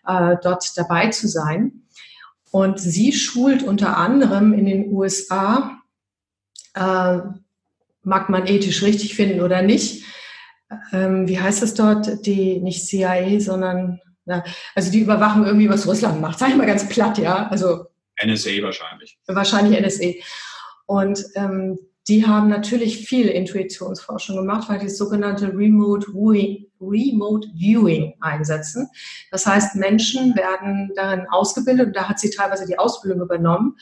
äh, 0.06 0.36
dort 0.42 0.76
dabei 0.76 1.08
zu 1.08 1.28
sein. 1.28 1.82
Und 2.50 2.80
sie 2.80 3.12
schult 3.12 3.62
unter 3.62 3.96
anderem 3.96 4.52
in 4.52 4.66
den 4.66 4.92
USA, 4.92 5.78
äh, 6.74 7.18
mag 8.02 8.28
man 8.28 8.46
ethisch 8.46 8.82
richtig 8.82 9.14
finden 9.14 9.40
oder 9.40 9.62
nicht, 9.62 10.04
ähm, 10.92 11.28
wie 11.28 11.40
heißt 11.40 11.62
es 11.62 11.74
dort, 11.74 12.26
die 12.26 12.60
nicht 12.60 12.86
CIA, 12.86 13.40
sondern 13.40 14.00
na, 14.24 14.44
also 14.74 14.92
die 14.92 15.00
Überwachung 15.00 15.44
irgendwie, 15.44 15.68
was 15.68 15.86
Russland 15.86 16.20
macht, 16.20 16.38
sag 16.38 16.50
ich 16.50 16.56
mal 16.56 16.66
ganz 16.66 16.88
platt, 16.88 17.18
ja. 17.18 17.48
Also 17.48 17.86
NSA 18.24 18.62
wahrscheinlich. 18.62 19.18
Wahrscheinlich 19.26 19.80
NSA. 19.80 20.12
Und 20.86 21.24
ähm, 21.34 21.78
die 22.08 22.26
haben 22.26 22.48
natürlich 22.48 23.06
viel 23.06 23.28
Intuitionsforschung 23.28 24.36
gemacht, 24.36 24.68
weil 24.68 24.78
die 24.78 24.86
das 24.86 24.98
sogenannte 24.98 25.48
Remote 25.48 26.06
Viewing, 26.12 26.66
Remote 26.80 27.48
Viewing 27.56 28.14
einsetzen. 28.20 28.88
Das 29.30 29.46
heißt, 29.46 29.76
Menschen 29.76 30.34
werden 30.34 30.90
darin 30.96 31.26
ausgebildet, 31.30 31.88
und 31.88 31.96
da 31.96 32.08
hat 32.08 32.18
sie 32.18 32.30
teilweise 32.30 32.66
die 32.66 32.78
Ausbildung 32.78 33.22
übernommen, 33.22 33.76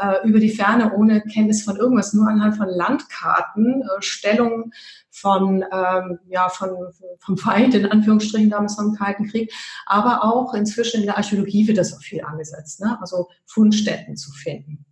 äh, 0.00 0.26
über 0.26 0.40
die 0.40 0.50
Ferne 0.50 0.94
ohne 0.94 1.20
Kenntnis 1.22 1.62
von 1.62 1.76
irgendwas, 1.76 2.12
nur 2.12 2.28
anhand 2.28 2.56
von 2.56 2.68
Landkarten, 2.68 3.82
äh, 3.82 4.02
Stellungen 4.02 4.72
von, 5.10 5.64
ähm, 5.72 6.18
ja, 6.28 6.48
von, 6.48 6.70
vom 7.18 7.36
Feind, 7.36 7.74
in 7.74 7.86
Anführungsstrichen 7.86 8.50
damals 8.50 8.76
vom 8.76 8.94
Kalten 8.94 9.28
Krieg, 9.28 9.52
aber 9.86 10.24
auch 10.24 10.54
inzwischen 10.54 11.00
in 11.00 11.06
der 11.06 11.16
Archäologie 11.16 11.66
wird 11.68 11.78
das 11.78 11.92
auch 11.92 12.02
viel 12.02 12.22
angesetzt, 12.24 12.80
ne? 12.80 12.98
also 13.00 13.28
Fundstätten 13.44 14.16
zu 14.16 14.32
finden. 14.32 14.84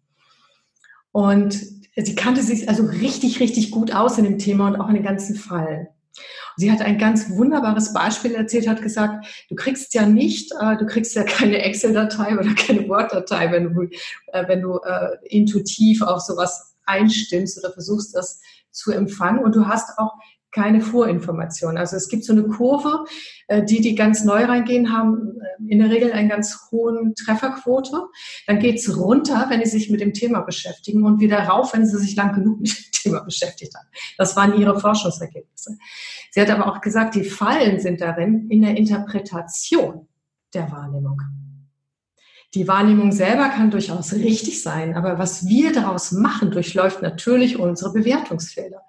Und 1.12 1.54
sie 1.96 2.14
kannte 2.14 2.42
sich 2.42 2.68
also 2.68 2.84
richtig, 2.84 3.40
richtig 3.40 3.70
gut 3.70 3.94
aus 3.94 4.18
in 4.18 4.24
dem 4.24 4.38
Thema 4.38 4.68
und 4.68 4.76
auch 4.76 4.88
in 4.88 4.94
den 4.94 5.04
ganzen 5.04 5.36
Fall. 5.36 5.88
Sie 6.56 6.72
hat 6.72 6.80
ein 6.80 6.98
ganz 6.98 7.30
wunderbares 7.30 7.92
Beispiel 7.92 8.34
erzählt, 8.34 8.68
hat 8.68 8.82
gesagt, 8.82 9.26
du 9.48 9.54
kriegst 9.54 9.94
ja 9.94 10.06
nicht, 10.06 10.52
äh, 10.60 10.76
du 10.76 10.86
kriegst 10.86 11.14
ja 11.14 11.22
keine 11.22 11.62
Excel-Datei 11.62 12.36
oder 12.36 12.54
keine 12.54 12.88
Word-Datei, 12.88 13.52
wenn 13.52 13.72
du, 13.72 13.82
äh, 14.32 14.48
wenn 14.48 14.62
du 14.62 14.78
äh, 14.78 15.16
intuitiv 15.28 16.02
auf 16.02 16.20
sowas 16.20 16.76
einstimmst 16.84 17.58
oder 17.58 17.72
versuchst, 17.72 18.14
das 18.14 18.40
zu 18.70 18.92
empfangen. 18.92 19.44
Und 19.44 19.54
du 19.54 19.66
hast 19.66 19.98
auch 19.98 20.14
keine 20.58 20.80
Vorinformation. 20.80 21.78
Also 21.78 21.96
es 21.96 22.08
gibt 22.08 22.24
so 22.24 22.32
eine 22.32 22.42
Kurve, 22.44 23.04
äh, 23.46 23.62
die, 23.62 23.80
die 23.80 23.94
ganz 23.94 24.24
neu 24.24 24.44
reingehen, 24.44 24.92
haben 24.92 25.38
äh, 25.40 25.72
in 25.72 25.78
der 25.78 25.90
Regel 25.90 26.12
einen 26.12 26.28
ganz 26.28 26.68
hohen 26.72 27.14
Trefferquote. 27.14 28.08
Dann 28.48 28.58
geht's 28.58 28.96
runter, 28.96 29.46
wenn 29.48 29.64
sie 29.64 29.78
sich 29.78 29.88
mit 29.88 30.00
dem 30.00 30.12
Thema 30.12 30.40
beschäftigen 30.40 31.04
und 31.04 31.20
wieder 31.20 31.38
rauf, 31.38 31.74
wenn 31.74 31.86
sie 31.86 31.98
sich 31.98 32.16
lang 32.16 32.34
genug 32.34 32.60
mit 32.60 32.70
dem 32.70 32.92
Thema 32.92 33.20
beschäftigt 33.20 33.74
haben. 33.76 33.86
Das 34.16 34.34
waren 34.34 34.58
ihre 34.58 34.80
Forschungsergebnisse. 34.80 35.78
Sie 36.32 36.40
hat 36.40 36.50
aber 36.50 36.66
auch 36.66 36.80
gesagt, 36.80 37.14
die 37.14 37.24
Fallen 37.24 37.78
sind 37.78 38.00
darin 38.00 38.48
in 38.50 38.62
der 38.62 38.76
Interpretation 38.76 40.08
der 40.54 40.72
Wahrnehmung. 40.72 41.20
Die 42.54 42.66
Wahrnehmung 42.66 43.12
selber 43.12 43.50
kann 43.50 43.70
durchaus 43.70 44.14
richtig 44.14 44.62
sein, 44.62 44.96
aber 44.96 45.18
was 45.18 45.46
wir 45.46 45.70
daraus 45.70 46.12
machen, 46.12 46.50
durchläuft 46.50 47.02
natürlich 47.02 47.58
unsere 47.58 47.92
Bewertungsfehler. 47.92 48.80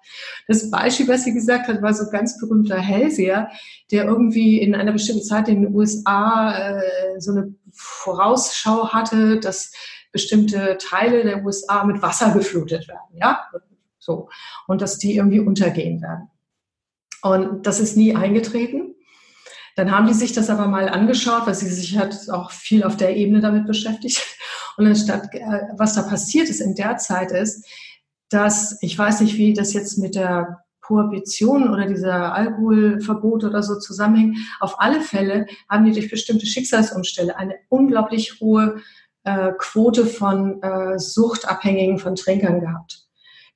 Das 0.48 0.70
Beispiel, 0.70 1.08
was 1.08 1.24
sie 1.24 1.34
gesagt 1.34 1.68
hat, 1.68 1.82
war 1.82 1.92
so 1.92 2.04
ein 2.04 2.10
ganz 2.10 2.38
berühmter 2.38 2.78
Hellseher, 2.78 3.50
der 3.90 4.06
irgendwie 4.06 4.58
in 4.62 4.74
einer 4.74 4.92
bestimmten 4.92 5.24
Zeit 5.24 5.48
in 5.48 5.62
den 5.62 5.74
USA 5.74 6.52
äh, 6.56 7.20
so 7.20 7.32
eine 7.32 7.54
Vorausschau 7.72 8.94
hatte, 8.94 9.38
dass 9.40 9.72
bestimmte 10.10 10.78
Teile 10.80 11.22
der 11.22 11.44
USA 11.44 11.84
mit 11.84 12.00
Wasser 12.00 12.32
geflutet 12.32 12.88
werden, 12.88 13.16
ja, 13.20 13.44
so 13.98 14.28
und 14.66 14.80
dass 14.80 14.96
die 14.96 15.16
irgendwie 15.16 15.40
untergehen 15.40 16.00
werden. 16.00 16.30
Und 17.22 17.66
das 17.66 17.80
ist 17.80 17.96
nie 17.96 18.16
eingetreten. 18.16 18.89
Dann 19.76 19.90
haben 19.90 20.06
die 20.06 20.14
sich 20.14 20.32
das 20.32 20.50
aber 20.50 20.66
mal 20.66 20.88
angeschaut, 20.88 21.46
weil 21.46 21.54
sie 21.54 21.68
sich 21.68 21.96
hat 21.98 22.28
auch 22.30 22.50
viel 22.50 22.84
auf 22.84 22.96
der 22.96 23.16
Ebene 23.16 23.40
damit 23.40 23.66
beschäftigt. 23.66 24.20
Und 24.76 24.86
anstatt, 24.86 25.34
äh, 25.34 25.62
was 25.76 25.94
da 25.94 26.02
passiert 26.02 26.48
ist 26.48 26.60
in 26.60 26.74
der 26.74 26.96
Zeit 26.96 27.32
ist, 27.32 27.66
dass, 28.30 28.78
ich 28.80 28.96
weiß 28.96 29.20
nicht, 29.20 29.36
wie 29.36 29.52
das 29.52 29.72
jetzt 29.72 29.98
mit 29.98 30.14
der 30.14 30.62
Prohibition 30.90 31.70
oder 31.70 31.86
dieser 31.86 32.34
Alkoholverbot 32.34 33.44
oder 33.44 33.62
so 33.62 33.78
zusammenhängt. 33.78 34.38
Auf 34.58 34.80
alle 34.80 35.00
Fälle 35.00 35.46
haben 35.68 35.84
die 35.84 35.92
durch 35.92 36.10
bestimmte 36.10 36.46
Schicksalsumstände 36.46 37.36
eine 37.36 37.54
unglaublich 37.68 38.40
hohe 38.40 38.80
äh, 39.22 39.52
Quote 39.56 40.04
von 40.06 40.60
äh, 40.62 40.98
Suchtabhängigen 40.98 41.98
von 41.98 42.16
Trinkern 42.16 42.60
gehabt. 42.60 43.04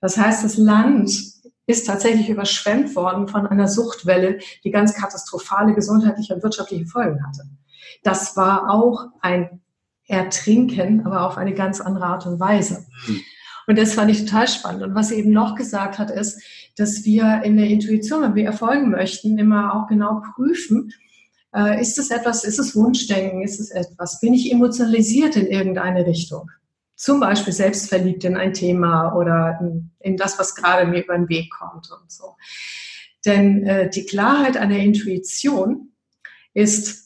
Das 0.01 0.17
heißt, 0.17 0.45
das 0.45 0.59
Land 0.59 1.11
ist 1.67 1.87
tatsächlich 1.87 2.29
überschwemmt 2.29 2.95
worden 2.95 3.29
von 3.29 3.47
einer 3.47 3.69
Suchtwelle, 3.69 4.39
die 4.65 4.71
ganz 4.71 4.95
katastrophale 4.95 5.75
gesundheitliche 5.75 6.35
und 6.35 6.43
wirtschaftliche 6.43 6.87
Folgen 6.87 7.25
hatte. 7.27 7.43
Das 8.03 8.37
war 8.37 8.71
auch 8.71 9.07
ein 9.21 9.63
Ertrinken, 10.07 11.07
aber 11.07 11.27
auf 11.27 11.39
eine 11.39 11.55
ganz 11.55 11.81
andere 11.81 12.07
Art 12.07 12.27
und 12.27 12.39
Weise. 12.39 12.87
Mhm. 13.07 13.21
Und 13.67 13.79
das 13.79 13.95
fand 13.95 14.11
ich 14.11 14.25
total 14.27 14.47
spannend. 14.47 14.83
Und 14.83 14.95
was 14.95 15.09
sie 15.09 15.15
eben 15.15 15.31
noch 15.31 15.55
gesagt 15.55 15.99
hat, 15.99 16.11
ist, 16.11 16.43
dass 16.77 17.05
wir 17.05 17.43
in 17.45 17.57
der 17.57 17.69
Intuition, 17.69 18.23
wenn 18.23 18.35
wir 18.35 18.45
erfolgen 18.45 18.91
möchten, 18.91 19.39
immer 19.39 19.75
auch 19.75 19.89
genau 19.89 20.21
prüfen, 20.35 20.93
äh, 21.55 21.81
ist 21.81 21.99
es 21.99 22.11
etwas, 22.11 22.45
ist 22.45 22.59
es 22.59 22.77
Wunschdenken, 22.77 23.43
ist 23.43 23.61
es 23.61 23.71
etwas, 23.71 24.21
bin 24.21 24.35
ich 24.35 24.53
emotionalisiert 24.53 25.37
in 25.37 25.47
irgendeine 25.47 26.05
Richtung? 26.05 26.51
Zum 26.97 27.21
Beispiel 27.21 27.53
selbstverliebt 27.53 28.25
in 28.25 28.37
ein 28.37 28.53
Thema 28.53 29.15
oder 29.15 29.59
in, 30.01 30.17
das, 30.17 30.39
was 30.39 30.55
gerade 30.55 30.87
mir 30.87 31.05
über 31.05 31.17
den 31.17 31.29
Weg 31.29 31.51
kommt 31.51 31.91
und 31.91 32.11
so. 32.11 32.37
Denn 33.25 33.67
äh, 33.67 33.91
die 33.91 34.05
Klarheit 34.05 34.57
einer 34.57 34.77
Intuition 34.77 35.93
ist 36.53 37.05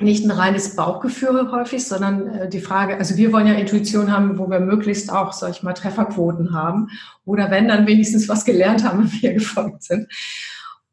nicht 0.00 0.24
ein 0.24 0.30
reines 0.30 0.74
Bauchgefühl 0.74 1.52
häufig, 1.52 1.86
sondern 1.86 2.26
äh, 2.28 2.48
die 2.48 2.60
Frage, 2.60 2.96
also 2.96 3.16
wir 3.16 3.32
wollen 3.32 3.46
ja 3.46 3.54
Intuition 3.54 4.10
haben, 4.10 4.38
wo 4.38 4.50
wir 4.50 4.60
möglichst 4.60 5.12
auch, 5.12 5.32
sag 5.32 5.50
ich 5.50 5.62
mal, 5.62 5.72
Trefferquoten 5.72 6.52
haben 6.52 6.88
oder 7.24 7.50
wenn 7.50 7.68
dann 7.68 7.86
wenigstens 7.86 8.28
was 8.28 8.44
gelernt 8.44 8.84
haben, 8.84 9.04
wenn 9.12 9.22
wir 9.22 9.34
gefolgt 9.34 9.84
sind. 9.84 10.08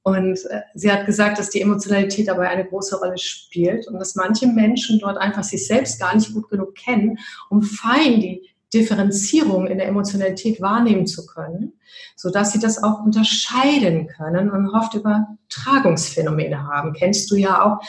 Und 0.04 0.46
äh, 0.50 0.62
sie 0.74 0.92
hat 0.92 1.06
gesagt, 1.06 1.38
dass 1.38 1.50
die 1.50 1.62
Emotionalität 1.62 2.28
dabei 2.28 2.50
eine 2.50 2.66
große 2.66 2.98
Rolle 2.98 3.18
spielt 3.18 3.88
und 3.88 4.00
dass 4.00 4.16
manche 4.16 4.48
Menschen 4.48 5.00
dort 5.00 5.18
einfach 5.18 5.44
sich 5.44 5.68
selbst 5.68 6.00
gar 6.00 6.16
nicht 6.16 6.34
gut 6.34 6.50
genug 6.50 6.76
kennen, 6.76 7.20
um 7.50 7.62
fein 7.62 8.20
die 8.20 8.50
Differenzierung 8.74 9.68
in 9.68 9.78
der 9.78 9.88
Emotionalität 9.88 10.62
wahrnehmen 10.62 11.06
zu 11.06 11.26
können, 11.26 11.74
so 12.16 12.30
dass 12.30 12.54
sie 12.54 12.60
das 12.60 12.82
auch 12.82 13.04
unterscheiden 13.04 14.08
können 14.08 14.50
und 14.50 14.70
oft 14.70 14.94
Übertragungsphänomene 14.96 16.64
haben. 16.64 16.94
Kennst 16.94 17.30
du 17.30 17.36
ja 17.36 17.64
auch, 17.64 17.86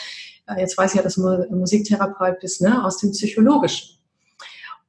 äh, 0.47 0.59
jetzt 0.59 0.77
weiß 0.77 0.91
ich 0.91 0.97
ja, 0.97 1.03
dass 1.03 1.15
du 1.15 1.47
Musiktherapeut 1.51 2.39
bist, 2.41 2.61
ne, 2.61 2.83
aus 2.83 2.97
dem 2.97 3.11
Psychologischen. 3.11 3.97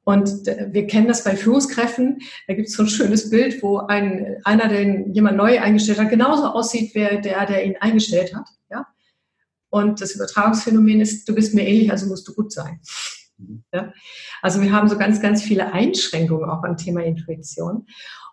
Und 0.05 0.45
wir 0.45 0.85
kennen 0.85 1.07
das 1.07 1.23
bei 1.23 1.35
Führungskräften. 1.35 2.19
Da 2.47 2.53
gibt 2.53 2.67
es 2.67 2.75
so 2.75 2.83
ein 2.83 2.89
schönes 2.89 3.31
Bild, 3.31 3.61
wo 3.63 3.79
ein, 3.79 4.37
einer, 4.43 4.67
den 4.67 5.11
jemand 5.13 5.35
neu 5.35 5.59
eingestellt 5.59 5.99
hat, 5.99 6.09
genauso 6.09 6.45
aussieht 6.45 6.93
wie 6.93 7.21
der, 7.21 7.45
der 7.47 7.65
ihn 7.65 7.75
eingestellt 7.79 8.33
hat. 8.35 8.47
Ja? 8.69 8.85
Und 9.69 9.99
das 9.99 10.13
Übertragungsphänomen 10.13 11.01
ist, 11.01 11.27
du 11.27 11.33
bist 11.33 11.55
mir 11.55 11.67
ähnlich, 11.67 11.91
also 11.91 12.05
musst 12.05 12.27
du 12.27 12.35
gut 12.35 12.51
sein. 12.51 12.79
Ja? 13.73 13.91
Also 14.43 14.61
wir 14.61 14.71
haben 14.71 14.87
so 14.87 14.97
ganz, 14.97 15.19
ganz 15.21 15.41
viele 15.41 15.73
Einschränkungen 15.73 16.47
auch 16.51 16.61
beim 16.61 16.77
Thema 16.77 17.03
Intuition. 17.03 17.87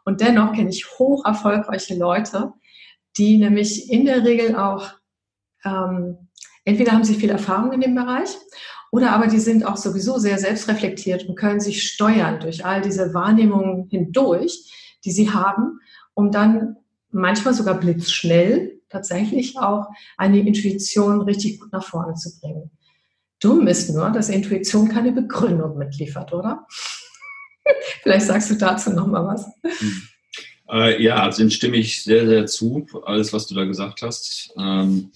Und 0.05 0.21
dennoch 0.21 0.53
kenne 0.53 0.69
ich 0.69 0.99
hoch 0.99 1.25
erfolgreiche 1.25 1.95
Leute, 1.95 2.53
die 3.17 3.39
nämlich 3.39 3.91
in 3.91 4.05
der 4.05 4.25
Regel 4.25 4.57
auch, 4.57 4.91
ähm, 5.65 6.29
entweder 6.67 6.93
haben 6.93 7.05
sie 7.05 7.15
viel 7.15 7.31
Erfahrung 7.31 7.73
in 7.73 7.81
dem 7.81 7.95
Bereich 7.95 8.37
oder 8.93 9.13
aber 9.13 9.27
die 9.27 9.41
sind 9.41 9.65
auch 9.65 9.79
sowieso 9.79 10.19
sehr 10.19 10.39
selbstreflektiert 10.39 11.27
und 11.27 11.35
können 11.35 11.61
sich 11.61 11.83
steuern 11.83 12.41
durch 12.41 12.67
all 12.67 12.83
diese 12.83 13.15
Wahrnehmungen 13.15 13.89
hindurch, 13.89 14.99
die 15.07 15.11
sie 15.11 15.31
haben, 15.31 15.81
um 16.13 16.31
dann 16.31 16.77
manchmal 17.11 17.55
sogar 17.55 17.81
blitzschnell 17.81 18.81
tatsächlich 18.91 19.57
auch 19.57 19.87
eine 20.19 20.41
Intuition 20.41 21.23
richtig 21.23 21.59
gut 21.59 21.73
nach 21.73 21.83
vorne 21.83 22.15
zu 22.15 22.39
bringen. 22.39 22.71
Dumm 23.41 23.67
ist 23.67 23.89
nur, 23.89 24.11
dass 24.11 24.29
Intuition 24.29 24.91
keine 24.91 25.13
Begründung 25.13 25.79
mitliefert, 25.79 26.35
oder? 26.35 26.67
Vielleicht 28.03 28.27
sagst 28.27 28.51
du 28.51 28.57
dazu 28.57 28.91
noch 28.91 29.07
mal 29.07 29.27
was. 29.27 29.47
Äh, 30.71 31.03
ja, 31.03 31.23
also 31.23 31.39
dem 31.43 31.51
stimme 31.51 31.79
ich 31.79 32.05
sehr, 32.05 32.27
sehr 32.27 32.45
zu, 32.45 32.87
alles, 33.07 33.33
was 33.33 33.47
du 33.47 33.55
da 33.55 33.65
gesagt 33.65 34.03
hast. 34.03 34.53
Ähm, 34.59 35.13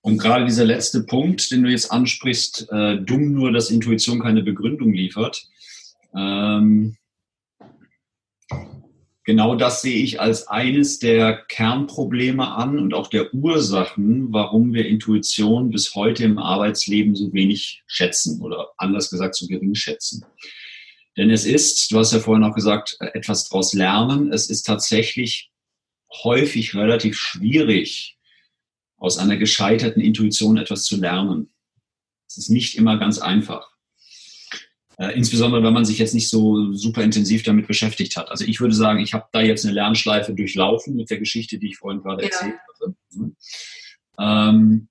und 0.00 0.18
gerade 0.18 0.44
dieser 0.44 0.64
letzte 0.64 1.02
Punkt, 1.02 1.50
den 1.50 1.64
du 1.64 1.70
jetzt 1.70 1.90
ansprichst, 1.90 2.68
äh, 2.70 2.98
dumm 2.98 3.32
nur, 3.32 3.52
dass 3.52 3.70
Intuition 3.70 4.20
keine 4.20 4.42
Begründung 4.42 4.92
liefert. 4.92 5.48
Ähm, 6.16 6.96
genau 9.24 9.56
das 9.56 9.82
sehe 9.82 10.02
ich 10.02 10.20
als 10.20 10.46
eines 10.46 11.00
der 11.00 11.44
Kernprobleme 11.48 12.48
an 12.48 12.78
und 12.78 12.94
auch 12.94 13.08
der 13.08 13.34
Ursachen, 13.34 14.32
warum 14.32 14.72
wir 14.72 14.86
Intuition 14.86 15.70
bis 15.70 15.94
heute 15.94 16.24
im 16.24 16.38
Arbeitsleben 16.38 17.14
so 17.14 17.32
wenig 17.32 17.82
schätzen 17.86 18.40
oder 18.40 18.70
anders 18.78 19.10
gesagt 19.10 19.34
so 19.34 19.46
gering 19.46 19.74
schätzen. 19.74 20.24
Denn 21.16 21.30
es 21.30 21.44
ist, 21.44 21.90
du 21.90 21.98
hast 21.98 22.12
ja 22.12 22.20
vorhin 22.20 22.44
auch 22.44 22.54
gesagt, 22.54 22.96
etwas 23.00 23.48
daraus 23.48 23.72
lernen. 23.72 24.32
Es 24.32 24.48
ist 24.48 24.62
tatsächlich 24.62 25.50
häufig 26.22 26.76
relativ 26.76 27.18
schwierig, 27.18 28.17
aus 28.98 29.18
einer 29.18 29.36
gescheiterten 29.36 30.02
Intuition 30.02 30.58
etwas 30.58 30.84
zu 30.84 30.96
lernen. 30.96 31.50
Es 32.26 32.36
ist 32.36 32.50
nicht 32.50 32.76
immer 32.76 32.98
ganz 32.98 33.18
einfach. 33.18 33.70
Äh, 34.98 35.16
insbesondere, 35.16 35.62
wenn 35.62 35.72
man 35.72 35.84
sich 35.84 35.98
jetzt 35.98 36.14
nicht 36.14 36.28
so 36.28 36.72
super 36.72 37.02
intensiv 37.02 37.44
damit 37.44 37.68
beschäftigt 37.68 38.16
hat. 38.16 38.30
Also 38.30 38.44
ich 38.44 38.60
würde 38.60 38.74
sagen, 38.74 38.98
ich 38.98 39.14
habe 39.14 39.26
da 39.32 39.40
jetzt 39.40 39.64
eine 39.64 39.74
Lernschleife 39.74 40.34
durchlaufen 40.34 40.96
mit 40.96 41.08
der 41.08 41.18
Geschichte, 41.18 41.58
die 41.58 41.68
ich 41.68 41.76
vorhin 41.76 42.02
gerade 42.02 42.24
ja. 42.24 42.28
erzählt 42.28 42.54
hatte. 42.68 42.94
Mhm. 43.12 43.36
Ähm, 44.18 44.88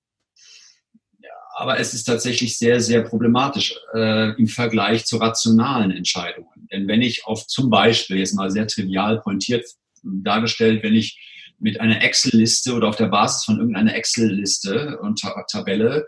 ja, 1.18 1.30
aber 1.56 1.78
es 1.78 1.92
ist 1.92 2.04
tatsächlich 2.04 2.56
sehr, 2.56 2.80
sehr 2.80 3.02
problematisch 3.02 3.74
äh, 3.94 4.30
im 4.38 4.46
Vergleich 4.46 5.04
zu 5.04 5.18
rationalen 5.18 5.90
Entscheidungen. 5.90 6.68
Denn 6.72 6.88
wenn 6.88 7.02
ich 7.02 7.26
auf 7.26 7.46
zum 7.46 7.68
Beispiel, 7.68 8.16
jetzt 8.16 8.32
mal 8.32 8.50
sehr 8.50 8.66
trivial 8.66 9.20
pointiert 9.20 9.66
dargestellt, 10.02 10.82
wenn 10.82 10.94
ich 10.94 11.18
mit 11.58 11.80
einer 11.80 12.02
Excel-Liste 12.02 12.74
oder 12.74 12.88
auf 12.88 12.96
der 12.96 13.08
Basis 13.08 13.44
von 13.44 13.58
irgendeiner 13.58 13.94
Excel-Liste 13.94 14.98
und 15.00 15.20
Tabelle 15.50 16.06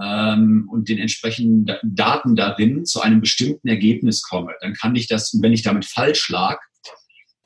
ähm, 0.00 0.68
und 0.70 0.88
den 0.88 0.98
entsprechenden 0.98 1.76
Daten 1.82 2.36
darin 2.36 2.84
zu 2.84 3.00
einem 3.00 3.20
bestimmten 3.20 3.68
Ergebnis 3.68 4.22
komme, 4.22 4.52
dann 4.60 4.74
kann 4.74 4.96
ich 4.96 5.08
das, 5.08 5.36
wenn 5.40 5.52
ich 5.52 5.62
damit 5.62 5.84
falsch 5.84 6.28
lag, 6.30 6.58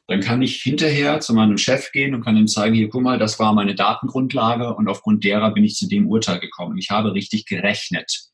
dann 0.07 0.21
kann 0.21 0.43
ich 0.43 0.63
hinterher 0.63 1.21
zu 1.21 1.33
meinem 1.33 1.57
Chef 1.57 1.91
gehen 1.93 2.15
und 2.15 2.23
kann 2.23 2.37
ihm 2.37 2.47
zeigen, 2.47 2.75
hier, 2.75 2.91
guck 2.91 3.03
mal, 3.03 3.19
das 3.19 3.39
war 3.39 3.55
meine 3.55 3.75
Datengrundlage 3.75 4.75
und 4.75 4.89
aufgrund 4.89 5.25
derer 5.25 5.53
bin 5.53 5.65
ich 5.65 5.77
zu 5.77 5.89
dem 5.89 6.09
Urteil 6.09 6.41
gekommen. 6.41 6.77
Ich 6.77 6.91
habe 6.91 7.15
richtig 7.15 7.47
gerechnet. 7.47 8.29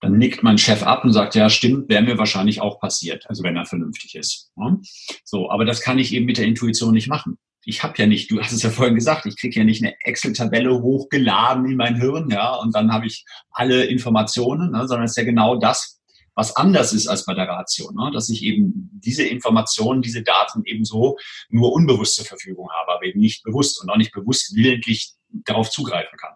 Dann 0.00 0.18
nickt 0.18 0.42
mein 0.42 0.58
Chef 0.58 0.82
ab 0.82 1.04
und 1.04 1.12
sagt, 1.12 1.34
ja, 1.34 1.48
stimmt, 1.48 1.88
wäre 1.88 2.02
mir 2.02 2.18
wahrscheinlich 2.18 2.60
auch 2.60 2.80
passiert, 2.80 3.24
also 3.28 3.42
wenn 3.42 3.56
er 3.56 3.64
vernünftig 3.64 4.14
ist. 4.14 4.50
So, 5.24 5.50
aber 5.50 5.64
das 5.64 5.80
kann 5.80 5.98
ich 5.98 6.12
eben 6.12 6.26
mit 6.26 6.38
der 6.38 6.44
Intuition 6.46 6.92
nicht 6.92 7.08
machen. 7.08 7.38
Ich 7.64 7.82
habe 7.82 7.94
ja 7.96 8.06
nicht, 8.06 8.30
du 8.30 8.40
hast 8.40 8.52
es 8.52 8.62
ja 8.62 8.70
vorhin 8.70 8.94
gesagt, 8.94 9.26
ich 9.26 9.36
kriege 9.36 9.58
ja 9.58 9.64
nicht 9.64 9.82
eine 9.82 9.94
Excel-Tabelle 10.00 10.82
hochgeladen 10.82 11.64
in 11.64 11.76
mein 11.76 11.96
Hirn, 12.00 12.30
ja, 12.30 12.54
und 12.54 12.74
dann 12.74 12.92
habe 12.92 13.06
ich 13.06 13.24
alle 13.50 13.84
Informationen, 13.84 14.70
ne, 14.70 14.86
sondern 14.86 15.04
es 15.04 15.12
ist 15.12 15.16
ja 15.16 15.24
genau 15.24 15.56
das, 15.56 15.96
was 16.36 16.54
anders 16.54 16.92
ist 16.92 17.08
als 17.08 17.24
bei 17.24 17.34
der 17.34 17.48
Ratio, 17.48 17.90
ne? 17.92 18.10
dass 18.12 18.28
ich 18.28 18.42
eben 18.42 18.90
diese 18.92 19.24
Informationen, 19.24 20.02
diese 20.02 20.22
Daten 20.22 20.62
eben 20.64 20.84
so 20.84 21.16
nur 21.48 21.72
unbewusst 21.72 22.14
zur 22.14 22.26
Verfügung 22.26 22.68
habe, 22.70 22.92
aber 22.92 23.04
eben 23.04 23.18
nicht 23.18 23.42
bewusst 23.42 23.82
und 23.82 23.90
auch 23.90 23.96
nicht 23.96 24.12
bewusst 24.12 24.54
willentlich 24.54 25.14
darauf 25.30 25.70
zugreifen 25.70 26.16
kann. 26.18 26.34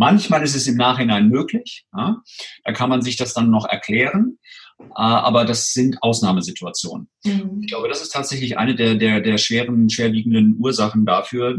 Manchmal 0.00 0.42
ist 0.42 0.56
es 0.56 0.66
im 0.66 0.76
Nachhinein 0.76 1.28
möglich. 1.28 1.84
Ja? 1.94 2.22
Da 2.64 2.72
kann 2.72 2.88
man 2.88 3.02
sich 3.02 3.18
das 3.18 3.34
dann 3.34 3.50
noch 3.50 3.68
erklären. 3.68 4.38
Äh, 4.78 4.86
aber 4.94 5.44
das 5.44 5.74
sind 5.74 6.02
Ausnahmesituationen. 6.02 7.06
Mhm. 7.22 7.58
Ich 7.60 7.68
glaube, 7.68 7.86
das 7.86 8.00
ist 8.00 8.08
tatsächlich 8.08 8.56
eine 8.56 8.74
der, 8.74 8.94
der, 8.94 9.20
der 9.20 9.36
schweren, 9.36 9.90
schwerwiegenden 9.90 10.56
Ursachen 10.58 11.04
dafür, 11.04 11.54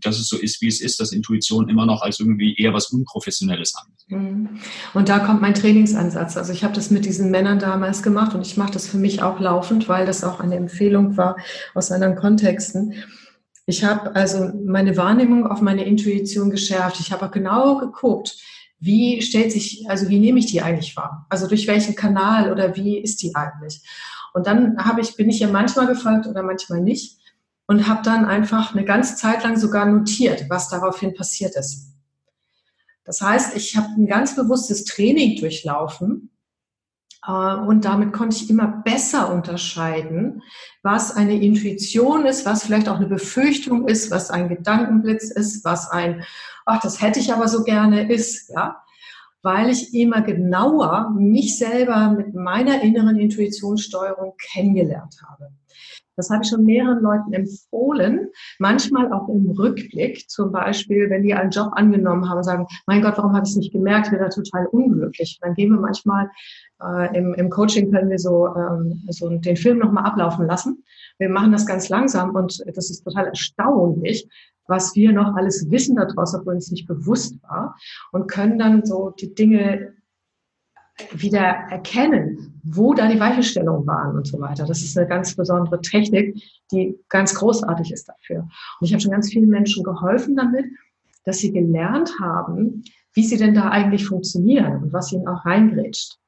dass 0.00 0.18
es 0.18 0.26
so 0.26 0.36
ist, 0.36 0.60
wie 0.60 0.66
es 0.66 0.80
ist, 0.80 0.98
dass 0.98 1.12
Intuition 1.12 1.68
immer 1.68 1.86
noch 1.86 2.02
als 2.02 2.18
irgendwie 2.18 2.56
eher 2.56 2.74
was 2.74 2.86
Unprofessionelles 2.86 3.76
an. 3.76 4.18
Mhm. 4.18 4.48
Und 4.92 5.08
da 5.08 5.20
kommt 5.20 5.40
mein 5.40 5.54
Trainingsansatz. 5.54 6.36
Also 6.36 6.52
ich 6.52 6.64
habe 6.64 6.74
das 6.74 6.90
mit 6.90 7.04
diesen 7.04 7.30
Männern 7.30 7.60
damals 7.60 8.02
gemacht 8.02 8.34
und 8.34 8.44
ich 8.44 8.56
mache 8.56 8.72
das 8.72 8.88
für 8.88 8.98
mich 8.98 9.22
auch 9.22 9.38
laufend, 9.38 9.88
weil 9.88 10.04
das 10.04 10.24
auch 10.24 10.40
eine 10.40 10.56
Empfehlung 10.56 11.16
war 11.16 11.36
aus 11.74 11.92
anderen 11.92 12.16
Kontexten 12.16 12.94
ich 13.66 13.84
habe 13.84 14.14
also 14.16 14.50
meine 14.64 14.96
Wahrnehmung 14.96 15.46
auf 15.46 15.60
meine 15.60 15.84
Intuition 15.84 16.50
geschärft. 16.50 16.98
Ich 17.00 17.12
habe 17.12 17.26
auch 17.26 17.30
genau 17.30 17.78
geguckt, 17.78 18.36
wie 18.80 19.22
stellt 19.22 19.52
sich, 19.52 19.88
also 19.88 20.08
wie 20.08 20.18
nehme 20.18 20.40
ich 20.40 20.46
die 20.46 20.60
eigentlich 20.60 20.96
wahr? 20.96 21.26
Also 21.28 21.46
durch 21.46 21.68
welchen 21.68 21.94
Kanal 21.94 22.50
oder 22.50 22.74
wie 22.74 22.98
ist 22.98 23.22
die 23.22 23.34
eigentlich? 23.36 23.80
Und 24.34 24.48
dann 24.48 24.76
habe 24.84 25.00
ich, 25.00 25.14
bin 25.14 25.30
ich 25.30 25.40
ihr 25.40 25.48
manchmal 25.48 25.86
gefolgt 25.86 26.26
oder 26.26 26.42
manchmal 26.42 26.80
nicht 26.80 27.18
und 27.66 27.86
habe 27.86 28.02
dann 28.02 28.24
einfach 28.24 28.74
eine 28.74 28.84
ganze 28.84 29.14
Zeit 29.14 29.44
lang 29.44 29.56
sogar 29.56 29.86
notiert, 29.86 30.46
was 30.48 30.68
daraufhin 30.68 31.14
passiert 31.14 31.54
ist. 31.54 31.92
Das 33.04 33.20
heißt, 33.20 33.56
ich 33.56 33.76
habe 33.76 33.88
ein 33.96 34.06
ganz 34.06 34.34
bewusstes 34.34 34.84
Training 34.84 35.38
durchlaufen, 35.38 36.31
und 37.24 37.84
damit 37.84 38.12
konnte 38.12 38.36
ich 38.36 38.50
immer 38.50 38.66
besser 38.66 39.32
unterscheiden, 39.32 40.42
was 40.82 41.14
eine 41.14 41.40
Intuition 41.40 42.26
ist, 42.26 42.44
was 42.44 42.64
vielleicht 42.64 42.88
auch 42.88 42.96
eine 42.96 43.06
Befürchtung 43.06 43.86
ist, 43.86 44.10
was 44.10 44.30
ein 44.30 44.48
Gedankenblitz 44.48 45.30
ist, 45.30 45.64
was 45.64 45.88
ein, 45.88 46.24
ach, 46.66 46.80
das 46.80 47.00
hätte 47.00 47.20
ich 47.20 47.32
aber 47.32 47.46
so 47.46 47.62
gerne 47.62 48.12
ist, 48.12 48.50
ja. 48.50 48.82
Weil 49.44 49.70
ich 49.70 49.94
immer 49.94 50.22
genauer 50.22 51.10
mich 51.16 51.58
selber 51.58 52.10
mit 52.10 52.34
meiner 52.34 52.82
inneren 52.82 53.18
Intuitionssteuerung 53.18 54.34
kennengelernt 54.38 55.16
habe. 55.28 55.50
Das 56.16 56.30
habe 56.30 56.42
ich 56.42 56.50
schon 56.50 56.64
mehreren 56.64 57.00
Leuten 57.00 57.32
empfohlen, 57.32 58.28
manchmal 58.58 59.12
auch 59.12 59.28
im 59.28 59.50
Rückblick, 59.50 60.28
zum 60.28 60.52
Beispiel, 60.52 61.08
wenn 61.10 61.22
die 61.22 61.34
einen 61.34 61.50
Job 61.50 61.70
angenommen 61.72 62.28
haben 62.28 62.38
und 62.38 62.44
sagen, 62.44 62.66
mein 62.86 63.02
Gott, 63.02 63.16
warum 63.16 63.34
habe 63.34 63.44
ich 63.44 63.50
es 63.50 63.56
nicht 63.56 63.72
gemerkt, 63.72 64.06
ich 64.06 64.10
bin 64.12 64.20
da 64.20 64.28
total 64.28 64.66
unglücklich. 64.66 65.38
Dann 65.40 65.54
gehen 65.54 65.72
wir 65.72 65.80
manchmal 65.80 66.30
äh, 66.82 67.16
im, 67.16 67.34
im 67.34 67.50
Coaching 67.50 67.90
können 67.90 68.10
wir 68.10 68.18
so, 68.18 68.48
ähm, 68.54 69.02
so 69.08 69.28
den 69.28 69.56
Film 69.56 69.78
nochmal 69.78 70.04
ablaufen 70.04 70.46
lassen. 70.46 70.84
Wir 71.18 71.28
machen 71.28 71.52
das 71.52 71.66
ganz 71.66 71.88
langsam 71.88 72.34
und 72.34 72.62
das 72.74 72.90
ist 72.90 73.04
total 73.04 73.26
erstaunlich, 73.26 74.28
was 74.66 74.94
wir 74.94 75.12
noch 75.12 75.34
alles 75.36 75.70
wissen 75.70 75.96
daraus, 75.96 76.34
obwohl 76.34 76.54
uns 76.54 76.70
nicht 76.70 76.86
bewusst 76.86 77.42
war 77.42 77.76
und 78.12 78.28
können 78.28 78.58
dann 78.58 78.84
so 78.84 79.10
die 79.10 79.34
Dinge 79.34 79.94
wieder 81.12 81.40
erkennen, 81.70 82.60
wo 82.62 82.94
da 82.94 83.08
die 83.08 83.18
Weichenstellungen 83.18 83.86
waren 83.86 84.16
und 84.16 84.26
so 84.26 84.40
weiter. 84.40 84.66
Das 84.66 84.82
ist 84.82 84.96
eine 84.96 85.08
ganz 85.08 85.34
besondere 85.34 85.80
Technik, 85.80 86.40
die 86.70 86.98
ganz 87.08 87.34
großartig 87.34 87.92
ist 87.92 88.08
dafür. 88.08 88.48
Und 88.80 88.86
ich 88.86 88.92
habe 88.92 89.00
schon 89.00 89.10
ganz 89.10 89.30
vielen 89.30 89.48
Menschen 89.48 89.84
geholfen 89.84 90.36
damit, 90.36 90.66
dass 91.24 91.38
sie 91.38 91.52
gelernt 91.52 92.12
haben, 92.20 92.84
wie 93.14 93.24
sie 93.24 93.36
denn 93.36 93.54
da 93.54 93.70
eigentlich 93.70 94.06
funktionieren 94.06 94.82
und 94.82 94.92
was 94.92 95.12
ihnen 95.12 95.28
auch 95.28 95.44
reingrätscht. 95.44 96.18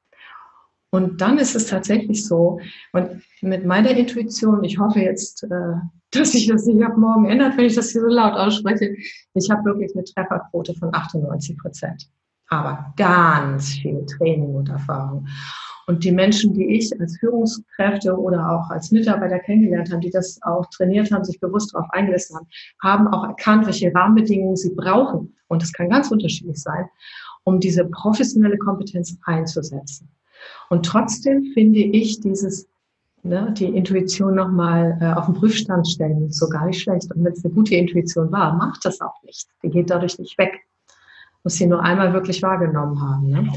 Und 0.89 1.19
dann 1.19 1.37
ist 1.37 1.55
es 1.55 1.67
tatsächlich 1.67 2.25
so, 2.25 2.59
und 2.93 3.21
mit 3.41 3.65
meiner 3.65 3.91
Intuition, 3.91 4.63
ich 4.63 4.79
hoffe 4.79 4.99
jetzt, 4.99 5.43
äh, 5.43 5.73
dass 6.11 6.31
sich 6.31 6.47
das 6.47 6.65
nicht 6.65 6.83
ab 6.83 6.97
morgen 6.97 7.25
ändert, 7.25 7.57
wenn 7.57 7.65
ich 7.65 7.75
das 7.75 7.91
hier 7.91 8.01
so 8.01 8.07
laut 8.07 8.33
ausspreche, 8.33 8.95
ich 9.33 9.49
habe 9.49 9.65
wirklich 9.65 9.93
eine 9.93 10.05
Trefferquote 10.05 10.73
von 10.75 10.93
98 10.93 11.57
Prozent 11.57 12.09
aber 12.49 12.93
ganz 12.97 13.69
viel 13.69 14.05
Training 14.05 14.55
und 14.55 14.69
Erfahrung. 14.69 15.27
Und 15.87 16.03
die 16.03 16.11
Menschen, 16.11 16.53
die 16.53 16.77
ich 16.77 16.99
als 16.99 17.17
Führungskräfte 17.19 18.17
oder 18.17 18.49
auch 18.49 18.69
als 18.71 18.91
Mitarbeiter 18.91 19.39
kennengelernt 19.39 19.91
habe, 19.91 20.01
die 20.01 20.09
das 20.09 20.39
auch 20.41 20.65
trainiert 20.67 21.11
haben, 21.11 21.23
sich 21.23 21.39
bewusst 21.39 21.73
darauf 21.73 21.89
eingelassen 21.91 22.37
haben, 22.37 22.47
haben 22.81 23.07
auch 23.07 23.23
erkannt, 23.23 23.67
welche 23.67 23.93
Rahmenbedingungen 23.93 24.55
sie 24.55 24.73
brauchen. 24.73 25.35
Und 25.47 25.61
das 25.61 25.71
kann 25.73 25.89
ganz 25.89 26.09
unterschiedlich 26.09 26.59
sein, 26.59 26.85
um 27.43 27.59
diese 27.59 27.85
professionelle 27.85 28.57
Kompetenz 28.57 29.15
einzusetzen. 29.25 30.09
Und 30.69 30.85
trotzdem 30.85 31.51
finde 31.53 31.79
ich 31.79 32.19
dieses, 32.19 32.67
ne, 33.21 33.53
die 33.55 33.65
Intuition 33.65 34.33
nochmal 34.33 34.97
äh, 34.99 35.13
auf 35.13 35.25
den 35.25 35.35
Prüfstand 35.35 35.87
stellen, 35.87 36.31
so 36.31 36.49
gar 36.49 36.65
nicht 36.65 36.81
schlecht. 36.81 37.13
Und 37.13 37.23
wenn 37.23 37.33
es 37.33 37.45
eine 37.45 37.53
gute 37.53 37.75
Intuition 37.75 38.31
war, 38.31 38.55
macht 38.55 38.83
das 38.85 39.01
auch 39.01 39.21
nicht. 39.23 39.47
Die 39.61 39.69
geht 39.69 39.91
dadurch 39.91 40.17
nicht 40.17 40.35
weg. 40.39 40.64
Muss 41.45 41.55
sie 41.55 41.67
nur 41.67 41.81
einmal 41.81 42.11
wirklich 42.11 42.41
wahrgenommen 42.41 42.99
haben. 42.99 43.27
Ne? 43.27 43.47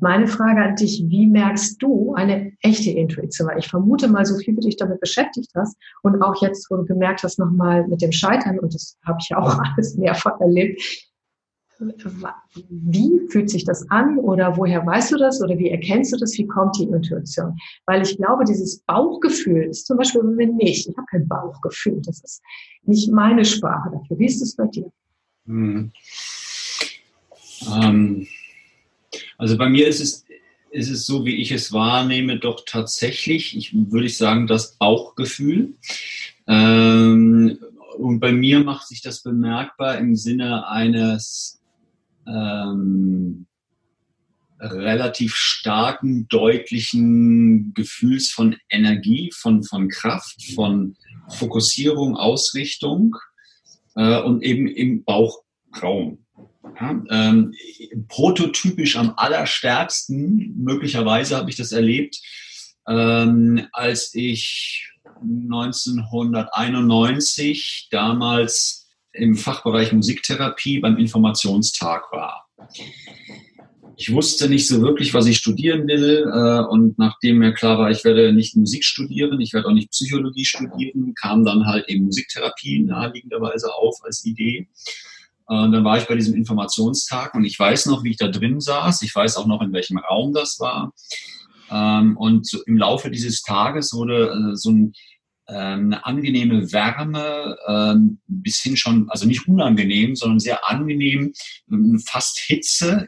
Meine 0.00 0.26
Frage 0.26 0.62
an 0.62 0.76
dich, 0.76 1.04
wie 1.06 1.26
merkst 1.26 1.80
du 1.80 2.14
eine 2.14 2.52
echte 2.62 2.90
Intuition? 2.90 3.48
Weil 3.48 3.58
ich 3.58 3.68
vermute 3.68 4.08
mal, 4.08 4.24
so 4.24 4.36
viel 4.38 4.56
wie 4.56 4.60
du 4.60 4.66
dich 4.66 4.76
damit 4.76 4.98
beschäftigt 4.98 5.50
hast 5.54 5.76
und 6.02 6.20
auch 6.22 6.42
jetzt, 6.42 6.70
wo 6.70 6.76
du 6.76 6.86
gemerkt 6.86 7.22
hast, 7.22 7.38
nochmal 7.38 7.86
mit 7.86 8.02
dem 8.02 8.12
Scheitern, 8.12 8.58
und 8.58 8.74
das 8.74 8.96
habe 9.04 9.18
ich 9.20 9.28
ja 9.28 9.38
auch 9.38 9.58
alles 9.76 9.94
mehrfach 9.96 10.40
erlebt, 10.40 10.80
wie 11.78 13.20
fühlt 13.28 13.50
sich 13.50 13.64
das 13.64 13.88
an 13.90 14.18
oder 14.18 14.56
woher 14.56 14.86
weißt 14.86 15.12
du 15.12 15.18
das 15.18 15.42
oder 15.42 15.58
wie 15.58 15.70
erkennst 15.70 16.12
du 16.12 16.16
das? 16.16 16.32
Wie 16.38 16.46
kommt 16.46 16.78
die 16.78 16.84
Intuition? 16.84 17.56
Weil 17.86 18.02
ich 18.02 18.16
glaube, 18.16 18.44
dieses 18.44 18.80
Bauchgefühl 18.80 19.64
ist 19.64 19.86
zum 19.86 19.98
Beispiel 19.98 20.22
bei 20.22 20.30
mir 20.30 20.46
nicht. 20.46 20.88
Ich 20.88 20.96
habe 20.96 21.06
kein 21.10 21.28
Bauchgefühl. 21.28 22.00
Das 22.06 22.22
ist 22.22 22.42
nicht 22.84 23.12
meine 23.12 23.44
Sprache 23.44 23.90
dafür. 23.90 24.18
Wie 24.18 24.26
ist 24.26 24.40
es 24.40 24.56
bei 24.56 24.66
dir? 24.66 24.90
Hm. 25.46 25.92
Ähm, 27.66 28.26
also 29.38 29.56
bei 29.56 29.68
mir 29.68 29.86
ist 29.88 30.00
es, 30.00 30.24
ist 30.70 30.90
es 30.90 31.06
so, 31.06 31.24
wie 31.24 31.36
ich 31.36 31.52
es 31.52 31.72
wahrnehme, 31.72 32.38
doch 32.38 32.64
tatsächlich, 32.66 33.56
ich 33.56 33.72
würde 33.74 34.06
ich 34.06 34.16
sagen, 34.16 34.46
das 34.46 34.76
Bauchgefühl. 34.76 35.74
Ähm, 36.46 37.58
und 37.96 38.20
bei 38.20 38.32
mir 38.32 38.60
macht 38.60 38.88
sich 38.88 39.02
das 39.02 39.22
bemerkbar 39.22 39.98
im 39.98 40.16
Sinne 40.16 40.68
eines 40.68 41.60
ähm, 42.26 43.46
relativ 44.60 45.34
starken, 45.34 46.26
deutlichen 46.28 47.74
Gefühls 47.74 48.30
von 48.30 48.56
Energie, 48.68 49.30
von, 49.32 49.62
von 49.62 49.88
Kraft, 49.88 50.42
von 50.54 50.96
Fokussierung, 51.28 52.16
Ausrichtung 52.16 53.16
äh, 53.96 54.20
und 54.20 54.42
eben 54.42 54.66
im 54.66 55.04
Bauchraum. 55.04 56.23
Ja, 56.80 57.04
ähm, 57.10 57.52
prototypisch 58.08 58.96
am 58.96 59.12
allerstärksten, 59.16 60.54
möglicherweise 60.56 61.36
habe 61.36 61.50
ich 61.50 61.56
das 61.56 61.72
erlebt, 61.72 62.22
ähm, 62.88 63.66
als 63.72 64.14
ich 64.14 64.88
1991 65.22 67.88
damals 67.90 68.88
im 69.12 69.36
Fachbereich 69.36 69.92
Musiktherapie 69.92 70.78
beim 70.80 70.96
Informationstag 70.96 72.10
war. 72.12 72.48
Ich 73.96 74.12
wusste 74.12 74.48
nicht 74.48 74.66
so 74.66 74.82
wirklich, 74.82 75.14
was 75.14 75.26
ich 75.26 75.36
studieren 75.36 75.86
will. 75.86 76.26
Äh, 76.26 76.64
und 76.68 76.98
nachdem 76.98 77.38
mir 77.38 77.52
klar 77.52 77.78
war, 77.78 77.90
ich 77.90 78.02
werde 78.04 78.32
nicht 78.32 78.56
Musik 78.56 78.84
studieren, 78.84 79.40
ich 79.40 79.52
werde 79.52 79.68
auch 79.68 79.72
nicht 79.72 79.92
Psychologie 79.92 80.44
studieren, 80.44 81.14
kam 81.14 81.44
dann 81.44 81.66
halt 81.66 81.88
eben 81.88 82.06
Musiktherapie 82.06 82.80
naheliegenderweise 82.80 83.72
auf 83.72 84.00
als 84.02 84.24
Idee. 84.24 84.66
Und 85.46 85.72
dann 85.72 85.84
war 85.84 85.98
ich 85.98 86.06
bei 86.06 86.14
diesem 86.14 86.34
Informationstag 86.34 87.34
und 87.34 87.44
ich 87.44 87.58
weiß 87.58 87.86
noch, 87.86 88.02
wie 88.02 88.10
ich 88.10 88.16
da 88.16 88.28
drin 88.28 88.60
saß. 88.60 89.02
Ich 89.02 89.14
weiß 89.14 89.36
auch 89.36 89.46
noch, 89.46 89.60
in 89.60 89.72
welchem 89.72 89.98
Raum 89.98 90.32
das 90.32 90.58
war. 90.58 90.92
Ähm, 91.70 92.16
und 92.16 92.50
im 92.66 92.76
Laufe 92.76 93.10
dieses 93.10 93.42
Tages 93.42 93.92
wurde 93.92 94.52
äh, 94.52 94.56
so 94.56 94.70
ein 94.70 94.92
ähm, 95.46 95.92
eine 95.92 96.06
angenehme 96.06 96.72
Wärme, 96.72 97.58
ähm, 97.68 98.18
bis 98.26 98.62
hin 98.62 98.78
schon, 98.78 99.10
also 99.10 99.26
nicht 99.26 99.46
unangenehm, 99.46 100.16
sondern 100.16 100.40
sehr 100.40 100.66
angenehm, 100.70 101.34
fast 102.06 102.38
Hitze 102.38 103.06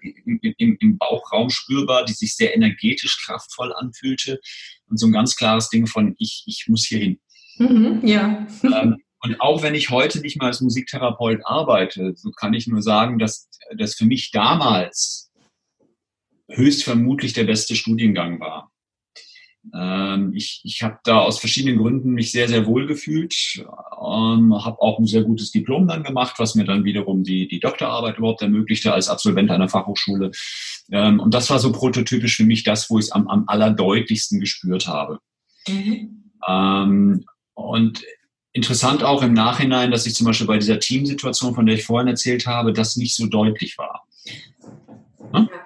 im 0.58 0.98
Bauchraum 0.98 1.48
spürbar, 1.48 2.04
die 2.04 2.12
sich 2.12 2.36
sehr 2.36 2.54
energetisch 2.54 3.24
kraftvoll 3.24 3.72
anfühlte 3.72 4.38
und 4.86 4.98
so 4.98 5.06
ein 5.06 5.12
ganz 5.12 5.34
klares 5.36 5.70
Ding 5.70 5.86
von 5.86 6.14
ich, 6.18 6.44
ich 6.46 6.66
muss 6.68 6.84
hier 6.84 6.98
hin. 6.98 7.20
Mhm, 7.58 8.06
ja. 8.06 8.46
Ähm, 8.62 8.96
und 9.26 9.40
auch 9.40 9.62
wenn 9.62 9.74
ich 9.74 9.90
heute 9.90 10.20
nicht 10.20 10.38
mal 10.38 10.46
als 10.46 10.60
Musiktherapeut 10.60 11.40
arbeite, 11.44 12.14
so 12.16 12.30
kann 12.30 12.54
ich 12.54 12.66
nur 12.66 12.80
sagen, 12.80 13.18
dass 13.18 13.48
das 13.76 13.94
für 13.94 14.06
mich 14.06 14.30
damals 14.30 15.32
höchstvermutlich 16.48 17.32
der 17.32 17.44
beste 17.44 17.74
Studiengang 17.74 18.38
war. 18.38 18.70
Ähm, 19.74 20.32
ich 20.32 20.60
ich 20.62 20.84
habe 20.84 20.98
da 21.02 21.18
aus 21.18 21.40
verschiedenen 21.40 21.78
Gründen 21.78 22.12
mich 22.12 22.30
sehr, 22.30 22.46
sehr 22.46 22.66
wohl 22.66 22.86
gefühlt, 22.86 23.34
ähm, 23.58 24.54
habe 24.64 24.80
auch 24.80 25.00
ein 25.00 25.06
sehr 25.06 25.24
gutes 25.24 25.50
Diplom 25.50 25.88
dann 25.88 26.04
gemacht, 26.04 26.36
was 26.38 26.54
mir 26.54 26.64
dann 26.64 26.84
wiederum 26.84 27.24
die, 27.24 27.48
die 27.48 27.58
Doktorarbeit 27.58 28.18
überhaupt 28.18 28.42
ermöglichte 28.42 28.92
als 28.92 29.08
Absolvent 29.08 29.50
einer 29.50 29.68
Fachhochschule. 29.68 30.30
Ähm, 30.92 31.18
und 31.18 31.34
das 31.34 31.50
war 31.50 31.58
so 31.58 31.72
prototypisch 31.72 32.36
für 32.36 32.44
mich 32.44 32.62
das, 32.62 32.88
wo 32.90 33.00
ich 33.00 33.06
es 33.06 33.10
am, 33.10 33.26
am 33.26 33.44
allerdeutlichsten 33.48 34.38
gespürt 34.38 34.86
habe. 34.86 35.18
Mhm. 35.66 36.30
Ähm, 36.46 37.24
und 37.54 38.04
interessant 38.56 39.04
auch 39.04 39.22
im 39.22 39.34
Nachhinein, 39.34 39.90
dass 39.90 40.06
ich 40.06 40.14
zum 40.14 40.26
Beispiel 40.26 40.46
bei 40.46 40.56
dieser 40.56 40.80
Teamsituation, 40.80 41.54
von 41.54 41.66
der 41.66 41.74
ich 41.74 41.84
vorhin 41.84 42.08
erzählt 42.08 42.46
habe, 42.46 42.72
das 42.72 42.96
nicht 42.96 43.14
so 43.14 43.26
deutlich 43.26 43.76
war. 43.76 44.06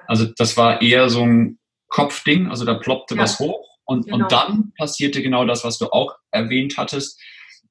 Also 0.09 0.27
das 0.37 0.57
war 0.57 0.83
eher 0.83 1.09
so 1.09 1.23
ein 1.23 1.59
Kopfding, 1.87 2.49
also 2.49 2.65
da 2.65 2.75
ploppte 2.75 3.15
ja. 3.15 3.23
was 3.23 3.39
hoch 3.39 3.79
und, 3.85 4.07
genau. 4.07 4.17
und 4.17 4.33
dann 4.33 4.73
passierte 4.77 5.23
genau 5.23 5.45
das, 5.45 5.63
was 5.63 5.79
du 5.79 5.87
auch 5.93 6.17
erwähnt 6.33 6.79
hattest. 6.79 7.21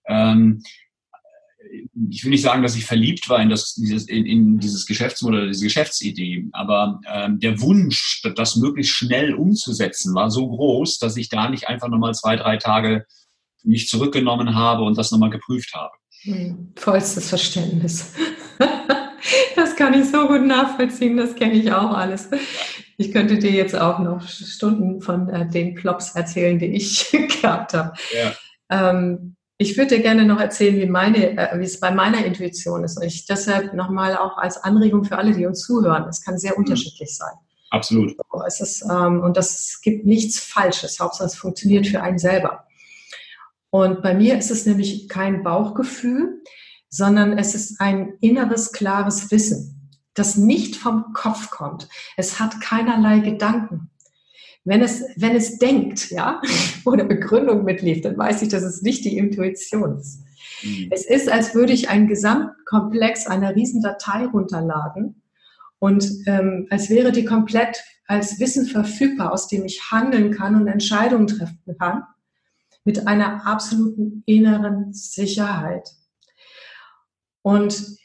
Ähm, 0.08 0.64
ich 2.10 2.24
will 2.24 2.32
nicht 2.32 2.42
sagen, 2.42 2.64
dass 2.64 2.78
ich 2.78 2.86
verliebt 2.86 3.28
war 3.28 3.42
in, 3.42 3.50
das, 3.50 3.76
dieses, 3.76 4.08
in, 4.08 4.26
in 4.26 4.60
dieses 4.60 4.86
Geschäftsmodell, 4.86 5.50
diese 5.50 5.66
Geschäftsidee, 5.66 6.46
aber 6.54 7.02
ähm, 7.12 7.40
der 7.42 7.60
Wunsch, 7.60 8.22
das 8.36 8.56
möglichst 8.56 8.94
schnell 8.94 9.34
umzusetzen, 9.34 10.16
war 10.16 10.32
so 10.32 10.48
groß, 10.48 10.98
dass 11.00 11.18
ich 11.18 11.28
da 11.28 11.50
nicht 11.50 11.68
einfach 11.68 11.90
nochmal 11.90 12.14
zwei, 12.14 12.38
drei 12.38 12.56
Tage 12.56 13.06
mich 13.64 13.88
zurückgenommen 13.88 14.56
habe 14.56 14.84
und 14.84 14.98
das 14.98 15.12
nochmal 15.12 15.30
geprüft 15.30 15.74
habe. 15.74 15.92
Hm, 16.24 16.74
vollstes 16.76 17.30
Verständnis. 17.30 18.14
das 19.56 19.76
kann 19.76 19.94
ich 19.94 20.10
so 20.10 20.28
gut 20.28 20.46
nachvollziehen, 20.46 21.18
das 21.18 21.36
kenne 21.36 21.54
ich 21.54 21.72
auch 21.72 21.92
alles. 21.92 22.30
Ich 22.98 23.14
könnte 23.14 23.38
dir 23.38 23.52
jetzt 23.52 23.76
auch 23.76 24.00
noch 24.00 24.28
Stunden 24.28 25.02
von 25.02 25.30
äh, 25.30 25.48
den 25.48 25.76
Plops 25.76 26.16
erzählen, 26.16 26.60
die 26.60 26.74
ich 26.74 27.10
gehabt 27.42 27.74
habe. 27.74 27.94
Ja. 28.14 28.34
Ähm, 28.70 29.36
ich 29.58 29.78
würde 29.78 29.98
dir 29.98 30.02
gerne 30.02 30.26
noch 30.26 30.40
erzählen, 30.40 30.78
wie, 30.78 30.86
meine, 30.86 31.38
äh, 31.38 31.60
wie 31.60 31.66
es 31.66 31.80
bei 31.80 31.92
meiner 31.92 32.26
Intuition 32.26 32.84
ist. 32.84 32.98
Und 32.98 33.04
ich 33.04 33.26
deshalb 33.26 33.74
nochmal 33.74 34.18
auch 34.18 34.38
als 34.38 34.58
Anregung 34.58 35.04
für 35.04 35.18
alle, 35.18 35.34
die 35.34 35.46
uns 35.46 35.62
zuhören. 35.62 36.08
Es 36.10 36.24
kann 36.24 36.38
sehr 36.38 36.54
mhm. 36.54 36.60
unterschiedlich 36.60 37.16
sein. 37.16 37.34
Absolut. 37.70 38.16
So, 38.32 38.44
es 38.46 38.62
ist, 38.62 38.84
ähm, 38.84 39.22
und 39.22 39.38
das 39.38 39.80
gibt 39.82 40.06
nichts 40.06 40.40
Falsches. 40.40 41.00
Hauptsache, 41.00 41.28
es 41.28 41.36
funktioniert 41.36 41.88
für 41.88 42.02
einen 42.02 42.20
selber. 42.20 42.66
Und 43.72 44.02
bei 44.02 44.14
mir 44.14 44.38
ist 44.38 44.52
es 44.52 44.66
nämlich 44.66 45.08
kein 45.10 45.44
Bauchgefühl, 45.44 46.42
sondern 46.90 47.38
es 47.38 47.54
ist 47.54 47.80
ein 47.80 48.14
inneres, 48.20 48.72
klares 48.72 49.30
Wissen, 49.32 49.92
das 50.16 50.38
nicht 50.38 50.76
vom 50.76 51.14
Kopf 51.14 51.52
kommt. 51.52 51.88
Es 52.18 52.40
hat 52.40 52.60
keinerlei 52.62 53.20
Gedanken. 53.20 53.92
Wenn 54.66 54.82
es, 54.82 55.04
wenn 55.16 55.36
es 55.36 55.58
denkt, 55.58 56.10
ja, 56.12 56.42
oder 56.86 57.04
Begründung 57.04 57.64
mitlief, 57.64 58.02
dann 58.02 58.18
weiß 58.18 58.42
ich, 58.42 58.50
dass 58.50 58.64
es 58.64 58.82
nicht 58.82 59.06
die 59.06 59.18
Intuition 59.18 60.00
ist. 60.00 60.24
Mhm. 60.64 60.90
Es 60.92 61.06
ist, 61.06 61.30
als 61.30 61.54
würde 61.56 61.74
ich 61.74 61.90
einen 61.90 62.08
Gesamtkomplex 62.08 63.28
einer 63.28 63.56
riesen 63.56 63.82
Datei 63.82 64.26
runterladen 64.26 65.22
und 65.80 66.10
ähm, 66.26 66.68
als 66.70 66.90
wäre 66.90 67.12
die 67.12 67.24
komplett 67.24 67.82
als 68.06 68.40
Wissen 68.40 68.66
verfügbar, 68.66 69.32
aus 69.32 69.48
dem 69.48 69.64
ich 69.64 69.92
handeln 69.92 70.32
kann 70.32 70.56
und 70.56 70.68
Entscheidungen 70.68 71.28
treffen 71.28 71.78
kann, 71.80 72.04
mit 72.84 73.08
einer 73.08 73.46
absoluten 73.46 74.24
inneren 74.26 74.94
Sicherheit. 74.94 75.90
Und 77.42 78.00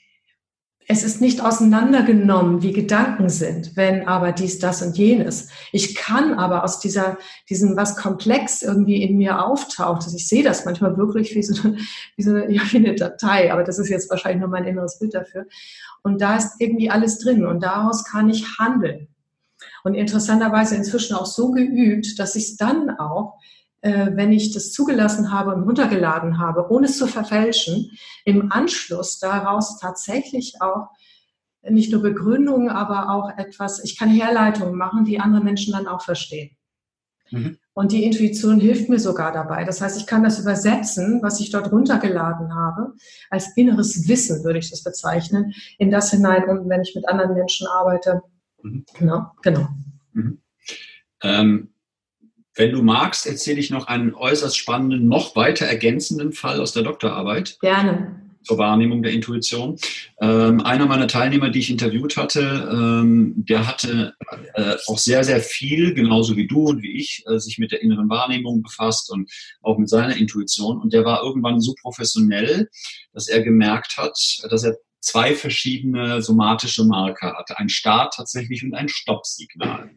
es 0.87 1.03
ist 1.03 1.21
nicht 1.21 1.43
auseinandergenommen, 1.43 2.63
wie 2.63 2.73
Gedanken 2.73 3.31
sind, 3.31 3.77
wenn 3.77 4.07
aber 4.07 4.33
dies, 4.33 4.59
das 4.59 4.83
und 4.83 4.99
jenes. 4.99 5.49
Ich 5.73 5.95
kann 5.95 6.35
aber 6.35 6.63
aus 6.63 6.79
dieser, 6.79 7.17
diesem, 7.49 7.77
was 7.77 7.97
komplex 7.97 8.63
irgendwie 8.63 9.03
in 9.03 9.17
mir 9.17 9.43
auftaucht, 9.45 10.03
also 10.05 10.17
ich 10.17 10.29
sehe 10.29 10.43
das 10.43 10.65
manchmal 10.65 10.97
wirklich 10.99 11.35
wie 11.35 11.43
so, 11.43 11.69
eine, 11.69 11.79
wie 12.17 12.23
so 12.23 12.37
ja, 12.49 12.63
wie 12.71 12.77
eine 12.77 12.95
Datei, 12.95 13.53
aber 13.53 13.65
das 13.65 13.79
ist 13.79 13.89
jetzt 13.89 14.11
wahrscheinlich 14.11 14.41
nur 14.41 14.51
mein 14.51 14.65
inneres 14.65 14.99
Bild 14.99 15.15
dafür. 15.15 15.47
Und 16.03 16.21
da 16.21 16.37
ist 16.37 16.57
irgendwie 16.59 16.91
alles 16.91 17.19
drin 17.19 17.47
und 17.47 17.63
daraus 17.63 18.05
kann 18.05 18.29
ich 18.29 18.59
handeln. 18.59 19.09
Und 19.85 19.95
interessanterweise 19.95 20.77
inzwischen 20.77 21.17
auch 21.17 21.27
so 21.27 21.51
geübt, 21.51 22.19
dass 22.19 22.37
ich 22.37 22.45
es 22.45 22.57
dann 22.57 22.91
auch 22.91 23.39
wenn 23.85 24.33
ich 24.33 24.53
das 24.53 24.73
zugelassen 24.73 25.31
habe 25.31 25.55
und 25.55 25.65
runtergeladen 25.65 26.39
habe, 26.39 26.71
ohne 26.71 26.87
es 26.87 26.97
zu 26.97 27.07
verfälschen, 27.07 27.91
im 28.25 28.51
Anschluss 28.51 29.19
daraus 29.19 29.79
tatsächlich 29.79 30.55
auch 30.61 30.89
nicht 31.69 31.93
nur 31.93 32.01
Begründungen, 32.01 32.71
aber 32.71 33.11
auch 33.11 33.37
etwas, 33.39 33.85
ich 33.85 33.99
kann 33.99 34.09
Herleitungen 34.09 34.75
machen, 34.75 35.05
die 35.05 35.21
andere 35.21 35.45
Menschen 35.45 35.75
dann 35.75 35.87
auch 35.87 36.01
verstehen. 36.01 36.57
Mhm. 37.31 37.59
Und 37.75 37.93
die 37.93 38.05
Intuition 38.05 38.61
hilft 38.61 38.89
mir 38.89 39.01
sogar 39.01 39.33
dabei. 39.33 39.65
Das 39.65 39.81
heißt, 39.81 39.99
ich 39.99 40.07
kann 40.07 40.23
das 40.23 40.39
übersetzen, 40.39 41.21
was 41.23 41.41
ich 41.41 41.51
dort 41.51 41.73
runtergeladen 41.73 42.55
habe, 42.55 42.95
als 43.29 43.55
inneres 43.57 44.09
Wissen 44.09 44.45
würde 44.45 44.61
ich 44.61 44.71
das 44.71 44.83
bezeichnen, 44.83 45.53
in 45.79 45.91
das 45.91 46.11
hinein, 46.11 46.49
und 46.49 46.69
wenn 46.69 46.83
ich 46.83 46.95
mit 46.95 47.09
anderen 47.09 47.35
Menschen 47.35 47.67
arbeite. 47.67 48.23
Mhm. 48.63 48.85
Genau, 48.99 49.27
genau. 49.43 49.69
Mhm. 50.13 50.41
Ähm, 51.23 51.74
Wenn 52.57 52.73
du 52.73 52.83
magst, 52.83 53.27
erzähle 53.27 53.59
ich 53.59 53.71
noch 53.71 53.89
einen 53.89 54.15
äußerst 54.15 54.57
spannenden, 54.57 55.09
noch 55.09 55.35
weiter 55.35 55.67
ergänzenden 55.67 56.33
Fall 56.33 56.61
aus 56.61 56.73
der 56.73 56.85
Doktorarbeit. 56.85 57.59
Gerne. 57.61 58.21
Zur 58.45 58.59
Wahrnehmung 58.59 59.03
der 59.03 59.13
Intuition. 59.13 59.79
Ähm, 60.21 60.61
einer 60.61 60.85
meiner 60.85 61.09
Teilnehmer, 61.09 61.49
die 61.49 61.61
ich 61.61 61.71
interviewt 61.71 62.19
hatte, 62.19 62.69
ähm, 62.71 63.33
der 63.37 63.67
hatte 63.67 64.15
äh, 64.55 64.75
auch 64.87 64.99
sehr, 64.99 65.25
sehr 65.25 65.41
viel, 65.41 65.95
genauso 65.95 66.37
wie 66.37 66.47
du 66.47 66.67
und 66.67 66.83
wie 66.83 66.99
ich, 66.99 67.25
äh, 67.27 67.39
sich 67.39 67.59
mit 67.59 67.73
der 67.73 67.83
inneren 67.83 68.11
Wahrnehmung 68.11 68.63
befasst 68.63 69.11
und 69.11 69.31
auch 69.63 69.79
mit 69.79 69.89
seiner 69.89 70.17
Intuition. 70.17 70.79
Und 70.79 70.93
der 70.93 71.07
war 71.07 71.23
irgendwann 71.23 71.61
so 71.63 71.75
professionell, 71.81 72.69
dass 73.15 73.29
er 73.29 73.43
gemerkt 73.43 73.97
hat, 73.97 74.19
dass 74.51 74.63
er 74.63 74.77
zwei 75.01 75.35
verschiedene 75.35 76.23
somatische 76.23 76.85
Marker 76.85 77.35
hatte. 77.39 77.59
Ein 77.59 77.69
Start 77.71 78.15
tatsächlich 78.15 78.63
und 78.63 78.75
ein 78.75 78.89
Stoppsignal. 78.89 79.91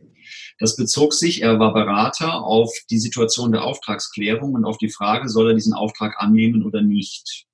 Das 0.59 0.75
bezog 0.75 1.13
sich, 1.13 1.41
er 1.41 1.59
war 1.59 1.73
Berater 1.73 2.43
auf 2.43 2.71
die 2.89 2.99
Situation 2.99 3.51
der 3.51 3.63
Auftragsklärung 3.63 4.53
und 4.53 4.65
auf 4.65 4.77
die 4.77 4.89
Frage, 4.89 5.29
soll 5.29 5.49
er 5.49 5.55
diesen 5.55 5.73
Auftrag 5.73 6.15
annehmen 6.19 6.65
oder 6.65 6.81
nicht? 6.81 7.45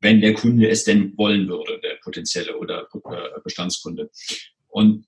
Wenn 0.00 0.20
der 0.20 0.34
Kunde 0.34 0.68
es 0.68 0.84
denn 0.84 1.16
wollen 1.16 1.48
würde, 1.48 1.80
der 1.80 1.96
potenzielle 2.02 2.56
oder 2.58 2.86
äh, 2.92 3.40
Bestandskunde. 3.42 4.10
Und 4.68 5.06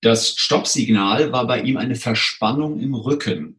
das 0.00 0.36
Stoppsignal 0.36 1.32
war 1.32 1.46
bei 1.46 1.60
ihm 1.60 1.76
eine 1.76 1.96
Verspannung 1.96 2.80
im 2.80 2.94
Rücken. 2.94 3.57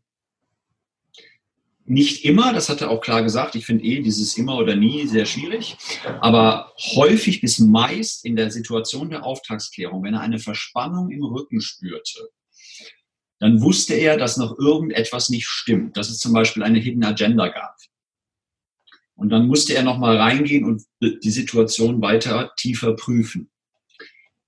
Nicht 1.92 2.24
immer, 2.24 2.54
das 2.54 2.70
hat 2.70 2.82
er 2.82 2.92
auch 2.92 3.02
klar 3.02 3.24
gesagt, 3.24 3.56
ich 3.56 3.66
finde 3.66 3.84
eh 3.84 4.00
dieses 4.04 4.38
immer 4.38 4.58
oder 4.58 4.76
nie 4.76 5.08
sehr 5.08 5.26
schwierig, 5.26 5.76
aber 6.22 6.72
häufig 6.78 7.42
bis 7.42 7.58
meist 7.58 8.24
in 8.26 8.36
der 8.36 8.52
Situation 8.52 9.10
der 9.10 9.26
Auftragsklärung, 9.26 10.04
wenn 10.04 10.14
er 10.14 10.22
eine 10.22 10.38
Verspannung 10.38 11.10
im 11.10 11.24
Rücken 11.24 11.62
spürte, 11.62 12.30
dann 13.40 13.60
wusste 13.62 13.96
er, 13.96 14.18
dass 14.18 14.38
noch 14.38 14.60
irgendetwas 14.60 15.32
nicht 15.32 15.48
stimmt, 15.48 15.98
dass 15.98 16.12
es 16.12 16.20
zum 16.20 16.32
Beispiel 16.32 16.62
eine 16.62 16.78
Hidden 16.78 17.04
Agenda 17.04 17.48
gab. 17.48 17.76
Und 19.16 19.30
dann 19.30 19.48
musste 19.48 19.74
er 19.74 19.82
nochmal 19.82 20.18
reingehen 20.18 20.66
und 20.66 20.84
die 21.02 21.32
Situation 21.32 22.04
weiter 22.04 22.54
tiefer 22.56 22.94
prüfen. 22.94 23.50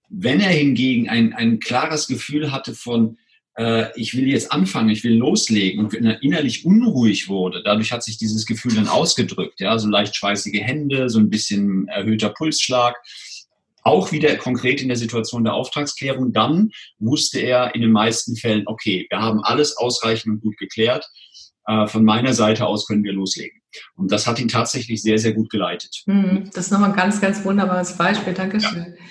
Wenn 0.10 0.42
er 0.42 0.52
hingegen 0.52 1.10
ein, 1.10 1.34
ein 1.34 1.60
klares 1.60 2.06
Gefühl 2.06 2.52
hatte 2.52 2.76
von, 2.76 3.18
äh, 3.56 3.88
ich 4.00 4.16
will 4.16 4.28
jetzt 4.28 4.52
anfangen, 4.52 4.90
ich 4.90 5.04
will 5.04 5.16
loslegen 5.16 5.84
und 5.84 5.94
innerlich 5.94 6.66
unruhig 6.66 7.28
wurde. 7.28 7.62
Dadurch 7.64 7.92
hat 7.92 8.04
sich 8.04 8.18
dieses 8.18 8.46
Gefühl 8.46 8.76
dann 8.76 8.88
ausgedrückt, 8.88 9.60
ja, 9.60 9.78
so 9.78 9.90
leicht 9.90 10.16
schweißige 10.16 10.62
Hände, 10.62 11.10
so 11.10 11.20
ein 11.20 11.30
bisschen 11.30 11.88
erhöhter 11.88 12.30
Pulsschlag. 12.30 12.96
Auch 13.84 14.12
wieder 14.12 14.36
konkret 14.36 14.82
in 14.82 14.90
der 14.90 14.98
Situation 14.98 15.44
der 15.44 15.56
Auftragsklärung. 15.56 16.34
Dann 16.34 16.70
wusste 17.00 17.40
er 17.40 17.74
in 17.74 17.82
den 17.82 17.92
meisten 17.92 18.36
Fällen, 18.36 18.64
okay, 18.68 19.08
wir 19.10 19.20
haben 19.20 19.44
alles 19.44 19.76
ausreichend 19.76 20.36
und 20.36 20.42
gut 20.42 20.58
geklärt. 20.58 21.10
Äh, 21.66 21.88
von 21.88 22.06
meiner 22.06 22.34
Seite 22.34 22.68
aus 22.68 22.86
können 22.88 23.04
wir 23.04 23.14
loslegen. 23.14 23.60
Und 23.96 24.12
das 24.12 24.28
hat 24.28 24.40
ihn 24.40 24.50
tatsächlich 24.50 25.02
sehr, 25.02 25.18
sehr 25.18 25.34
gut 25.34 25.50
geleitet. 25.50 26.04
Mhm, 26.06 26.50
das 26.54 26.66
ist 26.66 26.72
nochmal 26.72 26.92
ein 26.92 26.96
ganz, 26.96 27.20
ganz 27.22 27.44
wunderbares 27.44 27.98
Beispiel. 27.98 28.34
Dankeschön. 28.34 28.86
Ja. 28.88 29.06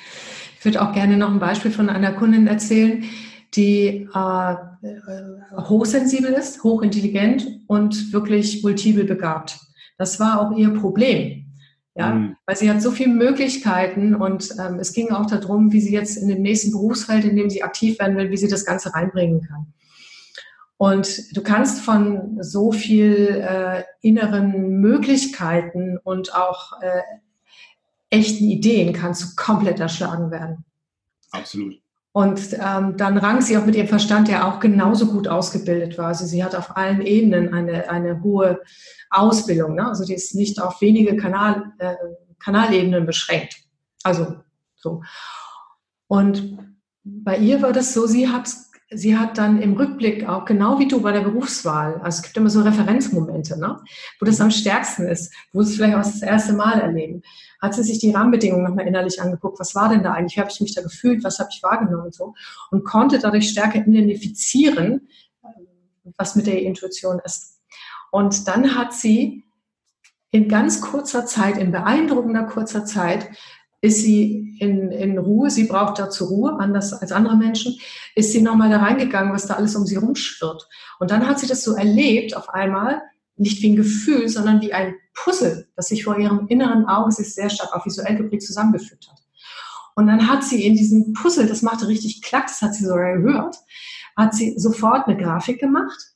Ich 0.58 0.64
würde 0.64 0.82
auch 0.82 0.92
gerne 0.92 1.16
noch 1.16 1.30
ein 1.30 1.40
Beispiel 1.40 1.70
von 1.70 1.88
einer 1.88 2.12
Kundin 2.12 2.46
erzählen 2.46 3.04
die 3.54 4.08
äh, 4.14 4.54
hochsensibel 5.56 6.32
ist, 6.32 6.62
hochintelligent 6.62 7.46
und 7.66 8.12
wirklich 8.12 8.62
multiple 8.62 9.04
begabt. 9.04 9.58
Das 9.98 10.20
war 10.20 10.40
auch 10.40 10.56
ihr 10.56 10.70
Problem. 10.70 11.46
Ja, 11.96 12.14
mhm. 12.14 12.36
weil 12.46 12.56
sie 12.56 12.70
hat 12.70 12.80
so 12.80 12.92
viele 12.92 13.12
Möglichkeiten 13.12 14.14
und 14.14 14.54
ähm, 14.60 14.78
es 14.78 14.92
ging 14.92 15.10
auch 15.10 15.26
darum, 15.26 15.72
wie 15.72 15.80
sie 15.80 15.92
jetzt 15.92 16.16
in 16.16 16.28
dem 16.28 16.40
nächsten 16.40 16.70
Berufsfeld, 16.70 17.24
in 17.24 17.36
dem 17.36 17.50
sie 17.50 17.64
aktiv 17.64 17.98
werden 17.98 18.16
will, 18.16 18.30
wie 18.30 18.36
sie 18.36 18.48
das 18.48 18.64
Ganze 18.64 18.94
reinbringen 18.94 19.42
kann. 19.42 19.72
Und 20.76 21.36
du 21.36 21.42
kannst 21.42 21.80
von 21.80 22.38
so 22.40 22.72
viel 22.72 23.44
äh, 23.46 23.82
inneren 24.00 24.80
Möglichkeiten 24.80 25.98
und 25.98 26.34
auch 26.34 26.80
äh, 26.80 27.02
echten 28.08 28.44
Ideen 28.44 28.92
kannst 28.92 29.22
du 29.22 29.26
komplett 29.36 29.80
erschlagen 29.80 30.30
werden. 30.30 30.64
Absolut. 31.32 31.79
Und 32.12 32.54
ähm, 32.54 32.96
dann 32.96 33.18
rang 33.18 33.40
sie 33.40 33.56
auch 33.56 33.64
mit 33.64 33.76
ihrem 33.76 33.86
Verstand, 33.86 34.26
der 34.28 34.48
auch 34.48 34.58
genauso 34.58 35.06
gut 35.06 35.28
ausgebildet 35.28 35.96
war. 35.96 36.08
Also 36.08 36.26
sie 36.26 36.42
hat 36.42 36.56
auf 36.56 36.76
allen 36.76 37.02
Ebenen 37.02 37.54
eine, 37.54 37.88
eine 37.88 38.22
hohe 38.22 38.60
Ausbildung. 39.10 39.76
Ne? 39.76 39.86
Also 39.86 40.04
die 40.04 40.14
ist 40.14 40.34
nicht 40.34 40.60
auf 40.60 40.80
wenige 40.80 41.16
Kanal, 41.16 41.72
äh, 41.78 41.94
Kanalebenen 42.40 43.06
beschränkt. 43.06 43.56
Also 44.02 44.36
so. 44.74 45.02
Und 46.08 46.58
bei 47.04 47.38
ihr 47.38 47.62
war 47.62 47.72
das 47.72 47.94
so, 47.94 48.06
sie 48.06 48.28
hat, 48.28 48.50
sie 48.92 49.16
hat 49.16 49.38
dann 49.38 49.62
im 49.62 49.74
Rückblick 49.74 50.28
auch 50.28 50.44
genau 50.44 50.78
wie 50.78 50.88
du 50.88 51.00
bei 51.00 51.12
der 51.12 51.20
Berufswahl, 51.20 52.00
also 52.02 52.18
es 52.18 52.22
gibt 52.22 52.36
immer 52.36 52.50
so 52.50 52.62
Referenzmomente, 52.62 53.58
ne? 53.58 53.80
wo 54.18 54.26
das 54.26 54.40
am 54.40 54.50
stärksten 54.50 55.06
ist, 55.06 55.32
wo 55.52 55.62
sie 55.62 55.70
es 55.70 55.76
vielleicht 55.76 55.94
auch 55.94 56.02
das 56.02 56.22
erste 56.22 56.52
Mal 56.52 56.80
erleben 56.80 57.22
hat 57.60 57.74
sie 57.74 57.82
sich 57.82 57.98
die 57.98 58.10
Rahmenbedingungen 58.10 58.64
nochmal 58.64 58.86
innerlich 58.86 59.20
angeguckt. 59.20 59.60
Was 59.60 59.74
war 59.74 59.88
denn 59.90 60.02
da 60.02 60.12
eigentlich? 60.12 60.36
Wie 60.36 60.40
habe 60.40 60.50
ich 60.50 60.60
mich 60.60 60.74
da 60.74 60.82
gefühlt? 60.82 61.22
Was 61.24 61.38
habe 61.38 61.50
ich 61.52 61.62
wahrgenommen 61.62 62.06
und 62.06 62.14
so? 62.14 62.34
Und 62.70 62.84
konnte 62.84 63.18
dadurch 63.18 63.50
stärker 63.50 63.86
identifizieren, 63.86 65.08
was 66.16 66.36
mit 66.36 66.46
der 66.46 66.62
Intuition 66.62 67.20
ist. 67.24 67.60
Und 68.10 68.48
dann 68.48 68.74
hat 68.74 68.94
sie 68.94 69.44
in 70.30 70.48
ganz 70.48 70.80
kurzer 70.80 71.26
Zeit, 71.26 71.58
in 71.58 71.70
beeindruckender 71.70 72.44
kurzer 72.44 72.84
Zeit, 72.84 73.28
ist 73.80 74.02
sie 74.02 74.49
in, 74.60 74.92
in 74.92 75.18
Ruhe, 75.18 75.50
sie 75.50 75.64
braucht 75.64 75.98
dazu 75.98 76.26
Ruhe, 76.26 76.58
anders 76.58 76.92
als 76.92 77.12
andere 77.12 77.36
Menschen, 77.36 77.78
ist 78.14 78.32
sie 78.32 78.42
nochmal 78.42 78.68
da 78.68 78.78
reingegangen, 78.78 79.32
was 79.32 79.46
da 79.46 79.54
alles 79.54 79.74
um 79.74 79.86
sie 79.86 79.96
rumschwirrt. 79.96 80.68
Und 80.98 81.10
dann 81.10 81.26
hat 81.26 81.38
sie 81.38 81.46
das 81.46 81.64
so 81.64 81.74
erlebt, 81.74 82.36
auf 82.36 82.50
einmal, 82.50 83.00
nicht 83.36 83.62
wie 83.62 83.72
ein 83.72 83.76
Gefühl, 83.76 84.28
sondern 84.28 84.60
wie 84.60 84.74
ein 84.74 84.94
Puzzle, 85.14 85.66
das 85.76 85.88
sich 85.88 86.04
vor 86.04 86.18
ihrem 86.18 86.46
inneren 86.48 86.84
Auge 86.84 87.10
sich 87.10 87.34
sehr 87.34 87.48
stark 87.48 87.74
auch 87.74 87.86
visuell 87.86 88.16
geprägt 88.16 88.42
zusammengefügt 88.42 89.08
hat. 89.10 89.18
Und 89.96 90.06
dann 90.06 90.28
hat 90.28 90.44
sie 90.44 90.64
in 90.64 90.74
diesem 90.74 91.14
Puzzle, 91.14 91.46
das 91.46 91.62
machte 91.62 91.88
richtig 91.88 92.20
Klack, 92.20 92.46
das 92.48 92.60
hat 92.60 92.74
sie 92.74 92.84
sogar 92.84 93.16
gehört, 93.16 93.56
hat 94.16 94.34
sie 94.34 94.54
sofort 94.58 95.06
eine 95.08 95.16
Grafik 95.16 95.58
gemacht. 95.58 96.14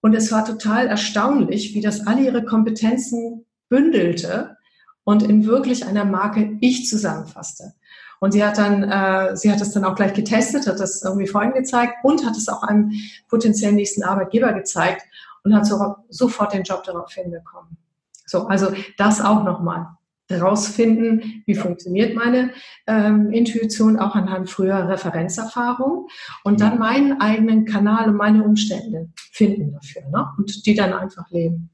Und 0.00 0.14
es 0.14 0.30
war 0.30 0.44
total 0.44 0.86
erstaunlich, 0.86 1.74
wie 1.74 1.80
das 1.80 2.06
alle 2.06 2.22
ihre 2.22 2.44
Kompetenzen 2.44 3.44
bündelte 3.68 4.56
und 5.04 5.22
in 5.22 5.46
wirklich 5.46 5.86
einer 5.86 6.04
Marke 6.04 6.56
Ich 6.60 6.86
zusammenfasste. 6.88 7.74
Und 8.20 8.32
sie 8.32 8.44
hat 8.44 8.56
dann, 8.56 8.84
äh, 8.84 9.36
sie 9.36 9.50
hat 9.50 9.60
das 9.60 9.72
dann 9.72 9.84
auch 9.84 9.96
gleich 9.96 10.14
getestet, 10.14 10.68
hat 10.68 10.78
das 10.78 11.02
irgendwie 11.02 11.26
Freunden 11.26 11.54
gezeigt 11.54 11.94
und 12.04 12.24
hat 12.24 12.36
es 12.36 12.48
auch 12.48 12.62
einem 12.62 12.92
potenziellen 13.28 13.74
nächsten 13.74 14.04
Arbeitgeber 14.04 14.52
gezeigt 14.52 15.02
und 15.42 15.54
hat 15.54 15.66
so, 15.66 15.96
sofort 16.08 16.52
den 16.52 16.62
Job 16.62 16.84
darauf 16.84 17.12
hinbekommen. 17.12 17.76
So, 18.24 18.46
also 18.46 18.72
das 18.96 19.20
auch 19.20 19.42
nochmal 19.42 19.88
herausfinden, 20.28 21.42
wie 21.46 21.54
funktioniert 21.54 22.14
meine 22.14 22.52
ähm, 22.86 23.32
Intuition 23.32 23.98
auch 23.98 24.14
anhand 24.14 24.48
früherer 24.48 24.88
Referenzerfahrung 24.88 26.08
und 26.44 26.60
dann 26.60 26.78
meinen 26.78 27.20
eigenen 27.20 27.64
Kanal 27.64 28.08
und 28.08 28.16
meine 28.16 28.42
Umstände 28.44 29.10
finden 29.16 29.72
dafür 29.72 30.02
ne? 30.10 30.28
und 30.38 30.64
die 30.64 30.74
dann 30.74 30.92
einfach 30.92 31.28
leben. 31.30 31.70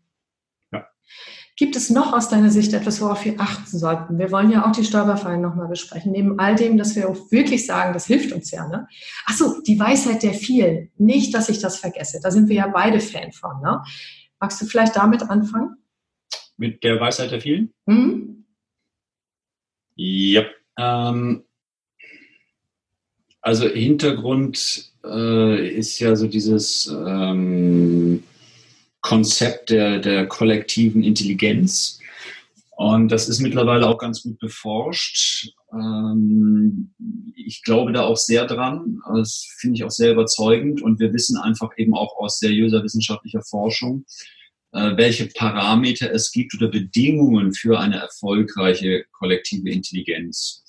Gibt 1.59 1.75
es 1.75 1.91
noch 1.91 2.13
aus 2.13 2.29
deiner 2.29 2.51
Sicht 2.51 2.73
etwas, 2.73 3.01
worauf 3.01 3.25
wir 3.25 3.41
achten 3.41 3.77
sollten? 3.77 4.17
Wir 4.17 4.31
wollen 4.31 4.53
ja 4.53 4.65
auch 4.65 4.71
die 4.71 4.85
Stolperfallen 4.85 5.41
nochmal 5.41 5.67
besprechen. 5.67 6.13
Neben 6.13 6.39
all 6.39 6.55
dem, 6.55 6.79
dass 6.79 6.95
wir 6.95 7.09
auch 7.09 7.33
wirklich 7.33 7.67
sagen, 7.67 7.93
das 7.93 8.07
hilft 8.07 8.31
uns 8.31 8.53
ja. 8.53 8.69
Ne? 8.69 8.87
Ach 9.27 9.37
so, 9.37 9.61
die 9.63 9.77
Weisheit 9.77 10.23
der 10.23 10.35
vielen. 10.35 10.93
Nicht, 10.99 11.35
dass 11.35 11.49
ich 11.49 11.59
das 11.59 11.81
vergesse. 11.81 12.21
Da 12.23 12.31
sind 12.31 12.49
wir 12.49 12.55
ja 12.55 12.69
beide 12.69 13.01
Fan 13.01 13.33
von. 13.33 13.61
Ne? 13.61 13.83
Magst 14.39 14.63
du 14.63 14.67
vielleicht 14.67 14.95
damit 14.95 15.23
anfangen? 15.23 15.79
Mit 16.57 16.85
der 16.85 17.01
Weisheit 17.01 17.33
der 17.33 17.41
vielen? 17.41 17.75
Mhm. 17.87 18.45
Ja. 19.97 20.45
Ähm, 20.79 21.43
also 23.41 23.67
Hintergrund 23.69 24.93
äh, 25.05 25.69
ist 25.71 25.99
ja 25.99 26.15
so 26.15 26.29
dieses 26.29 26.87
ähm, 26.87 28.23
Konzept 29.01 29.71
der, 29.71 29.99
der 29.99 30.27
kollektiven 30.27 31.03
Intelligenz. 31.03 31.99
Und 32.77 33.09
das 33.09 33.29
ist 33.29 33.41
mittlerweile 33.41 33.89
auch 33.89 33.99
ganz 33.99 34.23
gut 34.23 34.39
beforscht. 34.39 35.51
Ähm, 35.73 36.95
ich 37.35 37.63
glaube 37.65 37.93
da 37.93 38.03
auch 38.05 38.17
sehr 38.17 38.47
dran. 38.47 39.01
Das 39.15 39.49
finde 39.59 39.77
ich 39.77 39.85
auch 39.85 39.91
sehr 39.91 40.13
überzeugend. 40.13 40.81
Und 40.83 41.01
wir 41.01 41.13
wissen 41.13 41.37
einfach 41.37 41.71
eben 41.77 41.95
auch 41.95 42.17
aus 42.19 42.39
seriöser 42.39 42.85
wissenschaftlicher 42.85 43.43
Forschung, 43.43 44.05
äh, 44.73 44.97
welche 44.97 45.27
Parameter 45.27 46.13
es 46.13 46.31
gibt 46.31 46.55
oder 46.55 46.69
Bedingungen 46.69 47.53
für 47.53 47.81
eine 47.81 47.97
erfolgreiche 47.97 49.05
kollektive 49.11 49.71
Intelligenz. 49.71 50.65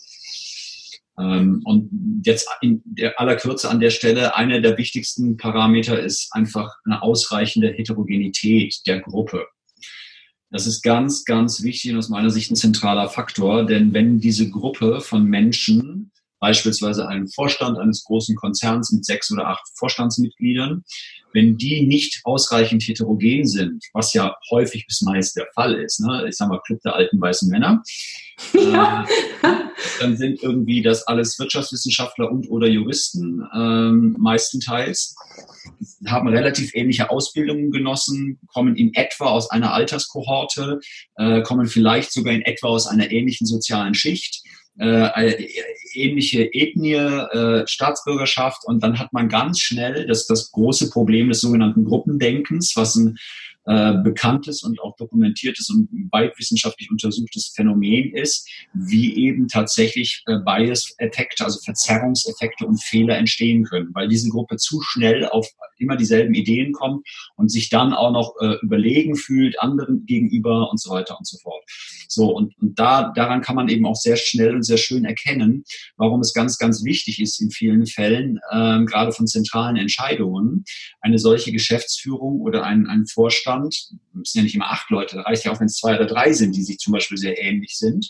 Ähm, 1.19 1.61
und 1.65 2.21
jetzt 2.23 2.47
in 2.61 2.81
der 2.85 3.19
aller 3.19 3.35
Kürze 3.35 3.69
an 3.69 3.79
der 3.79 3.89
Stelle, 3.89 4.35
einer 4.35 4.61
der 4.61 4.77
wichtigsten 4.77 5.37
Parameter 5.37 5.99
ist 5.99 6.29
einfach 6.31 6.73
eine 6.85 7.01
ausreichende 7.01 7.71
Heterogenität 7.71 8.75
der 8.87 9.01
Gruppe. 9.01 9.45
Das 10.51 10.65
ist 10.65 10.81
ganz, 10.81 11.25
ganz 11.25 11.61
wichtig 11.61 11.91
und 11.91 11.99
aus 11.99 12.09
meiner 12.09 12.31
Sicht 12.31 12.51
ein 12.51 12.55
zentraler 12.55 13.09
Faktor, 13.09 13.65
denn 13.65 13.93
wenn 13.93 14.19
diese 14.19 14.49
Gruppe 14.49 14.99
von 15.01 15.25
Menschen 15.25 16.11
beispielsweise 16.39 17.07
einen 17.07 17.27
Vorstand 17.27 17.77
eines 17.77 18.03
großen 18.05 18.35
Konzerns 18.35 18.91
mit 18.91 19.05
sechs 19.05 19.31
oder 19.31 19.47
acht 19.47 19.67
Vorstandsmitgliedern, 19.75 20.83
wenn 21.33 21.57
die 21.57 21.85
nicht 21.85 22.21
ausreichend 22.23 22.83
heterogen 22.83 23.45
sind, 23.47 23.83
was 23.93 24.13
ja 24.13 24.35
häufig 24.51 24.85
bis 24.87 25.01
meist 25.01 25.35
der 25.35 25.47
Fall 25.53 25.75
ist, 25.75 25.99
ne? 25.99 26.25
ich 26.27 26.35
sage 26.35 26.51
mal 26.51 26.61
Club 26.65 26.81
der 26.81 26.95
alten 26.95 27.19
weißen 27.19 27.49
Männer, 27.49 27.83
ja. 28.53 29.05
äh, 29.43 29.47
dann 29.99 30.17
sind 30.17 30.41
irgendwie 30.41 30.81
das 30.81 31.05
alles 31.07 31.37
Wirtschaftswissenschaftler 31.39 32.31
und 32.31 32.49
oder 32.49 32.67
Juristen 32.67 33.43
ähm, 33.53 34.15
meistenteils, 34.19 35.15
haben 36.07 36.27
relativ 36.29 36.73
ähnliche 36.73 37.09
Ausbildungen 37.09 37.71
genossen, 37.71 38.39
kommen 38.53 38.75
in 38.75 38.93
etwa 38.93 39.25
aus 39.25 39.51
einer 39.51 39.73
Alterskohorte, 39.73 40.79
äh, 41.15 41.41
kommen 41.41 41.67
vielleicht 41.67 42.11
sogar 42.11 42.33
in 42.33 42.41
etwa 42.41 42.67
aus 42.67 42.87
einer 42.87 43.11
ähnlichen 43.11 43.45
sozialen 43.45 43.93
Schicht 43.93 44.41
äh, 44.79 45.47
ähnliche 45.93 46.43
Ethnie, 46.53 46.93
äh, 46.93 47.67
Staatsbürgerschaft 47.67 48.65
und 48.65 48.81
dann 48.81 48.97
hat 48.97 49.11
man 49.13 49.27
ganz 49.27 49.59
schnell 49.59 50.07
das, 50.07 50.25
das 50.25 50.51
große 50.51 50.89
Problem 50.89 51.29
des 51.29 51.41
sogenannten 51.41 51.85
Gruppendenkens, 51.85 52.73
was 52.75 52.95
ein 52.95 53.17
äh, 53.65 53.97
bekanntes 54.01 54.63
und 54.63 54.79
auch 54.81 54.95
dokumentiertes 54.95 55.69
und 55.69 55.89
weit 56.11 56.39
wissenschaftlich 56.39 56.89
untersuchtes 56.89 57.51
Phänomen 57.55 58.13
ist, 58.13 58.49
wie 58.73 59.15
eben 59.17 59.47
tatsächlich 59.47 60.23
äh, 60.27 60.39
Bias-Effekte, 60.39 61.43
also 61.43 61.59
Verzerrungseffekte 61.59 62.65
und 62.65 62.81
Fehler 62.81 63.17
entstehen 63.17 63.65
können, 63.65 63.89
weil 63.93 64.07
diese 64.07 64.29
Gruppe 64.29 64.55
zu 64.55 64.81
schnell 64.81 65.25
auf 65.25 65.47
immer 65.79 65.95
dieselben 65.95 66.33
Ideen 66.33 66.73
kommt 66.73 67.07
und 67.35 67.49
sich 67.49 67.69
dann 67.69 67.93
auch 67.93 68.11
noch 68.11 68.35
äh, 68.41 68.55
überlegen 68.61 69.15
fühlt, 69.15 69.59
anderen 69.59 70.05
gegenüber 70.05 70.69
und 70.69 70.79
so 70.79 70.91
weiter 70.91 71.17
und 71.17 71.27
so 71.27 71.37
fort. 71.39 71.63
So, 72.07 72.35
und, 72.35 72.57
und 72.59 72.79
da, 72.79 73.11
daran 73.15 73.41
kann 73.41 73.55
man 73.55 73.69
eben 73.69 73.85
auch 73.85 73.95
sehr 73.95 74.17
schnell 74.17 74.55
und 74.55 74.63
sehr 74.63 74.77
schön 74.77 75.05
erkennen, 75.05 75.63
warum 75.95 76.21
es 76.21 76.33
ganz, 76.33 76.57
ganz 76.57 76.83
wichtig 76.83 77.21
ist 77.21 77.39
in 77.39 77.51
vielen 77.51 77.85
Fällen, 77.85 78.39
äh, 78.49 78.83
gerade 78.85 79.11
von 79.11 79.27
zentralen 79.27 79.77
Entscheidungen, 79.77 80.63
eine 81.01 81.19
solche 81.19 81.51
Geschäftsführung 81.51 82.41
oder 82.41 82.63
ein, 82.63 82.87
ein 82.87 83.05
Vorstand, 83.05 83.73
es 84.23 84.31
sind 84.31 84.39
ja 84.39 84.43
nicht 84.43 84.55
immer 84.55 84.71
acht 84.71 84.89
Leute, 84.89 85.17
reicht 85.25 85.45
ja 85.45 85.51
auch, 85.51 85.59
wenn 85.59 85.67
es 85.67 85.77
zwei 85.77 85.95
oder 85.95 86.07
drei 86.07 86.33
sind, 86.33 86.55
die 86.55 86.63
sich 86.63 86.79
zum 86.79 86.93
Beispiel 86.93 87.17
sehr 87.17 87.41
ähnlich 87.41 87.77
sind, 87.77 88.09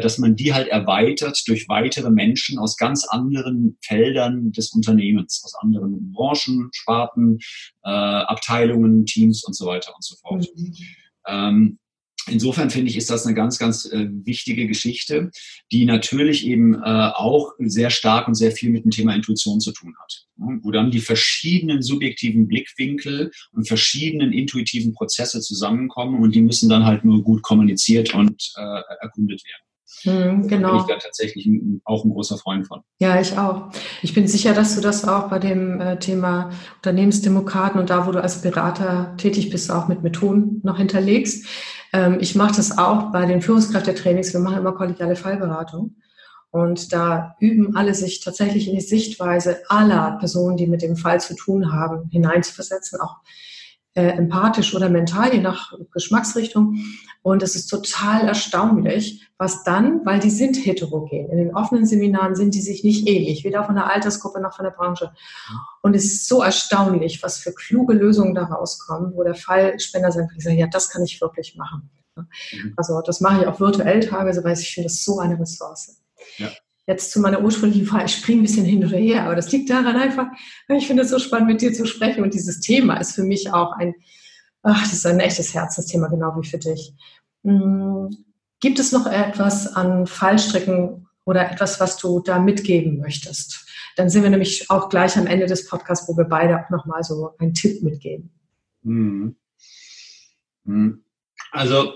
dass 0.00 0.18
man 0.18 0.36
die 0.36 0.54
halt 0.54 0.68
erweitert 0.68 1.42
durch 1.46 1.68
weitere 1.68 2.10
Menschen 2.10 2.58
aus 2.58 2.76
ganz 2.76 3.06
anderen 3.08 3.76
Feldern 3.82 4.52
des 4.52 4.72
Unternehmens, 4.72 5.42
aus 5.44 5.54
anderen 5.60 6.12
Branchen, 6.12 6.70
Sparten, 6.72 7.38
äh, 7.84 7.90
Abteilungen, 7.90 9.04
Teams 9.06 9.44
und 9.44 9.54
so 9.54 9.66
weiter 9.66 9.92
und 9.94 10.04
so 10.04 10.16
fort. 10.16 10.48
Mhm. 10.56 10.74
Ähm, 11.26 11.78
Insofern 12.26 12.70
finde 12.70 12.90
ich, 12.90 12.96
ist 12.96 13.10
das 13.10 13.26
eine 13.26 13.34
ganz, 13.34 13.58
ganz 13.58 13.84
äh, 13.84 14.08
wichtige 14.10 14.66
Geschichte, 14.66 15.30
die 15.70 15.84
natürlich 15.84 16.46
eben 16.46 16.74
äh, 16.74 17.10
auch 17.14 17.52
sehr 17.58 17.90
stark 17.90 18.28
und 18.28 18.34
sehr 18.34 18.52
viel 18.52 18.70
mit 18.70 18.84
dem 18.84 18.90
Thema 18.90 19.14
Intuition 19.14 19.60
zu 19.60 19.72
tun 19.72 19.94
hat. 20.00 20.26
Ne? 20.36 20.58
Wo 20.62 20.70
dann 20.70 20.90
die 20.90 21.00
verschiedenen 21.00 21.82
subjektiven 21.82 22.48
Blickwinkel 22.48 23.30
und 23.52 23.68
verschiedenen 23.68 24.32
intuitiven 24.32 24.94
Prozesse 24.94 25.40
zusammenkommen 25.40 26.22
und 26.22 26.34
die 26.34 26.40
müssen 26.40 26.70
dann 26.70 26.86
halt 26.86 27.04
nur 27.04 27.22
gut 27.22 27.42
kommuniziert 27.42 28.14
und 28.14 28.52
äh, 28.56 28.80
erkundet 29.02 29.44
werden. 29.44 29.73
Mhm, 30.04 30.48
genau. 30.48 30.68
Da 30.68 30.72
bin 30.72 30.80
ich 30.80 30.86
da 30.86 30.98
tatsächlich 30.98 31.48
auch 31.84 32.04
ein 32.04 32.10
großer 32.10 32.36
Freund 32.36 32.66
von. 32.66 32.82
Ja, 32.98 33.20
ich 33.20 33.38
auch. 33.38 33.70
Ich 34.02 34.14
bin 34.14 34.26
sicher, 34.28 34.52
dass 34.52 34.74
du 34.74 34.80
das 34.80 35.06
auch 35.06 35.28
bei 35.28 35.38
dem 35.38 35.80
äh, 35.80 35.98
Thema 35.98 36.50
Unternehmensdemokraten 36.76 37.80
und 37.80 37.90
da, 37.90 38.06
wo 38.06 38.12
du 38.12 38.22
als 38.22 38.42
Berater 38.42 39.14
tätig 39.16 39.50
bist, 39.50 39.70
auch 39.70 39.88
mit 39.88 40.02
Methoden 40.02 40.60
noch 40.62 40.78
hinterlegst. 40.78 41.46
Ähm, 41.92 42.18
ich 42.20 42.34
mache 42.34 42.56
das 42.56 42.76
auch 42.76 43.12
bei 43.12 43.26
den 43.26 43.40
Führungskräftetrainings. 43.40 44.32
Wir 44.32 44.40
machen 44.40 44.58
immer 44.58 44.72
kollegiale 44.72 45.16
Fallberatung. 45.16 45.96
Und 46.50 46.92
da 46.92 47.34
üben 47.40 47.74
alle 47.74 47.94
sich 47.94 48.20
tatsächlich 48.20 48.68
in 48.68 48.76
die 48.76 48.80
Sichtweise 48.80 49.62
aller 49.68 50.16
Personen, 50.20 50.56
die 50.56 50.68
mit 50.68 50.82
dem 50.82 50.96
Fall 50.96 51.20
zu 51.20 51.34
tun 51.34 51.72
haben, 51.72 52.08
hineinzuversetzen, 52.10 53.00
auch 53.00 53.16
äh, 53.94 54.08
empathisch 54.08 54.74
oder 54.74 54.88
mental, 54.88 55.32
je 55.32 55.40
nach 55.40 55.72
Geschmacksrichtung. 55.92 56.76
Und 57.22 57.42
es 57.42 57.54
ist 57.54 57.68
total 57.68 58.28
erstaunlich, 58.28 59.26
was 59.38 59.64
dann, 59.64 60.04
weil 60.04 60.20
die 60.20 60.30
sind 60.30 60.56
heterogen. 60.56 61.30
In 61.30 61.38
den 61.38 61.54
offenen 61.54 61.86
Seminaren 61.86 62.34
sind 62.34 62.54
die 62.54 62.60
sich 62.60 62.84
nicht 62.84 63.08
ähnlich, 63.08 63.44
weder 63.44 63.64
von 63.64 63.76
der 63.76 63.90
Altersgruppe 63.90 64.40
noch 64.40 64.54
von 64.54 64.64
der 64.64 64.72
Branche. 64.72 65.12
Und 65.82 65.94
es 65.94 66.04
ist 66.04 66.28
so 66.28 66.42
erstaunlich, 66.42 67.22
was 67.22 67.38
für 67.38 67.52
kluge 67.52 67.94
Lösungen 67.94 68.34
da 68.34 68.44
rauskommen, 68.44 69.14
wo 69.14 69.22
der 69.22 69.34
Fallspender 69.34 70.12
sagt, 70.12 70.32
ja, 70.42 70.66
das 70.66 70.90
kann 70.90 71.02
ich 71.02 71.20
wirklich 71.20 71.56
machen. 71.56 71.88
Mhm. 72.16 72.74
Also 72.76 73.00
das 73.00 73.20
mache 73.20 73.42
ich 73.42 73.46
auch 73.46 73.58
virtuell 73.58 74.00
teilweise, 74.00 74.44
weil 74.44 74.58
ich 74.58 74.74
finde 74.74 74.88
das 74.88 75.02
so 75.02 75.18
eine 75.18 75.38
Ressource. 75.38 76.02
Ja 76.36 76.50
jetzt 76.86 77.12
zu 77.12 77.20
meiner 77.20 77.42
ursprünglichen 77.42 77.86
Frage, 77.86 78.06
ich 78.06 78.16
springe 78.16 78.40
ein 78.40 78.42
bisschen 78.42 78.64
hin 78.64 78.84
oder 78.84 78.96
her, 78.96 79.24
aber 79.24 79.36
das 79.36 79.50
liegt 79.52 79.70
daran 79.70 79.96
einfach, 79.96 80.26
ich 80.68 80.86
finde 80.86 81.02
es 81.02 81.10
so 81.10 81.18
spannend, 81.18 81.48
mit 81.48 81.60
dir 81.60 81.72
zu 81.72 81.86
sprechen 81.86 82.22
und 82.22 82.34
dieses 82.34 82.60
Thema 82.60 82.96
ist 82.96 83.14
für 83.14 83.22
mich 83.22 83.52
auch 83.52 83.72
ein, 83.72 83.94
ach, 84.62 84.82
das 84.82 84.92
ist 84.92 85.06
ein 85.06 85.20
echtes 85.20 85.54
Herzensthema, 85.54 86.08
genau 86.08 86.34
wie 86.36 86.46
für 86.46 86.58
dich. 86.58 86.92
Hm, 87.44 88.10
gibt 88.60 88.78
es 88.78 88.92
noch 88.92 89.06
etwas 89.06 89.74
an 89.74 90.06
Fallstricken 90.06 91.06
oder 91.24 91.50
etwas, 91.50 91.80
was 91.80 91.96
du 91.96 92.20
da 92.20 92.38
mitgeben 92.38 92.98
möchtest? 92.98 93.66
Dann 93.96 94.10
sind 94.10 94.22
wir 94.22 94.30
nämlich 94.30 94.70
auch 94.70 94.88
gleich 94.88 95.16
am 95.16 95.26
Ende 95.26 95.46
des 95.46 95.68
Podcasts, 95.68 96.08
wo 96.08 96.16
wir 96.16 96.24
beide 96.24 96.58
auch 96.58 96.70
nochmal 96.70 97.02
so 97.02 97.30
einen 97.38 97.54
Tipp 97.54 97.82
mitgeben. 97.82 98.30
Hm. 98.82 99.36
Hm. 100.66 101.04
Also 101.52 101.92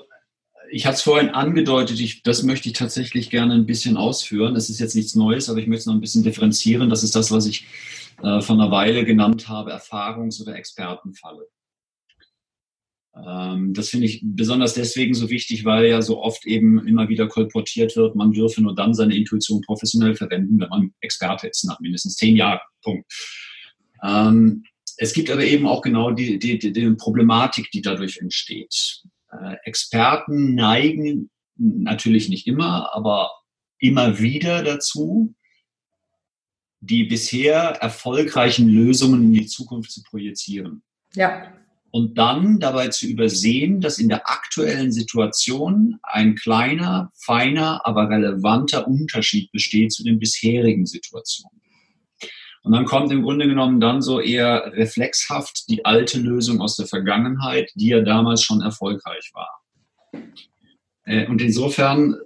ich 0.70 0.86
hatte 0.86 0.96
es 0.96 1.02
vorhin 1.02 1.30
angedeutet, 1.30 2.00
ich, 2.00 2.22
das 2.22 2.42
möchte 2.42 2.68
ich 2.68 2.74
tatsächlich 2.74 3.30
gerne 3.30 3.54
ein 3.54 3.66
bisschen 3.66 3.96
ausführen. 3.96 4.54
Das 4.54 4.70
ist 4.70 4.80
jetzt 4.80 4.94
nichts 4.94 5.14
Neues, 5.14 5.48
aber 5.48 5.58
ich 5.58 5.66
möchte 5.66 5.80
es 5.80 5.86
noch 5.86 5.94
ein 5.94 6.00
bisschen 6.00 6.22
differenzieren. 6.22 6.90
Das 6.90 7.02
ist 7.02 7.14
das, 7.14 7.30
was 7.30 7.46
ich 7.46 7.66
äh, 8.22 8.40
vor 8.40 8.56
einer 8.56 8.70
Weile 8.70 9.04
genannt 9.04 9.48
habe, 9.48 9.72
Erfahrungs- 9.72 10.40
oder 10.40 10.56
Expertenfalle. 10.56 11.46
Ähm, 13.26 13.74
das 13.74 13.88
finde 13.88 14.06
ich 14.06 14.20
besonders 14.22 14.74
deswegen 14.74 15.14
so 15.14 15.30
wichtig, 15.30 15.64
weil 15.64 15.86
ja 15.86 16.02
so 16.02 16.22
oft 16.22 16.46
eben 16.46 16.86
immer 16.86 17.08
wieder 17.08 17.26
kolportiert 17.28 17.96
wird, 17.96 18.14
man 18.14 18.32
dürfe 18.32 18.62
nur 18.62 18.74
dann 18.74 18.94
seine 18.94 19.16
Intuition 19.16 19.60
professionell 19.62 20.14
verwenden, 20.14 20.60
wenn 20.60 20.68
man 20.68 20.94
Experte 21.00 21.48
ist, 21.48 21.64
nach 21.64 21.80
mindestens 21.80 22.16
zehn 22.16 22.36
Jahren. 22.36 22.60
Punkt. 22.82 23.06
Ähm, 24.02 24.64
es 24.96 25.12
gibt 25.12 25.30
aber 25.30 25.44
eben 25.44 25.66
auch 25.66 25.82
genau 25.82 26.10
die, 26.10 26.38
die, 26.38 26.58
die, 26.58 26.72
die 26.72 26.90
Problematik, 26.92 27.70
die 27.70 27.82
dadurch 27.82 28.18
entsteht. 28.18 29.02
Äh, 29.30 29.56
Experten 29.64 30.54
neigen 30.54 31.30
natürlich 31.56 32.28
nicht 32.28 32.46
immer, 32.46 32.94
aber 32.94 33.30
immer 33.78 34.18
wieder 34.18 34.62
dazu, 34.62 35.34
die 36.80 37.04
bisher 37.04 37.78
erfolgreichen 37.80 38.68
Lösungen 38.68 39.22
in 39.24 39.32
die 39.32 39.46
Zukunft 39.46 39.90
zu 39.90 40.02
projizieren. 40.02 40.82
Ja. 41.14 41.52
Und 41.90 42.18
dann 42.18 42.60
dabei 42.60 42.88
zu 42.88 43.06
übersehen, 43.06 43.80
dass 43.80 43.98
in 43.98 44.08
der 44.08 44.28
aktuellen 44.28 44.92
Situation 44.92 45.98
ein 46.02 46.34
kleiner, 46.34 47.10
feiner, 47.14 47.84
aber 47.86 48.10
relevanter 48.10 48.86
Unterschied 48.86 49.50
besteht 49.52 49.92
zu 49.92 50.04
den 50.04 50.18
bisherigen 50.18 50.86
Situationen. 50.86 51.57
Und 52.68 52.74
dann 52.74 52.84
kommt 52.84 53.10
im 53.10 53.22
Grunde 53.22 53.48
genommen 53.48 53.80
dann 53.80 54.02
so 54.02 54.20
eher 54.20 54.74
reflexhaft 54.74 55.70
die 55.70 55.86
alte 55.86 56.20
Lösung 56.20 56.60
aus 56.60 56.76
der 56.76 56.84
Vergangenheit, 56.84 57.72
die 57.76 57.88
ja 57.88 58.02
damals 58.02 58.42
schon 58.42 58.60
erfolgreich 58.60 59.30
war. 59.32 59.62
Äh, 61.04 61.26
und 61.28 61.40
insofern 61.40 62.16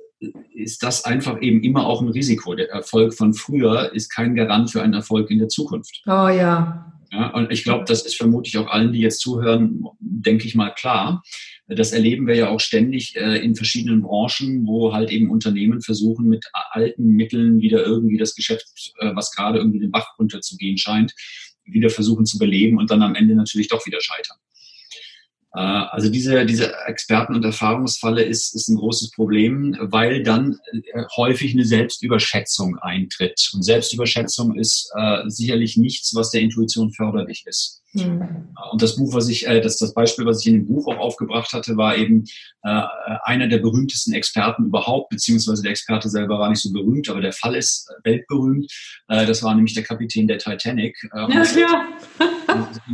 ist 0.53 0.83
das 0.83 1.05
einfach 1.05 1.41
eben 1.41 1.63
immer 1.63 1.87
auch 1.87 2.03
ein 2.03 2.09
Risiko. 2.09 2.57
Der 2.57 2.71
Erfolg 2.71 3.15
von 3.15 3.35
früher 3.35 3.93
ist 3.95 4.09
kein 4.09 4.35
Garant 4.35 4.73
für 4.73 4.83
einen 4.83 4.95
Erfolg 4.95 5.31
in 5.31 5.39
der 5.39 5.47
Zukunft. 5.47 6.03
Oh 6.07 6.27
ja. 6.27 6.93
Ja, 7.13 7.29
und 7.35 7.53
ich 7.53 7.63
glaube, 7.63 7.85
das 7.87 8.05
ist 8.05 8.17
vermutlich 8.17 8.59
auch 8.59 8.67
allen, 8.67 8.93
die 8.93 9.01
jetzt 9.01 9.21
zuhören, 9.21 9.85
denke 10.01 10.49
ich 10.49 10.57
mal 10.57 10.71
klar. 10.71 11.23
Das 11.69 11.93
erleben 11.93 12.27
wir 12.27 12.35
ja 12.35 12.49
auch 12.49 12.61
ständig 12.61 13.17
äh, 13.17 13.39
in 13.39 13.55
verschiedenen 13.55 14.03
Branchen, 14.03 14.67
wo 14.67 14.93
halt 14.93 15.11
eben 15.11 15.31
Unternehmen 15.31 15.81
versuchen, 15.81 16.29
mit 16.29 16.45
alten 16.71 17.07
Mitteln 17.07 17.61
wieder 17.61 17.85
irgendwie 17.85 18.19
das 18.19 18.35
Geschäft, 18.35 18.67
äh, 18.99 19.15
was 19.15 19.31
gerade 19.31 19.59
irgendwie 19.59 19.79
den 19.79 19.91
Bach 19.91 20.07
runterzugehen 20.19 20.77
scheint, 20.77 21.15
wieder 21.65 21.89
versuchen 21.89 22.27
zu 22.27 22.39
beleben 22.39 22.79
und 22.79 22.91
dann 22.91 23.03
am 23.03 23.15
Ende 23.15 23.35
natürlich 23.35 23.69
doch 23.69 23.87
wieder 23.87 24.01
scheitern. 24.01 24.37
Äh, 25.55 25.61
also 25.61 26.09
diese, 26.09 26.45
diese 26.47 26.73
Experten- 26.87 27.35
und 27.35 27.45
Erfahrungsfalle 27.45 28.23
ist, 28.23 28.55
ist 28.55 28.69
ein 28.69 28.77
großes 28.77 29.11
Problem, 29.11 29.77
weil 29.81 30.23
dann 30.23 30.59
äh, 30.73 31.05
häufig 31.17 31.53
eine 31.53 31.65
Selbstüberschätzung 31.65 32.79
eintritt. 32.79 33.51
Und 33.55 33.63
Selbstüberschätzung 33.63 34.57
ist 34.57 34.91
äh, 34.97 35.23
sicherlich 35.27 35.77
nichts, 35.77 36.15
was 36.15 36.31
der 36.31 36.41
Intuition 36.41 36.93
förderlich 36.93 37.45
ist. 37.47 37.83
Mhm. 37.95 38.49
Und 38.71 38.81
das 38.81 38.97
Buch, 38.97 39.13
was 39.13 39.29
ich, 39.29 39.47
äh, 39.47 39.61
das, 39.61 39.77
das 39.77 39.93
Beispiel, 39.93 40.25
was 40.25 40.41
ich 40.41 40.47
in 40.47 40.61
dem 40.61 40.67
Buch 40.67 40.87
auch 40.89 40.99
aufgebracht 40.99 41.53
hatte, 41.53 41.77
war 41.77 41.97
eben 41.97 42.25
äh, 42.63 42.83
einer 43.25 43.49
der 43.49 43.59
berühmtesten 43.59 44.15
Experten 44.15 44.67
überhaupt, 44.67 45.11
beziehungsweise 45.11 45.63
der 45.63 45.73
Experte 45.73 46.09
selber 46.09 46.39
war 46.39 46.49
nicht 46.49 46.63
so 46.63 46.73
berühmt, 46.73 47.11
aber 47.11 47.21
der 47.21 47.33
Fall 47.33 47.55
ist 47.55 47.91
weltberühmt. 48.05 48.73
Äh, 49.09 49.27
das 49.27 49.43
war 49.43 49.55
nämlich 49.55 49.75
der 49.75 49.83
Kapitän 49.83 50.27
der 50.27 50.39
Titanic. 50.39 50.97
Äh, 51.13 51.33
ja, 51.35 51.43
ja. 51.43 51.89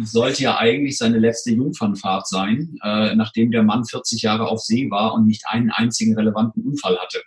Sollte 0.05 0.43
ja 0.43 0.59
eigentlich 0.59 0.99
seine 0.99 1.19
letzte 1.19 1.53
Jungfernfahrt 1.53 2.29
sein, 2.29 2.79
äh, 2.83 3.15
nachdem 3.15 3.51
der 3.51 3.63
Mann 3.63 3.85
40 3.85 4.23
Jahre 4.23 4.49
auf 4.49 4.61
See 4.61 4.91
war 4.91 5.15
und 5.15 5.27
nicht 5.27 5.47
einen 5.47 5.71
einzigen 5.71 6.15
relevanten 6.15 6.65
Unfall 6.65 6.99
hatte. 6.99 7.23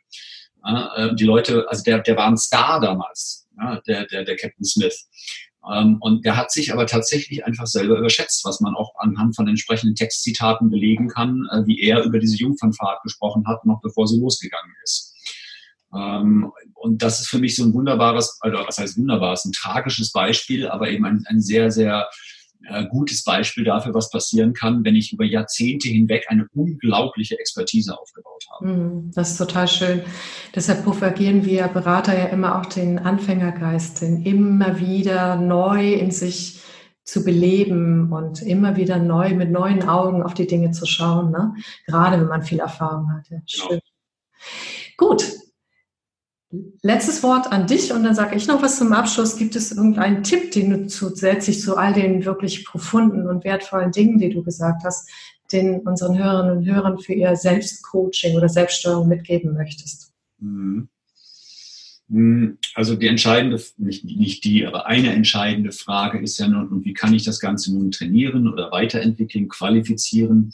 Äh, 0.65 1.15
die 1.15 1.23
Leute, 1.23 1.65
also 1.69 1.83
der, 1.83 1.99
der 1.99 2.17
war 2.17 2.27
ein 2.27 2.37
Star 2.37 2.79
damals, 2.79 3.47
ja, 3.57 3.81
der, 3.87 4.05
der, 4.05 4.23
der 4.23 4.35
Captain 4.35 4.65
Smith. 4.65 5.07
Ähm, 5.69 5.97
und 5.99 6.25
der 6.25 6.37
hat 6.37 6.51
sich 6.51 6.73
aber 6.73 6.87
tatsächlich 6.87 7.45
einfach 7.45 7.67
selber 7.67 7.97
überschätzt, 7.97 8.43
was 8.45 8.61
man 8.61 8.75
auch 8.75 8.93
anhand 8.97 9.35
von 9.35 9.47
entsprechenden 9.47 9.95
Textzitaten 9.95 10.69
belegen 10.69 11.07
kann, 11.07 11.47
äh, 11.51 11.65
wie 11.65 11.79
er 11.81 12.03
über 12.03 12.19
diese 12.19 12.37
Jungfernfahrt 12.37 13.03
gesprochen 13.03 13.45
hat, 13.47 13.65
noch 13.65 13.81
bevor 13.81 14.07
sie 14.07 14.19
losgegangen 14.19 14.73
ist. 14.83 15.10
Ähm, 15.95 16.51
und 16.75 17.01
das 17.03 17.19
ist 17.19 17.27
für 17.27 17.39
mich 17.39 17.55
so 17.55 17.63
ein 17.63 17.73
wunderbares, 17.73 18.37
also 18.41 18.57
was 18.65 18.77
heißt 18.77 18.97
wunderbares, 18.97 19.45
ein 19.45 19.51
tragisches 19.51 20.11
Beispiel, 20.11 20.67
aber 20.67 20.89
eben 20.89 21.05
ein, 21.05 21.23
ein 21.27 21.41
sehr, 21.41 21.71
sehr 21.71 22.07
äh, 22.67 22.85
gutes 22.85 23.23
Beispiel 23.23 23.63
dafür, 23.63 23.93
was 23.93 24.09
passieren 24.09 24.53
kann, 24.53 24.83
wenn 24.85 24.95
ich 24.95 25.11
über 25.11 25.25
Jahrzehnte 25.25 25.89
hinweg 25.89 26.25
eine 26.29 26.47
unglaubliche 26.53 27.39
Expertise 27.39 27.97
aufgebaut 27.97 28.45
habe. 28.51 28.67
Mhm, 28.67 29.11
das 29.13 29.31
ist 29.31 29.37
total 29.37 29.67
schön. 29.67 30.01
Deshalb 30.55 30.83
propagieren 30.83 31.45
wir 31.45 31.67
Berater 31.67 32.17
ja 32.17 32.25
immer 32.25 32.59
auch 32.59 32.67
den 32.67 32.99
Anfängergeist, 32.99 34.01
den 34.01 34.23
immer 34.23 34.79
wieder 34.79 35.37
neu 35.37 35.93
in 35.93 36.11
sich 36.11 36.61
zu 37.03 37.23
beleben 37.25 38.13
und 38.13 38.41
immer 38.43 38.75
wieder 38.75 38.97
neu 38.97 39.33
mit 39.33 39.49
neuen 39.51 39.87
Augen 39.87 40.21
auf 40.21 40.35
die 40.35 40.47
Dinge 40.47 40.71
zu 40.71 40.85
schauen, 40.85 41.31
ne? 41.31 41.55
gerade 41.87 42.19
wenn 42.19 42.27
man 42.27 42.43
viel 42.43 42.59
Erfahrung 42.59 43.11
hat. 43.11 43.27
Ja, 43.29 43.37
genau. 43.37 43.45
schön. 43.47 43.79
Genau. 43.79 45.09
Gut, 45.09 45.31
Letztes 46.81 47.23
Wort 47.23 47.51
an 47.51 47.65
dich 47.65 47.93
und 47.93 48.03
dann 48.03 48.13
sage 48.13 48.35
ich 48.35 48.47
noch 48.47 48.61
was 48.61 48.77
zum 48.77 48.91
Abschluss. 48.91 49.37
Gibt 49.37 49.55
es 49.55 49.71
irgendeinen 49.71 50.23
Tipp, 50.23 50.51
den 50.51 50.69
du 50.69 50.87
zusätzlich 50.87 51.61
zu 51.61 51.77
all 51.77 51.93
den 51.93 52.25
wirklich 52.25 52.65
profunden 52.65 53.27
und 53.27 53.45
wertvollen 53.45 53.91
Dingen, 53.91 54.19
die 54.19 54.29
du 54.29 54.43
gesagt 54.43 54.83
hast, 54.83 55.09
den 55.51 55.79
unseren 55.79 56.17
Hörerinnen 56.17 56.57
und 56.57 56.65
Hörern 56.65 56.99
für 56.99 57.13
ihr 57.13 57.35
Selbstcoaching 57.35 58.35
oder 58.35 58.49
Selbststeuerung 58.49 59.07
mitgeben 59.07 59.53
möchtest? 59.53 60.11
Mhm. 60.39 60.89
Mhm. 62.09 62.57
Also 62.75 62.95
die 62.95 63.07
entscheidende, 63.07 63.61
nicht, 63.77 64.03
nicht 64.03 64.43
die, 64.43 64.67
aber 64.67 64.87
eine 64.87 65.13
entscheidende 65.13 65.71
Frage 65.71 66.19
ist 66.19 66.37
ja 66.37 66.47
nun, 66.49 66.83
wie 66.83 66.93
kann 66.93 67.13
ich 67.13 67.23
das 67.23 67.39
Ganze 67.39 67.73
nun 67.73 67.91
trainieren 67.91 68.51
oder 68.51 68.71
weiterentwickeln, 68.71 69.47
qualifizieren? 69.47 70.51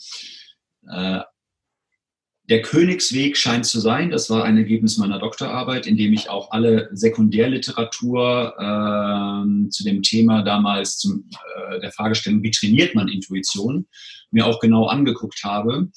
Der 2.49 2.61
Königsweg 2.61 3.35
scheint 3.35 3.65
zu 3.65 3.81
sein, 3.81 4.09
das 4.09 4.29
war 4.29 4.45
ein 4.45 4.57
Ergebnis 4.57 4.97
meiner 4.97 5.19
Doktorarbeit, 5.19 5.85
in 5.85 5.97
dem 5.97 6.13
ich 6.13 6.29
auch 6.29 6.51
alle 6.51 6.89
Sekundärliteratur 6.93 8.53
äh, 8.57 9.69
zu 9.69 9.83
dem 9.83 10.01
Thema 10.01 10.43
damals 10.43 10.97
zum, 10.97 11.29
äh, 11.71 11.81
der 11.81 11.91
Fragestellung, 11.91 12.41
wie 12.43 12.51
trainiert 12.51 12.95
man 12.95 13.09
Intuition, 13.09 13.85
mir 14.31 14.45
auch 14.45 14.61
genau 14.61 14.85
angeguckt 14.85 15.43
habe. 15.43 15.91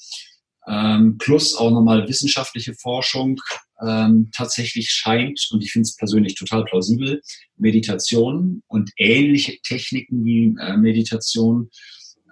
Ähm, 0.67 1.17
plus 1.17 1.55
auch 1.55 1.71
nochmal 1.71 2.07
wissenschaftliche 2.07 2.73
Forschung 2.75 3.39
ähm, 3.81 4.29
tatsächlich 4.35 4.89
scheint, 4.91 5.47
und 5.51 5.63
ich 5.63 5.71
finde 5.71 5.87
es 5.87 5.95
persönlich 5.95 6.35
total 6.35 6.65
plausibel, 6.65 7.21
Meditation 7.57 8.61
und 8.67 8.91
ähnliche 8.97 9.57
Techniken 9.63 10.25
wie 10.25 10.53
äh, 10.59 10.77
Meditation 10.77 11.69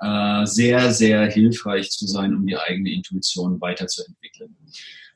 äh, 0.01 0.45
sehr, 0.45 0.91
sehr 0.91 1.29
hilfreich 1.29 1.91
zu 1.91 2.07
sein, 2.07 2.35
um 2.35 2.45
die 2.45 2.57
eigene 2.57 2.91
Intuition 2.91 3.59
weiterzuentwickeln. 3.61 4.55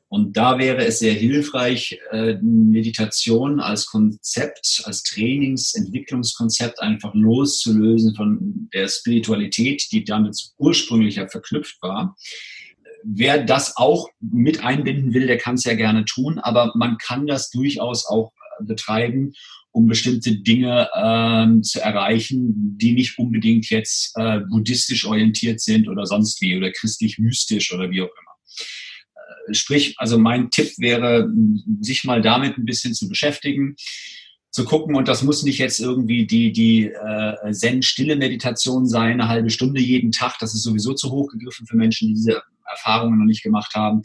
Und 0.08 0.36
da 0.36 0.58
wäre 0.58 0.84
es 0.84 1.00
sehr 1.00 1.12
hilfreich, 1.12 1.98
äh, 2.12 2.34
Meditation 2.40 3.58
als 3.58 3.86
Konzept, 3.86 4.82
als 4.84 5.02
Trainingsentwicklungskonzept 5.02 6.80
einfach 6.80 7.12
loszulösen 7.14 8.14
von 8.14 8.68
der 8.72 8.86
Spiritualität, 8.86 9.88
die 9.90 10.04
damit 10.04 10.40
ursprünglich 10.56 11.16
ja 11.16 11.26
verknüpft 11.26 11.82
war. 11.82 12.16
Wer 13.02 13.42
das 13.42 13.76
auch 13.76 14.08
mit 14.20 14.62
einbinden 14.62 15.14
will, 15.14 15.26
der 15.26 15.38
kann 15.38 15.56
es 15.56 15.64
ja 15.64 15.74
gerne 15.74 16.04
tun, 16.04 16.38
aber 16.38 16.72
man 16.76 16.96
kann 16.98 17.26
das 17.26 17.50
durchaus 17.50 18.06
auch 18.06 18.32
betreiben, 18.60 19.32
um 19.74 19.88
bestimmte 19.88 20.36
Dinge 20.36 20.88
ähm, 20.94 21.64
zu 21.64 21.80
erreichen, 21.80 22.78
die 22.78 22.92
nicht 22.92 23.18
unbedingt 23.18 23.68
jetzt 23.70 24.12
äh, 24.16 24.38
buddhistisch 24.48 25.04
orientiert 25.04 25.60
sind 25.60 25.88
oder 25.88 26.06
sonst 26.06 26.40
wie 26.40 26.56
oder 26.56 26.70
christlich 26.70 27.18
mystisch 27.18 27.74
oder 27.74 27.90
wie 27.90 28.02
auch 28.02 28.08
immer. 28.08 29.48
Äh, 29.48 29.54
sprich, 29.54 29.96
also 29.98 30.16
mein 30.16 30.50
Tipp 30.50 30.70
wäre, 30.78 31.28
sich 31.80 32.04
mal 32.04 32.22
damit 32.22 32.56
ein 32.56 32.66
bisschen 32.66 32.94
zu 32.94 33.08
beschäftigen, 33.08 33.74
zu 34.52 34.64
gucken 34.64 34.94
und 34.94 35.08
das 35.08 35.24
muss 35.24 35.42
nicht 35.42 35.58
jetzt 35.58 35.80
irgendwie 35.80 36.24
die 36.24 36.52
die 36.52 36.84
äh, 36.84 37.50
Zen-stille 37.50 38.14
Meditation 38.14 38.86
sein, 38.86 39.20
eine 39.20 39.28
halbe 39.28 39.50
Stunde 39.50 39.80
jeden 39.80 40.12
Tag. 40.12 40.38
Das 40.38 40.54
ist 40.54 40.62
sowieso 40.62 40.94
zu 40.94 41.10
hoch 41.10 41.32
gegriffen 41.32 41.66
für 41.66 41.76
Menschen, 41.76 42.06
die 42.06 42.14
diese 42.14 42.40
Erfahrungen 42.70 43.18
noch 43.18 43.26
nicht 43.26 43.42
gemacht 43.42 43.74
haben. 43.74 44.02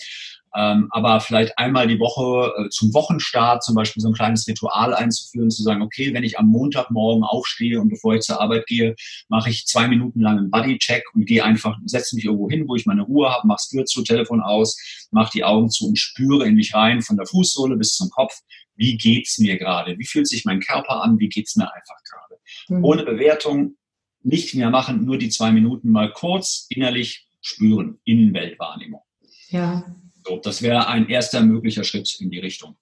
Ähm, 0.56 0.88
aber 0.91 1.20
vielleicht 1.20 1.58
einmal 1.58 1.88
die 1.88 2.00
Woche 2.00 2.52
äh, 2.58 2.70
zum 2.70 2.93
Wochenstart 2.93 3.64
zum 3.64 3.76
Beispiel 3.76 4.02
so 4.02 4.10
ein 4.10 4.14
kleines 4.14 4.47
Ritual 4.47 4.93
einzuführen, 4.93 5.52
zu 5.52 5.64
sagen, 5.64 5.82
okay, 5.82 6.14
wenn 6.14 6.24
ich 6.24 6.39
am 6.39 6.47
Montagmorgen 6.47 7.24
aufstehe 7.24 7.80
und 7.80 7.89
bevor 7.89 8.16
ich 8.16 8.22
zur 8.22 8.41
Arbeit 8.41 8.66
gehe, 8.66 8.95
mache 9.28 9.50
ich 9.50 9.66
zwei 9.66 9.88
Minuten 9.88 10.22
lang 10.22 10.38
einen 10.38 10.52
Bodycheck 10.52 11.04
und 11.14 11.26
gehe 11.26 11.43
einfach, 11.43 11.78
setze 11.86 12.16
mich 12.16 12.26
irgendwo 12.26 12.50
hin, 12.50 12.68
wo 12.68 12.76
ich 12.76 12.86
meine 12.86 13.04
Ruhe 13.04 13.30
habe, 13.30 13.47
mache 13.47 13.68
Tür 13.70 13.86
zu, 13.86 14.04
Telefon 14.04 14.41
aus, 14.41 15.08
mache 15.12 15.32
die 15.34 15.43
Augen 15.43 15.70
zu 15.70 15.88
und 15.88 16.00
spüre 16.00 16.47
in 16.47 16.56
mich 16.56 16.74
rein, 16.74 17.02
von 17.02 17.18
der 17.18 17.28
Fußsohle 17.28 17.78
bis 17.78 17.93
zum 17.93 18.10
Kopf, 18.10 18.34
wie 18.76 18.97
geht's 18.97 19.38
mir 19.39 19.58
gerade? 19.58 20.00
Wie 20.00 20.06
fühlt 20.06 20.28
sich 20.28 20.45
mein 20.45 20.62
Körper 20.62 21.04
an? 21.04 21.20
Wie 21.20 21.28
geht's 21.28 21.58
mir 21.58 21.72
einfach 21.72 21.97
gerade? 22.10 22.41
Mhm. 22.70 22.86
Ohne 22.86 23.04
Bewertung, 23.04 23.76
nicht 24.24 24.54
mehr 24.56 24.70
machen, 24.70 25.06
nur 25.06 25.18
die 25.18 25.30
zwei 25.30 25.52
Minuten 25.52 25.91
mal 25.91 26.12
kurz 26.12 26.66
innerlich 26.70 27.28
spüren, 27.41 28.00
Innenweltwahrnehmung. 28.04 29.02
Ja. 29.50 29.84
So, 30.30 30.38
das 30.38 30.61
wäre 30.61 30.88
ein 30.88 31.09
erster 31.09 31.41
möglicher 31.41 31.84
Schritt 31.84 32.21
in 32.21 32.30
die 32.30 32.38
Richtung. 32.38 32.75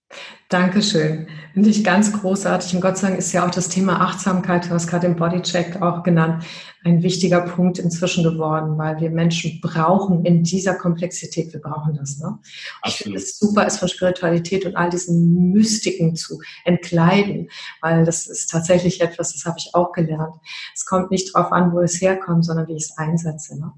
Dankeschön. 0.49 1.27
Finde 1.53 1.69
ich 1.69 1.81
ganz 1.81 2.11
großartig. 2.11 2.75
Und 2.75 2.81
Gott 2.81 2.97
sei 2.97 3.07
Dank 3.07 3.19
ist 3.19 3.31
ja 3.31 3.47
auch 3.47 3.51
das 3.51 3.69
Thema 3.69 4.01
Achtsamkeit, 4.01 4.65
du 4.65 4.71
hast 4.71 4.87
gerade 4.87 5.07
den 5.07 5.15
Bodycheck 5.15 5.81
auch 5.81 6.03
genannt, 6.03 6.43
ein 6.83 7.03
wichtiger 7.03 7.39
Punkt 7.39 7.79
inzwischen 7.79 8.25
geworden, 8.25 8.77
weil 8.77 8.99
wir 8.99 9.11
Menschen 9.11 9.61
brauchen 9.61 10.25
in 10.25 10.43
dieser 10.43 10.75
Komplexität, 10.75 11.53
wir 11.53 11.61
brauchen 11.61 11.95
das. 11.95 12.19
Ne? 12.19 12.37
Ich 12.85 12.95
finde 12.95 13.17
es 13.17 13.39
super, 13.39 13.65
es 13.65 13.77
von 13.77 13.87
Spiritualität 13.87 14.65
und 14.65 14.75
all 14.75 14.89
diesen 14.89 15.51
Mystiken 15.53 16.17
zu 16.17 16.41
entkleiden, 16.65 17.49
weil 17.79 18.03
das 18.03 18.27
ist 18.27 18.51
tatsächlich 18.51 18.99
etwas, 18.99 19.31
das 19.31 19.45
habe 19.45 19.55
ich 19.57 19.73
auch 19.73 19.93
gelernt. 19.93 20.35
Es 20.75 20.85
kommt 20.85 21.11
nicht 21.11 21.33
darauf 21.33 21.53
an, 21.53 21.71
wo 21.71 21.79
es 21.79 22.01
herkommt, 22.01 22.43
sondern 22.43 22.67
wie 22.67 22.75
ich 22.75 22.83
es 22.83 22.97
einsetze. 22.97 23.57
Ne? 23.57 23.71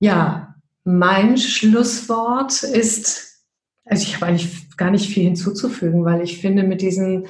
Ja, 0.00 0.56
mein 0.84 1.36
Schlusswort 1.36 2.62
ist, 2.62 3.44
also 3.84 4.02
ich 4.02 4.16
habe 4.16 4.26
eigentlich 4.26 4.76
gar 4.76 4.90
nicht 4.90 5.12
viel 5.12 5.24
hinzuzufügen, 5.24 6.04
weil 6.04 6.22
ich 6.22 6.40
finde, 6.40 6.62
mit 6.62 6.80
diesen 6.80 7.24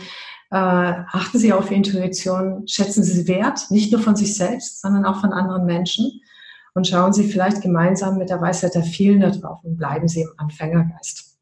äh, 0.52 0.56
achten 0.56 1.38
Sie 1.38 1.52
auf 1.52 1.70
Intuition, 1.70 2.66
schätzen 2.66 3.02
Sie 3.02 3.28
wert, 3.28 3.70
nicht 3.70 3.92
nur 3.92 4.00
von 4.00 4.16
sich 4.16 4.34
selbst, 4.34 4.80
sondern 4.80 5.04
auch 5.04 5.20
von 5.20 5.32
anderen 5.32 5.64
Menschen 5.64 6.20
und 6.74 6.86
schauen 6.86 7.12
Sie 7.12 7.24
vielleicht 7.24 7.62
gemeinsam 7.62 8.18
mit 8.18 8.30
der 8.30 8.40
Weisheit 8.40 8.74
der 8.74 8.82
vielen 8.82 9.20
da 9.20 9.30
drauf 9.30 9.60
und 9.62 9.76
bleiben 9.76 10.08
Sie 10.08 10.22
im 10.22 10.32
Anfängergeist. 10.36 11.38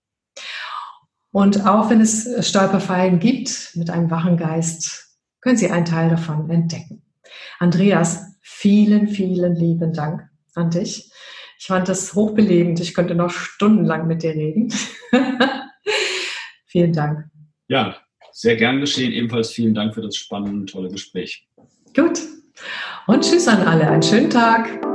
Und 1.31 1.67
auch 1.67 1.91
wenn 1.91 2.01
es 2.01 2.49
Stolperfallen 2.49 3.19
gibt 3.19 3.73
mit 3.75 3.91
einem 3.91 4.11
wachen 4.11 4.37
Geist, 4.37 5.17
können 5.41 5.57
Sie 5.57 5.71
einen 5.71 5.85
Teil 5.85 6.11
davon 6.11 6.49
entdecken. 6.51 7.03
Andreas, 7.59 8.37
vielen, 8.41 9.09
vielen 9.09 9.55
lieben 9.55 9.93
Dank 9.93 10.29
an 10.55 10.71
dich. 10.71 11.13
Ich 11.59 11.67
fand 11.67 11.89
das 11.89 12.15
hochbelebend. 12.15 12.81
Ich 12.81 12.95
könnte 12.95 13.15
noch 13.15 13.31
stundenlang 13.31 14.07
mit 14.07 14.23
dir 14.23 14.31
reden. 14.31 14.73
vielen 16.67 16.93
Dank. 16.93 17.25
Ja, 17.67 17.97
sehr 18.33 18.57
gern 18.57 18.81
geschehen. 18.81 19.13
Ebenfalls 19.13 19.51
vielen 19.51 19.75
Dank 19.75 19.95
für 19.95 20.03
das 20.03 20.17
spannende, 20.17 20.71
tolle 20.71 20.89
Gespräch. 20.89 21.49
Gut. 21.95 22.21
Und 23.07 23.25
tschüss 23.25 23.49
an 23.49 23.67
alle. 23.67 23.89
Einen 23.89 24.03
schönen 24.03 24.31
Tag. 24.31 24.88